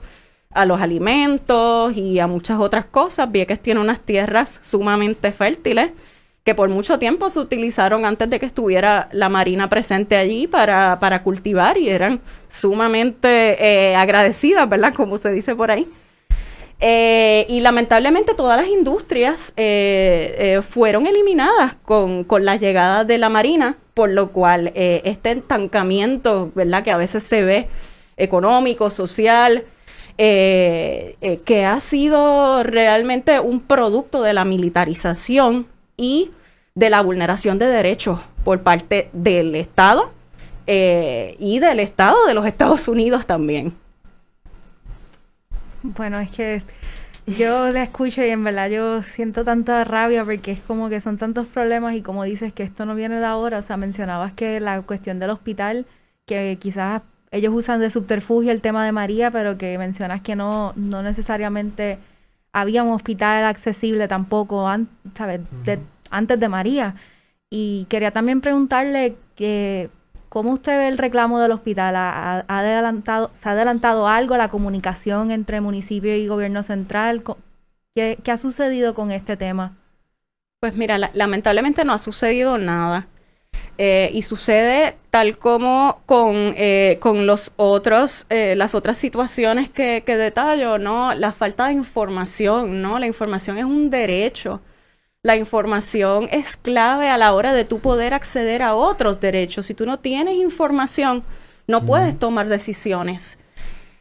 a 0.51 0.65
los 0.65 0.79
alimentos 0.79 1.91
y 1.97 2.19
a 2.19 2.27
muchas 2.27 2.57
otras 2.57 2.85
cosas. 2.85 3.29
Vieques 3.29 3.61
tiene 3.61 3.81
unas 3.81 3.99
tierras 3.99 4.61
sumamente 4.63 5.33
fértiles 5.33 5.91
que 6.47 6.55
por 6.55 6.69
mucho 6.69 6.97
tiempo 6.97 7.29
se 7.29 7.41
utilizaron 7.41 8.05
antes 8.05 8.29
de 8.29 8.39
que 8.39 8.45
estuviera 8.45 9.09
la 9.11 9.27
Marina 9.27 9.67
presente 9.67 10.15
allí 10.15 10.47
para, 10.47 10.97
para 10.97 11.21
cultivar 11.21 11.77
y 11.77 11.89
eran 11.89 12.21
sumamente 12.47 13.57
eh, 13.59 13.97
agradecidas, 13.97 14.69
¿verdad? 14.69 14.93
Como 14.93 15.17
se 15.17 15.29
dice 15.33 15.57
por 15.57 15.71
ahí. 15.71 15.89
Eh, 16.79 17.45
y 17.49 17.59
lamentablemente 17.59 18.33
todas 18.33 18.55
las 18.55 18.69
industrias 18.69 19.51
eh, 19.57 20.61
fueron 20.65 21.05
eliminadas 21.05 21.75
con, 21.83 22.23
con, 22.23 22.45
la 22.45 22.55
llegada 22.55 23.03
de 23.03 23.17
la 23.17 23.27
Marina, 23.27 23.75
por 23.93 24.09
lo 24.09 24.31
cual 24.31 24.71
este 24.73 25.31
estancamiento, 25.31 26.53
¿verdad? 26.55 26.81
Que 26.81 26.91
a 26.91 26.97
veces 26.97 27.23
se 27.23 27.43
ve 27.43 27.67
económico, 28.15 28.89
social, 28.89 29.65
que 30.17 31.65
ha 31.67 31.79
sido 31.81 32.63
realmente 32.63 33.41
un 33.41 33.59
producto 33.59 34.21
de 34.21 34.33
la 34.33 34.45
militarización 34.45 35.67
y 35.97 36.31
de 36.75 36.89
la 36.89 37.01
vulneración 37.01 37.57
de 37.57 37.65
derechos 37.65 38.19
por 38.43 38.61
parte 38.61 39.09
del 39.11 39.55
Estado 39.55 40.11
eh, 40.67 41.35
y 41.39 41.59
del 41.59 41.79
Estado 41.79 42.25
de 42.27 42.33
los 42.33 42.45
Estados 42.45 42.87
Unidos 42.87 43.25
también. 43.25 43.73
Bueno, 45.81 46.19
es 46.19 46.29
que 46.29 46.61
yo 47.25 47.69
la 47.71 47.83
escucho 47.83 48.23
y 48.23 48.29
en 48.29 48.43
verdad 48.43 48.69
yo 48.69 49.03
siento 49.03 49.43
tanta 49.43 49.83
rabia 49.83 50.23
porque 50.23 50.51
es 50.51 50.59
como 50.61 50.89
que 50.89 51.01
son 51.01 51.17
tantos 51.17 51.45
problemas 51.47 51.95
y 51.95 52.01
como 52.01 52.23
dices 52.23 52.53
que 52.53 52.63
esto 52.63 52.85
no 52.85 52.95
viene 52.95 53.19
de 53.19 53.25
ahora, 53.25 53.59
o 53.59 53.63
sea, 53.63 53.75
mencionabas 53.75 54.33
que 54.33 54.59
la 54.59 54.81
cuestión 54.81 55.19
del 55.19 55.31
hospital, 55.31 55.85
que 56.25 56.57
quizás 56.59 57.01
ellos 57.31 57.53
usan 57.53 57.79
de 57.79 57.89
subterfugio 57.89 58.51
el 58.51 58.61
tema 58.61 58.85
de 58.85 58.91
María, 58.91 59.31
pero 59.31 59.57
que 59.57 59.77
mencionas 59.77 60.21
que 60.21 60.35
no, 60.35 60.73
no 60.75 61.01
necesariamente 61.03 61.97
había 62.51 62.83
un 62.83 62.93
hospital 62.93 63.45
accesible 63.45 64.07
tampoco, 64.07 64.67
¿sabes? 65.15 65.41
antes 66.09 66.39
de 66.39 66.49
María. 66.49 66.95
Y 67.49 67.85
quería 67.89 68.11
también 68.11 68.41
preguntarle 68.41 69.15
que 69.35 69.89
cómo 70.29 70.53
usted 70.53 70.77
ve 70.77 70.87
el 70.87 70.97
reclamo 70.97 71.39
del 71.39 71.51
hospital. 71.51 71.95
¿Ha, 71.95 72.45
adelantado, 72.47 73.31
¿Se 73.33 73.47
ha 73.49 73.53
adelantado 73.53 74.07
algo 74.07 74.37
la 74.37 74.49
comunicación 74.49 75.31
entre 75.31 75.61
municipio 75.61 76.15
y 76.15 76.27
gobierno 76.27 76.63
central? 76.63 77.23
¿Qué, 77.95 78.17
ha 78.31 78.37
sucedido 78.37 78.93
con 78.93 79.11
este 79.11 79.37
tema? 79.37 79.75
Pues 80.59 80.75
mira, 80.75 80.97
lamentablemente 81.13 81.83
no 81.85 81.93
ha 81.93 81.99
sucedido 81.99 82.57
nada. 82.57 83.07
Eh, 83.79 84.09
y 84.13 84.23
sucede 84.23 84.97
tal 85.11 85.37
como 85.37 86.01
con, 86.07 86.53
eh, 86.57 86.97
con 86.99 87.27
los 87.27 87.51
otros, 87.57 88.25
eh, 88.29 88.55
las 88.55 88.73
otras 88.73 88.97
situaciones 88.97 89.69
que, 89.69 90.03
que 90.03 90.17
detallo, 90.17 90.79
¿no? 90.79 91.13
La 91.13 91.31
falta 91.31 91.67
de 91.67 91.73
información, 91.73 92.81
¿no? 92.81 92.97
La 92.97 93.05
información 93.05 93.57
es 93.57 93.65
un 93.65 93.89
derecho 93.89 94.61
la 95.27 95.35
información 95.35 96.29
es 96.31 96.55
clave 96.55 97.09
a 97.09 97.17
la 97.17 97.33
hora 97.33 97.51
de 97.51 97.65
tú 97.65 97.79
poder 97.79 98.13
acceder 98.13 98.63
a 98.63 98.75
otros 98.75 99.19
derechos. 99.19 99.65
Si 99.65 99.73
tú 99.73 99.85
no 99.85 99.99
tienes 99.99 100.35
información, 100.35 101.21
no 101.67 101.85
puedes 101.85 102.17
tomar 102.17 102.47
decisiones. 102.47 103.37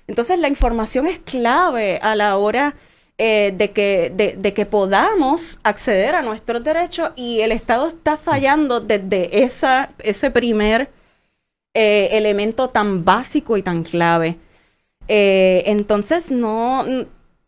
Entonces 0.06 0.38
la 0.38 0.46
información 0.46 1.06
es 1.06 1.18
clave 1.18 1.98
a 2.00 2.14
la 2.14 2.36
hora 2.36 2.76
eh, 3.18 3.54
de, 3.56 3.70
que, 3.70 4.12
de, 4.14 4.52
que 4.52 4.66
podamos 4.66 5.58
acceder 5.62 6.14
a 6.14 6.20
nuestros 6.20 6.62
derechos 6.62 7.12
y 7.16 7.40
el 7.40 7.50
Estado 7.50 7.88
está 7.88 8.18
fallando 8.18 8.80
desde 8.80 9.42
esa, 9.42 9.90
ese 10.00 10.30
primer 10.30 10.90
eh, 11.72 12.10
elemento 12.12 12.68
tan 12.68 13.06
básico 13.06 13.56
y 13.56 13.62
tan 13.62 13.84
clave. 13.84 14.36
Eh, 15.08 15.62
entonces 15.64 16.30
no 16.30 16.84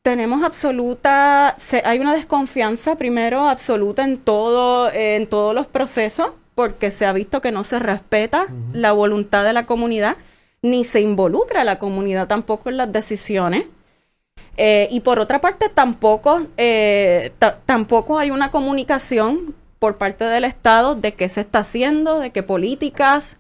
tenemos 0.01 0.43
absoluta, 0.43 1.55
hay 1.85 1.99
una 1.99 2.15
desconfianza 2.15 2.97
primero 2.97 3.47
absoluta 3.47 4.05
en 4.05 4.17
todo, 4.17 4.91
en 4.91 5.27
todos 5.27 5.55
los 5.55 5.67
procesos, 5.67 6.31
porque 6.55 6.91
se 6.91 7.05
ha 7.05 7.13
visto 7.13 7.43
que 7.43 7.53
no 7.53 7.63
se 7.63 7.79
respeta 7.79 8.47
la 8.73 8.93
voluntad 8.93 9.45
de 9.45 9.53
la 9.53 9.67
comunidad, 9.67 10.17
ni 10.63 10.85
se 10.85 11.03
involucra 11.03 11.61
a 11.61 11.65
la 11.65 11.79
comunidad 11.79 12.27
tampoco 12.27 12.71
en 12.71 12.79
las 12.79 12.91
decisiones. 12.91 13.67
Eh, 14.61 14.89
y 14.91 15.01
por 15.01 15.21
otra 15.21 15.41
parte, 15.41 15.69
tampoco, 15.69 16.43
eh, 16.57 17.31
tampoco 17.65 18.19
hay 18.19 18.33
una 18.33 18.51
comunicación 18.51 19.55
por 19.79 19.99
parte 19.99 20.25
del 20.25 20.45
Estado 20.45 20.97
de 20.97 21.15
qué 21.15 21.29
se 21.29 21.43
está 21.43 21.61
haciendo, 21.61 22.19
de 22.19 22.33
qué 22.33 22.43
políticas. 22.43 23.39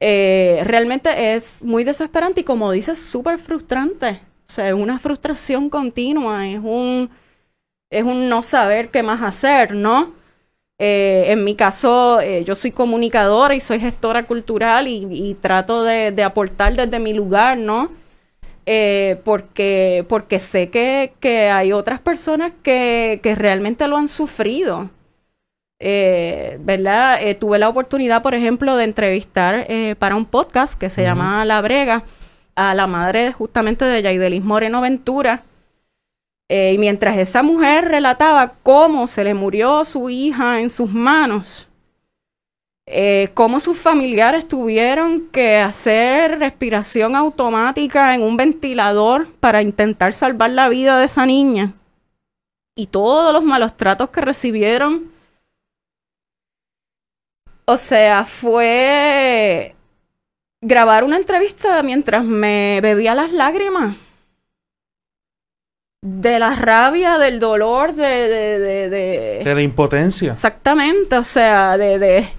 Eh, 0.00 0.60
realmente 0.64 1.34
es 1.34 1.64
muy 1.64 1.82
desesperante 1.82 2.42
y 2.42 2.44
como 2.44 2.70
dices, 2.72 2.98
súper 2.98 3.38
frustrante 3.38 4.20
o 4.46 4.52
sea, 4.52 4.68
es 4.68 4.74
una 4.74 4.98
frustración 4.98 5.70
continua, 5.70 6.46
es 6.46 6.58
un, 6.62 7.08
es 7.90 8.04
un 8.04 8.28
no 8.28 8.42
saber 8.42 8.90
qué 8.90 9.02
más 9.02 9.22
hacer, 9.22 9.74
¿no? 9.74 10.12
En 10.78 11.44
mi 11.44 11.54
caso, 11.54 12.20
yo 12.44 12.54
soy 12.54 12.70
comunicadora 12.72 13.54
y 13.54 13.60
soy 13.60 13.80
gestora 13.80 14.24
cultural 14.24 14.86
y, 14.86 15.34
trato 15.40 15.82
de, 15.82 16.22
aportar 16.22 16.76
desde 16.76 16.98
mi 16.98 17.14
lugar, 17.14 17.56
¿no? 17.56 17.90
Eh, 18.66 19.20
porque, 19.24 20.06
porque 20.08 20.38
sé 20.38 20.70
que, 20.70 21.12
que, 21.20 21.50
hay 21.50 21.72
otras 21.72 22.00
personas 22.00 22.52
que, 22.62 23.20
que, 23.22 23.34
realmente 23.34 23.86
lo 23.88 23.96
han 23.96 24.08
sufrido. 24.08 24.90
¿Verdad? 25.80 27.20
tuve 27.38 27.58
la 27.58 27.68
oportunidad, 27.68 28.22
por 28.22 28.34
ejemplo, 28.34 28.76
de 28.76 28.84
entrevistar 28.84 29.66
para 29.98 30.16
un 30.16 30.24
podcast 30.24 30.78
que 30.78 30.88
se 30.88 31.02
llama 31.02 31.44
La 31.44 31.60
Brega 31.60 32.04
a 32.56 32.74
la 32.74 32.86
madre 32.86 33.32
justamente 33.32 33.84
de 33.84 34.00
Yaidelis 34.02 34.42
Moreno 34.42 34.80
Ventura. 34.80 35.42
Eh, 36.48 36.72
y 36.74 36.78
mientras 36.78 37.16
esa 37.16 37.42
mujer 37.42 37.86
relataba 37.86 38.54
cómo 38.62 39.06
se 39.06 39.24
le 39.24 39.34
murió 39.34 39.84
su 39.84 40.10
hija 40.10 40.60
en 40.60 40.70
sus 40.70 40.90
manos, 40.90 41.68
eh, 42.86 43.30
cómo 43.34 43.60
sus 43.60 43.78
familiares 43.78 44.46
tuvieron 44.46 45.28
que 45.28 45.56
hacer 45.56 46.38
respiración 46.38 47.16
automática 47.16 48.14
en 48.14 48.22
un 48.22 48.36
ventilador 48.36 49.28
para 49.40 49.62
intentar 49.62 50.12
salvar 50.12 50.50
la 50.50 50.68
vida 50.68 50.98
de 50.98 51.06
esa 51.06 51.24
niña, 51.24 51.72
y 52.76 52.86
todos 52.88 53.32
los 53.32 53.42
malos 53.42 53.76
tratos 53.76 54.10
que 54.10 54.20
recibieron. 54.20 55.12
O 57.66 57.78
sea, 57.78 58.26
fue 58.26 59.74
grabar 60.60 61.04
una 61.04 61.16
entrevista 61.16 61.82
mientras 61.82 62.24
me 62.24 62.80
bebía 62.82 63.14
las 63.14 63.32
lágrimas. 63.32 63.96
De 66.02 66.38
la 66.38 66.50
rabia, 66.50 67.16
del 67.16 67.40
dolor, 67.40 67.94
de... 67.94 68.04
De, 68.04 68.58
de, 68.58 68.88
de, 69.42 69.54
la 69.54 69.62
impotencia. 69.62 70.32
Exactamente, 70.32 71.16
o 71.16 71.24
sea, 71.24 71.78
de, 71.78 72.30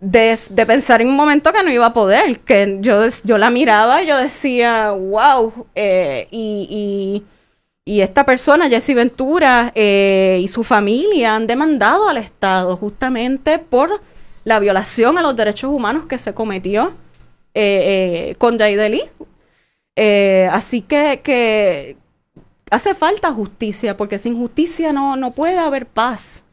de, 0.00 0.38
pensar 0.66 1.02
en 1.02 1.08
un 1.08 1.16
momento 1.16 1.52
que 1.52 1.62
no 1.62 1.70
iba 1.70 1.86
a 1.86 1.92
poder, 1.92 2.40
que 2.40 2.78
yo, 2.80 3.02
yo 3.24 3.38
la 3.38 3.50
miraba 3.50 4.02
y 4.02 4.06
yo 4.06 4.16
decía, 4.16 4.92
wow, 4.92 5.66
eh, 5.74 6.28
y, 6.30 7.24
y, 7.84 8.00
esta 8.00 8.24
persona, 8.24 8.68
Jesse 8.68 8.94
Ventura, 8.94 9.72
eh, 9.74 10.40
y 10.42 10.48
su 10.48 10.62
familia 10.62 11.34
han 11.34 11.46
demandado 11.46 12.08
al 12.08 12.18
Estado 12.18 12.76
justamente 12.76 13.58
por 13.58 14.00
la 14.44 14.58
violación 14.60 15.18
a 15.18 15.22
los 15.22 15.34
derechos 15.34 15.70
humanos 15.70 16.06
que 16.06 16.18
se 16.18 16.34
cometió 16.34 16.92
eh, 17.54 18.34
con 18.38 18.58
Jaideli. 18.58 19.02
Así 20.52 20.82
que, 20.82 21.20
que, 21.24 21.96
hace 22.70 22.94
falta 22.94 23.32
justicia, 23.32 23.96
porque 23.96 24.18
sin 24.18 24.36
justicia 24.36 24.92
no, 24.92 25.16
no 25.16 25.32
puede 25.32 25.58
haber 25.58 25.86
paz. 25.86 26.44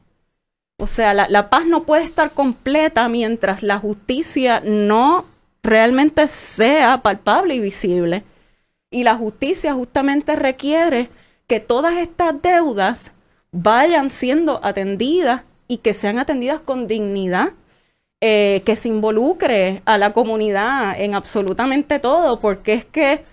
O 0.77 0.87
sea, 0.87 1.13
la, 1.13 1.49
paz 1.49 1.65
no 1.65 1.83
puede 1.83 2.03
estar 2.03 2.31
completa 2.31 3.07
mientras 3.07 3.63
la 3.63 3.79
justicia 3.79 4.61
no 4.63 5.25
realmente 5.63 6.27
sea 6.27 7.01
palpable 7.01 7.55
y 7.55 7.59
visible. 7.59 8.23
Y 8.91 9.03
la 9.03 9.15
justicia 9.15 9.73
justamente 9.73 10.35
requiere 10.35 11.09
que 11.47 11.59
todas 11.59 11.95
estas 11.95 12.41
deudas 12.41 13.13
vayan 13.51 14.09
siendo 14.09 14.59
atendidas 14.63 15.43
y 15.67 15.77
que 15.77 15.93
sean 15.93 16.19
atendidas 16.19 16.59
con 16.59 16.87
dignidad, 16.87 17.53
eh, 18.21 18.61
que 18.65 18.75
se 18.75 18.89
involucre 18.89 19.81
a 19.85 19.97
la 19.97 20.13
comunidad 20.13 20.99
en 20.99 21.15
absolutamente 21.15 21.99
todo, 21.99 22.39
porque 22.39 22.73
es 22.73 22.85
que 22.85 23.23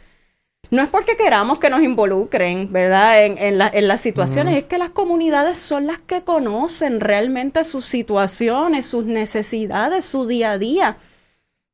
no 0.72 0.82
es 0.82 0.88
porque 0.88 1.16
queramos 1.16 1.58
que 1.58 1.68
nos 1.68 1.82
involucren, 1.82 2.72
¿verdad? 2.72 3.26
En, 3.26 3.36
en, 3.36 3.60
en 3.60 3.88
las 3.88 4.00
situaciones, 4.00 4.56
es 4.56 4.64
que 4.64 4.78
las 4.78 4.88
comunidades 4.88 5.58
son 5.58 5.86
las 5.86 6.00
que 6.00 6.24
conocen 6.24 7.00
realmente 7.00 7.62
sus 7.62 7.84
situaciones, 7.84 8.86
sus 8.86 9.04
necesidades, 9.04 10.06
su 10.06 10.26
día 10.26 10.52
a 10.52 10.58
día. 10.58 10.96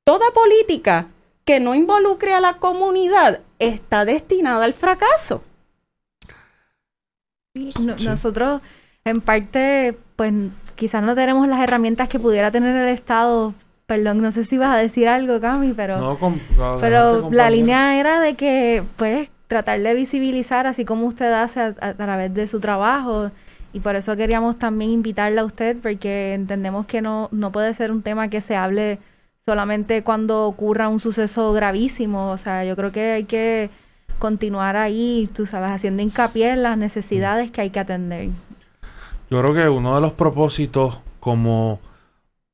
Toda 0.03 0.33
política 0.33 1.07
que 1.45 1.61
no 1.61 1.77
involucre 1.77 2.35
a 2.35 2.41
la 2.41 2.55
comunidad 2.55 3.41
está 3.61 4.05
destinada 4.05 4.65
al 4.65 4.75
fracaso. 4.75 5.45
Nosotros, 7.55 8.63
en 9.05 9.21
parte, 9.21 9.97
pues 10.17 10.33
quizás 10.75 11.05
no 11.05 11.15
tenemos 11.15 11.47
las 11.47 11.61
herramientas 11.61 12.09
que 12.09 12.19
pudiera 12.19 12.51
tener 12.51 12.75
el 12.75 12.89
Estado 12.89 13.55
Perdón, 13.89 14.21
no 14.21 14.31
sé 14.33 14.45
si 14.45 14.59
vas 14.59 14.75
a 14.75 14.77
decir 14.77 15.09
algo, 15.09 15.41
Cami, 15.41 15.73
pero, 15.73 16.19
pero 16.79 17.31
la 17.31 17.49
línea 17.49 17.99
era 17.99 18.21
de 18.21 18.35
que, 18.35 18.85
pues, 18.99 19.31
tratar 19.47 19.81
de 19.81 19.95
visibilizar, 19.95 20.67
así 20.67 20.85
como 20.85 21.07
usted 21.07 21.33
hace 21.33 21.59
a, 21.63 21.95
través 21.95 22.35
de 22.35 22.47
su 22.49 22.61
trabajo, 22.61 23.31
y 23.73 23.81
por 23.81 23.97
eso 23.97 24.15
queríamos 24.15 24.59
también 24.59 24.91
invitarla 24.91 25.41
a 25.41 25.47
usted, 25.47 25.79
porque 25.83 26.35
entendemos 26.35 26.85
que 26.85 27.01
no, 27.01 27.31
no 27.33 27.51
puede 27.51 27.73
ser 27.73 27.91
un 27.91 28.03
tema 28.03 28.29
que 28.29 28.43
se 28.43 28.57
hable 28.57 28.99
solamente 29.47 30.03
cuando 30.03 30.47
ocurra 30.47 30.91
un 30.91 31.01
suceso 31.01 31.55
gravísimo, 31.55 32.31
o 32.31 32.37
sea, 32.37 32.67
yo 32.67 32.77
creo 32.77 32.93
que 32.93 33.13
hay 33.13 33.25
que 33.25 33.71
continuar 34.19 34.77
ahí, 34.77 35.31
tú 35.35 35.47
sabes, 35.47 35.71
haciendo 35.71 36.03
hincapié 36.03 36.51
en 36.51 36.63
las 36.63 36.77
necesidades 36.77 37.51
que 37.51 37.63
hay 37.63 37.71
que 37.71 37.81
atender. 37.81 38.29
Yo 39.31 39.41
creo 39.41 39.55
que 39.55 39.67
uno 39.67 39.95
de 39.95 40.03
los 40.03 40.13
propósitos 40.13 40.99
como 41.21 41.81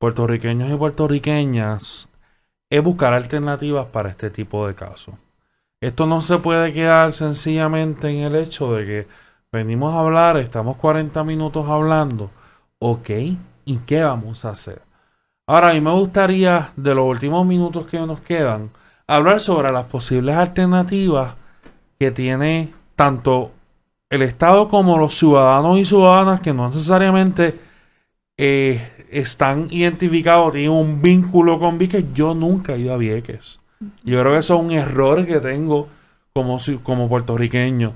puertorriqueños 0.05 0.71
y 0.71 0.75
puertorriqueñas 0.75 2.07
es 2.69 2.83
buscar 2.83 3.15
alternativas 3.15 3.87
para 3.87 4.09
este 4.09 4.29
tipo 4.29 4.67
de 4.67 4.75
casos. 4.75 5.15
Esto 5.81 6.05
no 6.05 6.21
se 6.21 6.37
puede 6.37 6.73
quedar 6.73 7.11
sencillamente 7.11 8.09
en 8.09 8.17
el 8.17 8.35
hecho 8.35 8.71
de 8.73 8.85
que 8.85 9.07
venimos 9.51 9.95
a 9.95 10.01
hablar, 10.01 10.37
estamos 10.37 10.77
40 10.77 11.23
minutos 11.23 11.67
hablando, 11.67 12.29
ok, 12.77 13.09
¿y 13.65 13.77
qué 13.87 14.03
vamos 14.03 14.45
a 14.45 14.49
hacer? 14.49 14.83
Ahora, 15.47 15.69
a 15.69 15.73
mí 15.73 15.81
me 15.81 15.91
gustaría, 15.91 16.71
de 16.75 16.93
los 16.93 17.07
últimos 17.07 17.43
minutos 17.43 17.87
que 17.87 17.97
nos 17.97 18.19
quedan, 18.19 18.69
hablar 19.07 19.39
sobre 19.39 19.73
las 19.73 19.85
posibles 19.85 20.35
alternativas 20.35 21.33
que 21.97 22.11
tiene 22.11 22.71
tanto 22.95 23.53
el 24.11 24.21
Estado 24.21 24.67
como 24.67 24.99
los 24.99 25.17
ciudadanos 25.17 25.79
y 25.79 25.85
ciudadanas 25.85 26.41
que 26.41 26.53
no 26.53 26.67
necesariamente 26.67 27.59
eh, 28.37 28.94
están 29.11 29.67
identificados, 29.71 30.53
tienen 30.53 30.71
un 30.71 31.01
vínculo 31.01 31.59
con 31.59 31.77
Vieques. 31.77 32.05
Yo 32.13 32.33
nunca 32.33 32.73
he 32.73 32.79
ido 32.79 32.93
a 32.93 32.97
Vieques. 32.97 33.59
Yo 34.03 34.19
creo 34.19 34.33
que 34.33 34.39
eso 34.39 34.55
es 34.55 34.61
un 34.61 34.71
error 34.71 35.25
que 35.25 35.39
tengo 35.39 35.87
como, 36.33 36.59
como 36.83 37.09
puertorriqueño. 37.09 37.93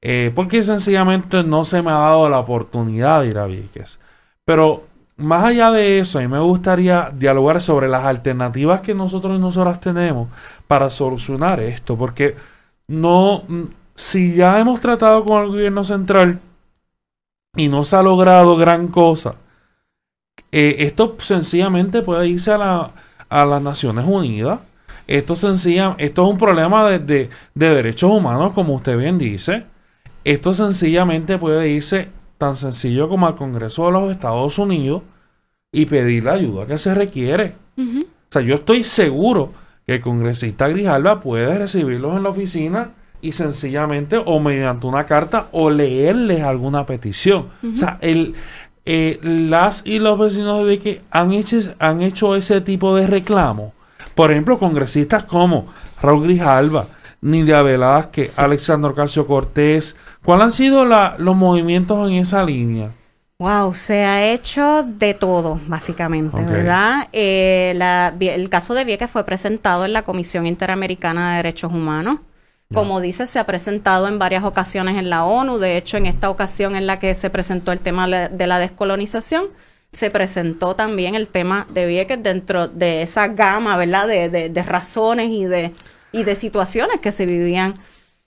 Eh, 0.00 0.30
porque 0.34 0.62
sencillamente 0.62 1.42
no 1.42 1.64
se 1.64 1.80
me 1.80 1.90
ha 1.90 1.94
dado 1.94 2.28
la 2.28 2.38
oportunidad 2.38 3.22
de 3.22 3.28
ir 3.28 3.38
a 3.38 3.46
Vieques. 3.46 3.98
Pero 4.44 4.84
más 5.16 5.44
allá 5.44 5.70
de 5.70 6.00
eso, 6.00 6.18
a 6.18 6.22
mí 6.22 6.28
me 6.28 6.40
gustaría 6.40 7.10
dialogar 7.14 7.60
sobre 7.60 7.88
las 7.88 8.04
alternativas 8.04 8.80
que 8.80 8.94
nosotros 8.94 9.36
y 9.36 9.40
nosotras 9.40 9.80
tenemos 9.80 10.28
para 10.66 10.90
solucionar 10.90 11.60
esto. 11.60 11.96
Porque 11.96 12.36
no, 12.88 13.44
si 13.94 14.34
ya 14.34 14.58
hemos 14.58 14.80
tratado 14.80 15.24
con 15.24 15.42
el 15.42 15.48
gobierno 15.48 15.84
central 15.84 16.40
y 17.56 17.68
no 17.68 17.84
se 17.84 17.96
ha 17.96 18.02
logrado 18.02 18.56
gran 18.56 18.88
cosa, 18.88 19.36
eh, 20.56 20.84
esto 20.84 21.16
sencillamente 21.18 22.00
puede 22.02 22.28
irse 22.28 22.52
a, 22.52 22.58
la, 22.58 22.90
a 23.28 23.44
las 23.44 23.60
Naciones 23.60 24.04
Unidas. 24.06 24.60
Esto, 25.08 25.34
sencilla, 25.34 25.96
esto 25.98 26.24
es 26.24 26.30
un 26.30 26.38
problema 26.38 26.88
de, 26.88 27.00
de, 27.00 27.28
derechos 27.54 28.08
humanos, 28.12 28.52
como 28.52 28.74
usted 28.74 28.96
bien 28.96 29.18
dice. 29.18 29.64
Esto 30.22 30.54
sencillamente 30.54 31.38
puede 31.38 31.70
irse 31.70 32.08
tan 32.38 32.54
sencillo 32.54 33.08
como 33.08 33.26
al 33.26 33.34
Congreso 33.34 33.86
de 33.86 33.92
los 33.92 34.12
Estados 34.12 34.56
Unidos 34.60 35.02
y 35.72 35.86
pedir 35.86 36.22
la 36.22 36.34
ayuda 36.34 36.66
que 36.66 36.78
se 36.78 36.94
requiere. 36.94 37.54
O 37.76 38.06
sea, 38.30 38.40
yo 38.42 38.54
estoy 38.54 38.84
seguro 38.84 39.52
que 39.84 39.96
el 39.96 40.00
congresista 40.00 40.68
Grijalva 40.68 41.20
puede 41.20 41.58
recibirlos 41.58 42.16
en 42.16 42.22
la 42.22 42.28
oficina 42.28 42.90
y 43.24 43.32
sencillamente 43.32 44.22
o 44.24 44.38
mediante 44.38 44.86
una 44.86 45.04
carta 45.06 45.48
o 45.50 45.70
leerles 45.70 46.42
alguna 46.42 46.86
petición. 46.86 47.48
O 47.72 47.74
sea, 47.74 47.96
el, 48.02 48.34
eh, 48.86 49.18
las 49.22 49.82
y 49.86 49.98
los 49.98 50.18
vecinos 50.18 50.58
de 50.58 50.64
Vieques 50.64 51.00
han 51.10 51.32
hecho, 51.32 51.58
han 51.78 52.02
hecho 52.02 52.36
ese 52.36 52.60
tipo 52.60 52.94
de 52.96 53.06
reclamo. 53.06 53.72
Por 54.14 54.30
ejemplo, 54.30 54.58
congresistas 54.58 55.24
como 55.24 55.66
Raúl 56.00 56.24
Grijalva, 56.24 56.88
Nidia 57.20 57.62
Velázquez, 57.62 58.38
Alexandro 58.38 58.94
Casio 58.94 59.26
Cortés. 59.26 59.96
¿Cuáles 60.22 60.44
han 60.44 60.52
sido 60.52 60.84
los 60.84 61.36
movimientos 61.36 62.08
en 62.08 62.16
esa 62.16 62.44
línea? 62.44 62.92
Wow, 63.38 63.74
se 63.74 64.04
ha 64.04 64.30
hecho 64.32 64.84
de 64.84 65.12
todo, 65.14 65.58
básicamente, 65.66 66.40
¿verdad? 66.40 67.08
Eh, 67.12 67.76
el 68.20 68.48
caso 68.48 68.74
de 68.74 68.84
Vieques 68.84 69.10
fue 69.10 69.24
presentado 69.24 69.84
en 69.84 69.92
la 69.92 70.02
Comisión 70.02 70.46
Interamericana 70.46 71.30
de 71.30 71.36
Derechos 71.38 71.72
Humanos. 71.72 72.16
Como 72.74 73.00
dice, 73.00 73.26
se 73.26 73.38
ha 73.38 73.46
presentado 73.46 74.08
en 74.08 74.18
varias 74.18 74.44
ocasiones 74.44 74.98
en 74.98 75.08
la 75.08 75.24
ONU. 75.24 75.58
De 75.58 75.76
hecho, 75.76 75.96
en 75.96 76.06
esta 76.06 76.28
ocasión 76.28 76.76
en 76.76 76.86
la 76.86 76.98
que 76.98 77.14
se 77.14 77.30
presentó 77.30 77.72
el 77.72 77.80
tema 77.80 78.08
de 78.08 78.46
la 78.46 78.58
descolonización, 78.58 79.46
se 79.92 80.10
presentó 80.10 80.74
también 80.74 81.14
el 81.14 81.28
tema 81.28 81.66
de 81.70 81.86
Vieques 81.86 82.22
dentro 82.22 82.66
de 82.66 83.02
esa 83.02 83.28
gama, 83.28 83.76
¿verdad? 83.76 84.08
De, 84.08 84.28
de, 84.48 84.62
razones 84.62 85.30
y 85.30 85.44
de, 85.44 85.72
y 86.10 86.24
de 86.24 86.34
situaciones 86.34 87.00
que 87.00 87.12
se 87.12 87.26
vivían, 87.26 87.74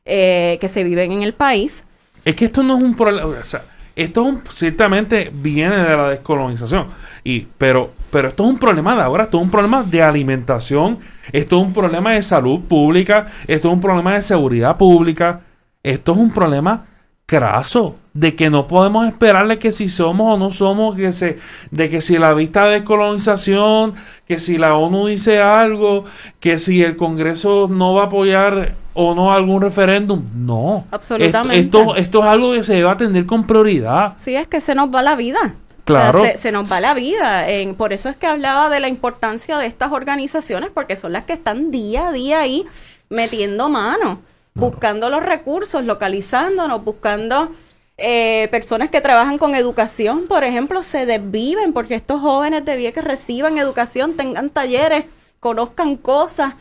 eh, 0.06 0.58
que 0.62 0.70
se 0.70 0.84
viven 0.84 1.12
en 1.12 1.24
el 1.24 1.34
país. 1.34 1.84
Es 2.24 2.36
que 2.36 2.46
esto 2.46 2.64
no 2.64 2.78
es 2.78 2.84
un 2.84 2.96
problema, 2.96 3.28
o 3.28 3.44
sea, 3.44 3.66
esto 3.98 4.42
ciertamente 4.52 5.32
viene 5.34 5.76
de 5.76 5.98
la 5.98 6.10
descolonización, 6.10 6.86
y, 7.24 7.48
pero, 7.58 7.92
pero 8.12 8.28
esto 8.28 8.44
es 8.44 8.50
un 8.52 8.60
problema 8.60 8.96
de 8.96 9.02
ahora, 9.02 9.24
esto 9.24 9.38
es 9.38 9.44
un 9.44 9.50
problema 9.50 9.84
de 9.84 10.04
alimentación, 10.04 11.00
esto 11.32 11.60
es 11.60 11.64
un 11.64 11.74
problema 11.74 12.12
de 12.14 12.22
salud 12.22 12.62
pública, 12.62 13.26
esto 13.48 13.70
es 13.70 13.74
un 13.74 13.82
problema 13.82 14.14
de 14.14 14.22
seguridad 14.22 14.78
pública, 14.78 15.42
esto 15.82 16.12
es 16.12 16.18
un 16.20 16.32
problema 16.32 16.86
craso 17.28 17.98
de 18.14 18.36
que 18.38 18.50
no 18.50 18.68
podemos 18.68 19.06
esperarle 19.06 19.60
que 19.60 19.74
si 19.74 19.90
somos 19.90 20.36
o 20.36 20.40
no 20.40 20.52
somos, 20.52 20.96
que 20.96 21.12
se, 21.12 21.38
de 21.72 21.90
que 21.90 22.02
si 22.02 22.18
la 22.18 22.34
vista 22.34 22.66
de 22.66 22.80
descolonización, 22.80 23.96
que 24.26 24.40
si 24.40 24.58
la 24.58 24.76
ONU 24.76 25.08
dice 25.08 25.40
algo, 25.42 26.06
que 26.40 26.58
si 26.58 26.82
el 26.82 26.96
Congreso 26.96 27.68
no 27.70 27.94
va 27.94 28.04
a 28.04 28.06
apoyar 28.06 28.76
o 28.94 29.14
no 29.14 29.34
algún 29.34 29.62
referéndum. 29.62 30.24
No. 30.34 30.88
Absolutamente. 30.90 31.60
Esto, 31.60 31.98
esto, 31.98 32.24
es 32.24 32.26
algo 32.26 32.54
que 32.54 32.64
se 32.64 32.76
debe 32.76 32.90
atender 32.90 33.26
con 33.26 33.46
prioridad. 33.46 34.14
Sí, 34.16 34.34
es 34.34 34.48
que 34.48 34.62
se 34.62 34.74
nos 34.74 34.90
va 34.94 35.04
la 35.04 35.18
vida. 35.18 35.54
Claro. 35.84 36.24
se, 36.36 36.52
nos 36.52 36.72
va 36.72 36.80
la 36.80 36.94
vida. 36.94 37.50
En, 37.50 37.76
por 37.76 37.92
eso 37.92 38.10
es 38.10 38.16
que 38.16 38.26
hablaba 38.26 38.70
de 38.70 38.80
la 38.80 38.88
importancia 38.88 39.58
de 39.58 39.68
estas 39.68 39.92
organizaciones, 39.92 40.70
porque 40.74 40.96
son 40.96 41.12
las 41.12 41.26
que 41.26 41.34
están 41.34 41.72
día 41.72 42.08
a 42.08 42.12
día 42.14 42.40
ahí 42.40 42.66
metiendo 43.10 43.70
mano, 43.70 44.22
buscando 44.58 45.10
los 45.10 45.24
recursos, 45.24 45.86
localizándonos, 45.86 46.84
buscando 46.84 47.52
eh, 47.98 48.48
personas 48.52 48.90
que 48.90 49.02
trabajan 49.02 49.38
con 49.38 49.56
educación, 49.56 50.26
por 50.28 50.44
ejemplo, 50.44 50.84
se 50.84 51.06
desviven 51.06 51.74
porque 51.74 51.96
estos 51.96 52.22
jóvenes 52.22 52.66
de 52.66 52.92
que 52.92 53.02
reciban 53.02 53.58
educación, 53.58 54.18
tengan 54.18 54.50
talleres, 54.50 55.06
conozcan 55.40 55.96
cosas 55.96 56.56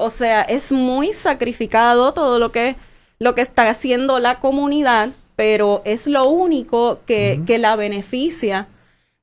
o 0.00 0.10
sea, 0.10 0.42
es 0.42 0.70
muy 0.70 1.12
sacrificado 1.12 2.14
todo 2.14 2.38
lo 2.38 2.52
que, 2.52 2.76
lo 3.18 3.34
que 3.34 3.40
está 3.40 3.68
haciendo 3.68 4.20
la 4.20 4.38
comunidad, 4.38 5.08
pero 5.34 5.82
es 5.84 6.06
lo 6.06 6.28
único 6.28 7.00
que, 7.04 7.42
la 7.58 7.74
beneficia. 7.74 8.68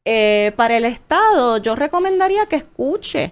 Eh, 0.04 0.52
para 0.58 0.76
el 0.76 0.84
Estado, 0.84 1.58
yo 1.60 1.76
recomendaría 1.76 2.48
que 2.48 2.58
escuche. 2.58 3.32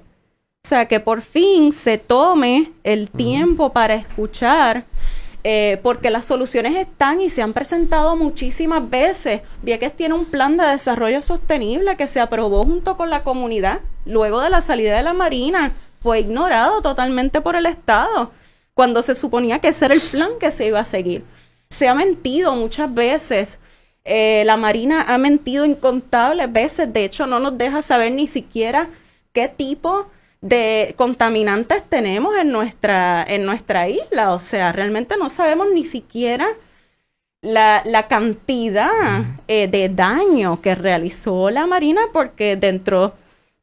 O 0.66 0.70
sea, 0.70 0.86
que 0.88 1.02
por 1.02 1.22
fin 1.22 1.74
se 1.74 1.98
tome 1.98 2.72
el 2.86 3.10
tiempo 3.10 3.74
para 3.74 3.96
escuchar, 3.96 4.86
eh, 5.44 5.78
porque 5.84 6.10
las 6.10 6.24
soluciones 6.24 6.78
están 6.78 7.20
y 7.20 7.30
se 7.30 7.42
han 7.42 7.52
presentado 7.52 8.16
muchísimas 8.16 8.90
veces. 8.90 9.42
Vieques 9.62 9.94
tiene 9.94 10.16
un 10.16 10.24
plan 10.24 10.56
de 10.56 10.66
desarrollo 10.66 11.22
sostenible 11.22 11.98
que 11.98 12.08
se 12.08 12.22
aprobó 12.22 12.64
junto 12.64 12.96
con 12.96 13.10
la 13.10 13.24
comunidad 13.24 13.82
luego 14.06 14.40
de 14.40 14.50
la 14.50 14.62
salida 14.62 14.96
de 14.96 15.04
la 15.04 15.12
Marina 15.12 15.74
fue 16.02 16.22
ignorado 16.22 16.82
totalmente 16.82 17.42
por 17.42 17.58
el 17.58 17.66
Estado, 17.66 18.32
cuando 18.74 19.02
se 19.02 19.16
suponía 19.16 19.60
que 19.60 19.68
ese 19.68 19.84
era 19.84 19.94
el 19.94 20.02
plan 20.02 20.32
que 20.40 20.52
se 20.52 20.68
iba 20.68 20.80
a 20.80 20.86
seguir. 20.86 21.26
Se 21.72 21.90
ha 21.90 21.94
mentido 21.94 22.56
muchas 22.56 22.94
veces. 22.94 23.60
Eh, 24.06 24.44
la 24.46 24.56
Marina 24.56 25.02
ha 25.10 25.18
mentido 25.18 25.66
incontables 25.66 26.50
veces. 26.54 26.94
De 26.94 27.04
hecho, 27.04 27.28
no 27.28 27.42
nos 27.42 27.58
deja 27.58 27.82
saber 27.82 28.14
ni 28.14 28.28
siquiera 28.28 28.88
qué 29.34 29.50
tipo 29.50 30.04
de 30.04 30.23
contaminantes 30.96 31.84
tenemos 31.90 32.36
en 32.38 32.52
nuestra, 32.52 33.24
en 33.24 33.46
nuestra 33.46 33.88
isla. 33.88 34.34
O 34.34 34.40
sea, 34.40 34.72
realmente 34.72 35.16
no 35.18 35.30
sabemos 35.30 35.68
ni 35.74 35.86
siquiera 35.86 36.48
la, 37.44 38.08
cantidad 38.08 39.24
eh, 39.48 39.68
de 39.68 39.90
daño 39.90 40.62
que 40.62 40.76
realizó 40.76 41.50
la 41.50 41.68
Marina 41.68 42.02
porque 42.12 42.56
dentro 42.56 43.14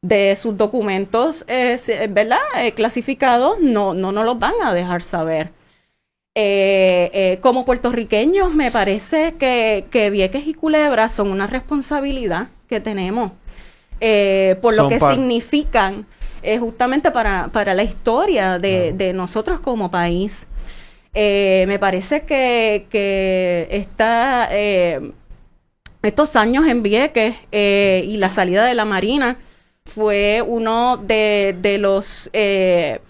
de 0.01 0.35
sus 0.35 0.57
documentos, 0.57 1.45
eh, 1.47 1.77
¿verdad? 2.09 2.39
Eh, 2.59 2.71
clasificados, 2.73 3.59
no, 3.59 3.93
no 3.93 4.11
nos 4.11 4.25
los 4.25 4.39
van 4.39 4.53
a 4.63 4.73
dejar 4.73 5.01
saber. 5.03 5.49
como 7.41 7.65
puertorriqueños, 7.65 8.53
me 8.53 8.71
parece 8.71 9.35
que, 9.37 9.85
que, 9.91 10.09
Vieques 10.09 10.47
y 10.47 10.53
Culebra 10.53 11.09
son 11.09 11.29
una 11.29 11.45
responsabilidad 11.47 12.47
que 12.69 12.79
tenemos 12.79 13.31
por 14.61 14.73
lo 14.75 14.87
que 14.87 14.99
significan 14.99 16.07
justamente 16.59 17.11
para, 17.11 17.49
para, 17.49 17.73
la 17.73 17.83
historia 17.83 18.59
de, 18.59 18.93
de 18.93 19.13
nosotros 19.13 19.59
como 19.59 19.91
país. 19.91 20.47
Eh, 21.13 21.65
me 21.67 21.77
parece 21.77 22.21
que, 22.21 22.87
que 22.89 23.67
eh, 23.69 25.11
estos 26.01 26.35
años 26.37 26.65
en 26.67 26.81
Vieques 26.83 27.35
eh, 27.51 28.05
y 28.07 28.15
la 28.17 28.31
salida 28.31 28.65
de 28.65 28.75
la 28.75 28.85
Marina 28.85 29.35
fue 29.85 30.41
uno 30.45 30.95
de, 30.97 31.55
de 31.61 31.77
los 31.77 32.29
de 32.31 33.01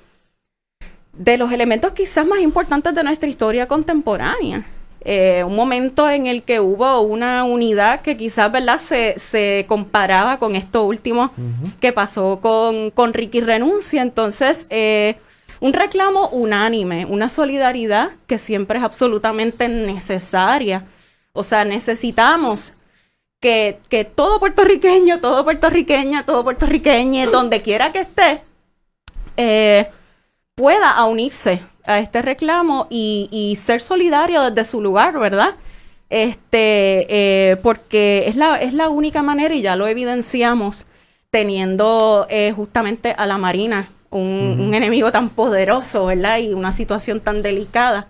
los 1.37 1.51
elementos 1.51 1.91
quizás 1.91 2.25
más 2.25 2.39
importantes 2.39 2.95
de 2.95 3.03
nuestra 3.03 3.29
historia 3.29 3.67
contemporánea. 3.67 4.65
Un 5.03 5.55
momento 5.55 6.09
en 6.09 6.27
el 6.27 6.43
que 6.43 6.59
hubo 6.59 7.01
una 7.01 7.43
unidad 7.43 8.01
que 8.01 8.17
quizás 8.17 8.51
¿verdad? 8.51 8.77
Se, 8.77 9.17
se 9.17 9.65
comparaba 9.67 10.37
con 10.37 10.55
esto 10.55 10.83
último 10.83 11.31
que 11.79 11.91
pasó 11.91 12.39
con, 12.41 12.91
con 12.91 13.13
Ricky 13.13 13.41
Renuncia. 13.41 14.01
Entonces, 14.01 14.67
un 15.59 15.73
reclamo 15.73 16.29
unánime, 16.29 17.05
una 17.05 17.29
solidaridad 17.29 18.11
que 18.27 18.37
siempre 18.37 18.79
es 18.79 18.83
absolutamente 18.83 19.69
necesaria. 19.69 20.85
O 21.33 21.43
sea, 21.43 21.65
necesitamos 21.65 22.73
que, 23.39 23.79
todo 24.15 24.39
puertorriqueño, 24.39 25.19
todo 25.19 25.43
puertorriqueña, 25.43 26.25
todo 26.25 26.43
puertorriqueño, 26.43 27.29
donde 27.31 27.61
quiera 27.61 27.91
que 27.91 28.01
esté, 28.01 28.41
eh, 29.37 29.89
pueda 30.55 31.03
unirse 31.05 31.61
a 31.85 31.99
este 31.99 32.21
reclamo 32.21 32.87
y, 32.89 33.57
ser 33.59 33.81
solidario 33.81 34.49
desde 34.49 34.69
su 34.69 34.81
lugar, 34.81 35.19
¿verdad? 35.19 35.55
Este, 36.09 37.07
eh, 37.09 37.57
porque 37.57 38.25
es 38.27 38.35
la, 38.35 38.59
es 38.61 38.73
la 38.73 38.89
única 38.89 39.23
manera, 39.23 39.55
y 39.55 39.61
ya 39.61 39.75
lo 39.75 39.87
evidenciamos, 39.87 40.85
teniendo 41.31 42.27
eh, 42.29 42.51
justamente 42.51 43.15
a 43.17 43.25
la 43.25 43.37
Marina 43.37 43.89
un, 44.11 44.73
enemigo 44.73 45.11
tan 45.11 45.29
poderoso, 45.29 46.05
¿verdad? 46.05 46.37
Y 46.37 46.53
una 46.53 46.73
situación 46.73 47.21
tan 47.21 47.41
delicada. 47.41 48.07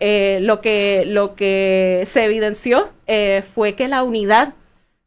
Eh, 0.00 0.40
lo, 0.42 0.60
que, 0.60 1.04
lo 1.06 1.36
que 1.36 2.02
se 2.08 2.24
evidenció 2.24 2.90
eh, 3.06 3.44
fue 3.54 3.74
que 3.74 3.86
la 3.86 4.02
unidad 4.02 4.54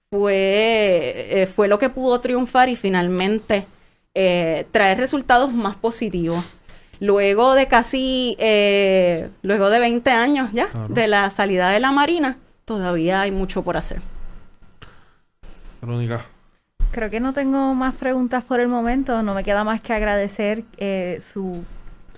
fue, 0.09 1.49
fue 1.53 1.67
lo 1.67 1.77
que 1.77 1.89
pudo 1.89 2.21
triunfar 2.21 2.69
y 2.69 2.77
finalmente 2.77 3.65
traer 4.13 4.97
resultados 4.97 5.51
más 5.51 5.75
positivos. 5.75 6.45
Luego 6.99 7.55
de 7.55 7.67
casi, 7.67 8.37
luego 9.41 9.69
de 9.69 9.79
20 9.79 10.09
años 10.11 10.49
ya 10.53 10.67
de 10.89 11.07
la 11.07 11.29
salida 11.29 11.69
de 11.69 11.79
la 11.79 11.91
Marina, 11.91 12.37
todavía 12.65 13.21
hay 13.21 13.31
mucho 13.31 13.63
por 13.63 13.77
hacer. 13.77 14.01
Verónica. 15.81 16.25
Creo 16.91 17.09
que 17.09 17.19
no 17.19 17.33
tengo 17.33 17.73
más 17.73 17.93
preguntas 17.95 18.43
por 18.43 18.59
el 18.59 18.67
momento. 18.67 19.21
No 19.21 19.33
me 19.33 19.43
queda 19.43 19.63
más 19.63 19.81
que 19.81 19.93
agradecer 19.93 20.63
eh, 20.77 21.21
su, 21.21 21.63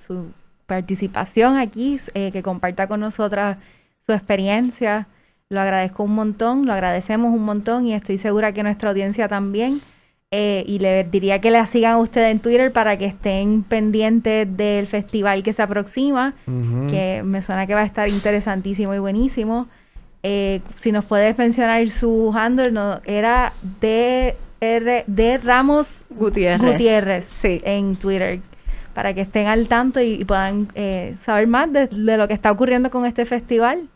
su, 0.05 0.31
participación 0.67 1.57
aquí, 1.57 1.99
eh, 2.13 2.31
que 2.31 2.43
comparta 2.43 2.87
con 2.87 2.99
nosotras 2.99 3.57
su 4.05 4.13
experiencia. 4.13 5.07
Lo 5.49 5.61
agradezco 5.61 6.03
un 6.03 6.13
montón, 6.13 6.65
lo 6.65 6.73
agradecemos 6.73 7.33
un 7.33 7.43
montón 7.43 7.87
y 7.87 7.93
estoy 7.93 8.17
segura 8.17 8.51
que 8.51 8.63
nuestra 8.63 8.89
audiencia 8.91 9.27
también. 9.27 9.81
Eh, 10.31 10.65
y 10.67 10.79
le 10.79 11.05
diría 11.05 11.39
que 11.39 11.51
la 11.51 11.65
sigan 11.67 11.93
a 11.93 11.97
ustedes 11.99 12.31
en 12.31 12.39
Twitter 12.39 12.73
para 12.73 12.97
que 12.97 13.05
estén 13.05 13.63
pendientes 13.63 14.57
del 14.57 14.85
festival 14.85 15.41
que 15.41 15.53
se 15.53 15.61
aproxima, 15.61 16.33
que 16.45 17.21
me 17.23 17.41
suena 17.41 17.65
que 17.65 17.73
va 17.73 17.81
a 17.81 17.85
estar 17.85 18.09
interesantísimo 18.09 18.93
y 18.93 18.99
buenísimo. 18.99 19.67
si 20.21 20.91
nos 20.91 21.05
puedes 21.05 21.37
mencionar 21.37 21.87
su 21.89 22.33
handle, 22.35 22.71
no, 22.71 22.99
era 23.05 23.53
de 23.79 24.35
R 24.59 25.03
de 25.07 25.37
Ramos 25.37 26.03
Gutiérrez, 26.09 27.25
sí. 27.25 27.61
en 27.63 27.95
Twitter 27.95 28.41
para 28.97 29.13
que 29.13 29.21
estén 29.21 29.45
al 29.45 29.67
tanto 29.67 30.01
y, 30.01 30.25
puedan 30.25 30.69
eh, 30.73 31.15
saber 31.21 31.45
más 31.45 31.71
de, 31.71 31.87
lo 31.91 32.27
que 32.27 32.33
está 32.33 32.51
ocurriendo 32.51 32.89
con 32.89 33.05
este 33.05 33.25
festival. 33.25 33.87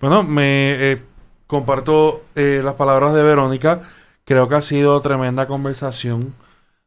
Bueno, 0.00 0.22
me 0.22 0.92
eh, 0.92 1.02
comparto 1.46 2.22
eh, 2.34 2.62
las 2.64 2.72
palabras 2.76 3.12
de 3.12 3.22
Verónica. 3.22 3.82
Creo 4.30 4.48
que 4.48 4.54
ha 4.54 4.60
sido 4.60 5.00
tremenda 5.00 5.48
conversación, 5.48 6.32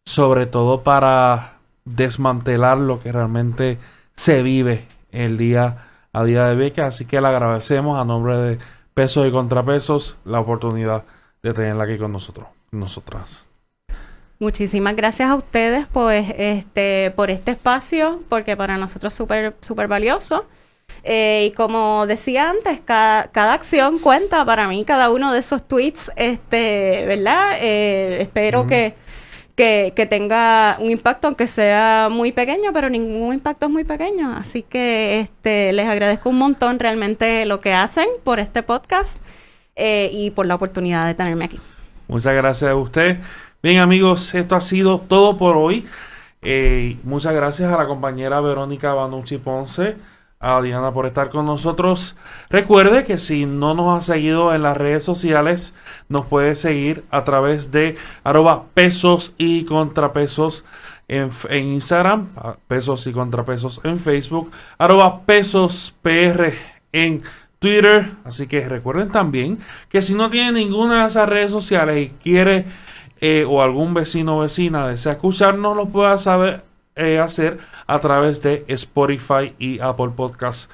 sobre 0.06 0.46
todo 0.46 0.82
para 0.82 1.56
desmantelar 1.84 2.78
lo 2.78 3.02
que 3.02 3.12
realmente 3.12 3.80
se 4.16 4.42
vive 4.42 4.88
el 5.12 5.38
día 5.38 5.90
a 6.14 6.24
día 6.24 6.46
de 6.46 6.56
beca. 6.56 6.86
Así 6.86 7.04
que 7.04 7.20
le 7.20 7.28
agradecemos 7.28 8.00
a 8.00 8.06
nombre 8.06 8.38
de 8.38 8.60
Pesos 8.94 9.28
y 9.28 9.32
Contrapesos 9.34 10.16
la 10.24 10.40
oportunidad 10.40 11.04
de 11.42 11.54
tenerla 11.54 11.84
aquí 11.84 11.98
con 11.98 12.14
nosotros, 12.14 12.48
nosotras. 12.72 13.50
Muchísimas 14.40 14.96
gracias 14.96 15.30
a 15.30 15.36
ustedes 15.36 15.86
pues, 15.88 16.34
este, 16.38 17.12
por 17.12 17.30
este 17.30 17.52
espacio, 17.52 18.22
porque 18.30 18.56
para 18.56 18.78
nosotros 18.78 19.20
es 19.20 19.54
súper 19.60 19.88
valioso. 19.90 20.46
Eh, 21.04 21.50
y 21.50 21.56
como 21.56 22.06
decía 22.08 22.50
antes, 22.50 22.80
cada, 22.86 23.54
acción 23.54 24.00
cuenta 24.00 24.46
para 24.46 24.68
mí, 24.68 24.86
cada 24.86 25.10
uno 25.10 25.34
de 25.34 25.40
esos 25.40 25.68
tweets, 25.68 26.12
este, 26.16 27.06
¿verdad? 27.08 27.58
Eh, 27.60 28.22
espero 28.22 28.68
que, 28.68 28.96
que, 29.56 29.94
que, 29.96 30.06
tenga 30.06 30.78
un 30.80 30.92
impacto, 30.92 31.28
aunque 31.28 31.48
sea 31.48 32.08
muy 32.10 32.32
pequeño, 32.32 32.72
pero 32.74 32.90
ningún 32.90 33.34
impacto 33.34 33.66
es 33.66 33.72
muy 33.72 33.84
pequeño. 33.84 34.34
Así 34.36 34.64
que 34.64 35.20
este, 35.20 35.74
les 35.74 35.88
agradezco 35.88 36.30
un 36.30 36.38
montón 36.38 36.80
realmente 36.80 37.46
lo 37.46 37.60
que 37.60 37.74
hacen 37.74 38.08
por 38.24 38.40
este 38.40 38.64
podcast. 38.64 39.18
Eh, 39.76 40.12
y 40.14 40.30
por 40.30 40.46
la 40.46 40.54
oportunidad 40.54 41.08
de 41.08 41.16
tenerme 41.16 41.46
aquí. 41.46 41.60
Muchas 42.08 42.36
gracias 42.36 42.70
a 42.70 42.76
usted. 42.76 43.18
Bien 43.64 43.80
amigos, 43.80 44.36
esto 44.36 44.56
ha 44.56 44.62
sido 44.62 45.00
todo 45.00 45.36
por 45.36 45.58
hoy. 45.58 45.88
Muchas 47.04 47.34
gracias 47.34 47.74
a 47.74 47.78
la 47.78 47.88
compañera 47.88 48.40
Verónica 48.40 48.94
Banucci 48.94 49.38
Ponce, 49.40 49.96
a 50.44 50.62
Diana 50.62 50.92
por 50.92 51.06
estar 51.06 51.30
con 51.30 51.46
nosotros. 51.46 52.16
Recuerde 52.50 53.06
que 53.06 53.18
si 53.18 53.46
no 53.46 53.74
nos 53.74 53.98
ha 53.98 54.14
seguido 54.14 54.54
en 54.54 54.62
las 54.62 54.76
redes 54.76 55.04
sociales, 55.04 55.74
nos 56.10 56.26
puede 56.26 56.56
seguir 56.56 57.06
a 57.10 57.24
través 57.24 57.72
de 57.72 57.96
arroba 58.24 58.66
pesos 58.74 59.34
y 59.38 59.64
contrapesos 59.64 60.66
en, 61.08 61.32
Instagram, 61.50 62.28
pesos 62.68 63.08
y 63.08 63.14
contrapesos 63.14 63.80
en 63.84 64.00
Facebook, 64.00 64.52
arroba 64.78 65.22
pesos 65.22 65.96
PR 66.02 66.54
en 66.92 67.24
Twitter. 67.60 68.12
Así 68.26 68.48
que 68.48 68.68
recuerden 68.68 69.12
también 69.12 69.60
que 69.90 70.02
si 70.02 70.14
no 70.14 70.30
tiene 70.30 70.52
ninguna 70.52 71.02
de 71.02 71.08
esas 71.08 71.30
redes 71.30 71.52
sociales 71.52 72.02
y 72.02 72.10
quiere 72.22 72.66
eh, 73.22 73.46
o 73.48 73.62
algún 73.62 73.94
vecino 73.94 74.38
o 74.38 74.42
vecina 74.42 74.90
desea 74.90 75.14
escucharnos, 75.14 75.78
lo 75.78 75.88
pueda 75.88 76.18
saber 76.18 76.73
eh, 76.96 77.20
hacer 77.20 77.60
a 77.88 78.00
través 78.00 78.42
de 78.42 78.66
Spotify 78.68 79.56
y 79.58 79.80
Apple 79.80 80.12
Podcasts. 80.16 80.70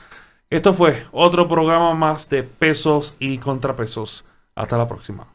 Esto 0.50 0.74
fue 0.74 1.06
otro 1.12 1.48
programa 1.48 1.94
más 1.94 2.30
de 2.30 2.44
pesos 2.44 3.16
y 3.20 3.38
contrapesos. 3.38 4.26
Hasta 4.56 4.78
la 4.78 4.88
próxima. 4.88 5.29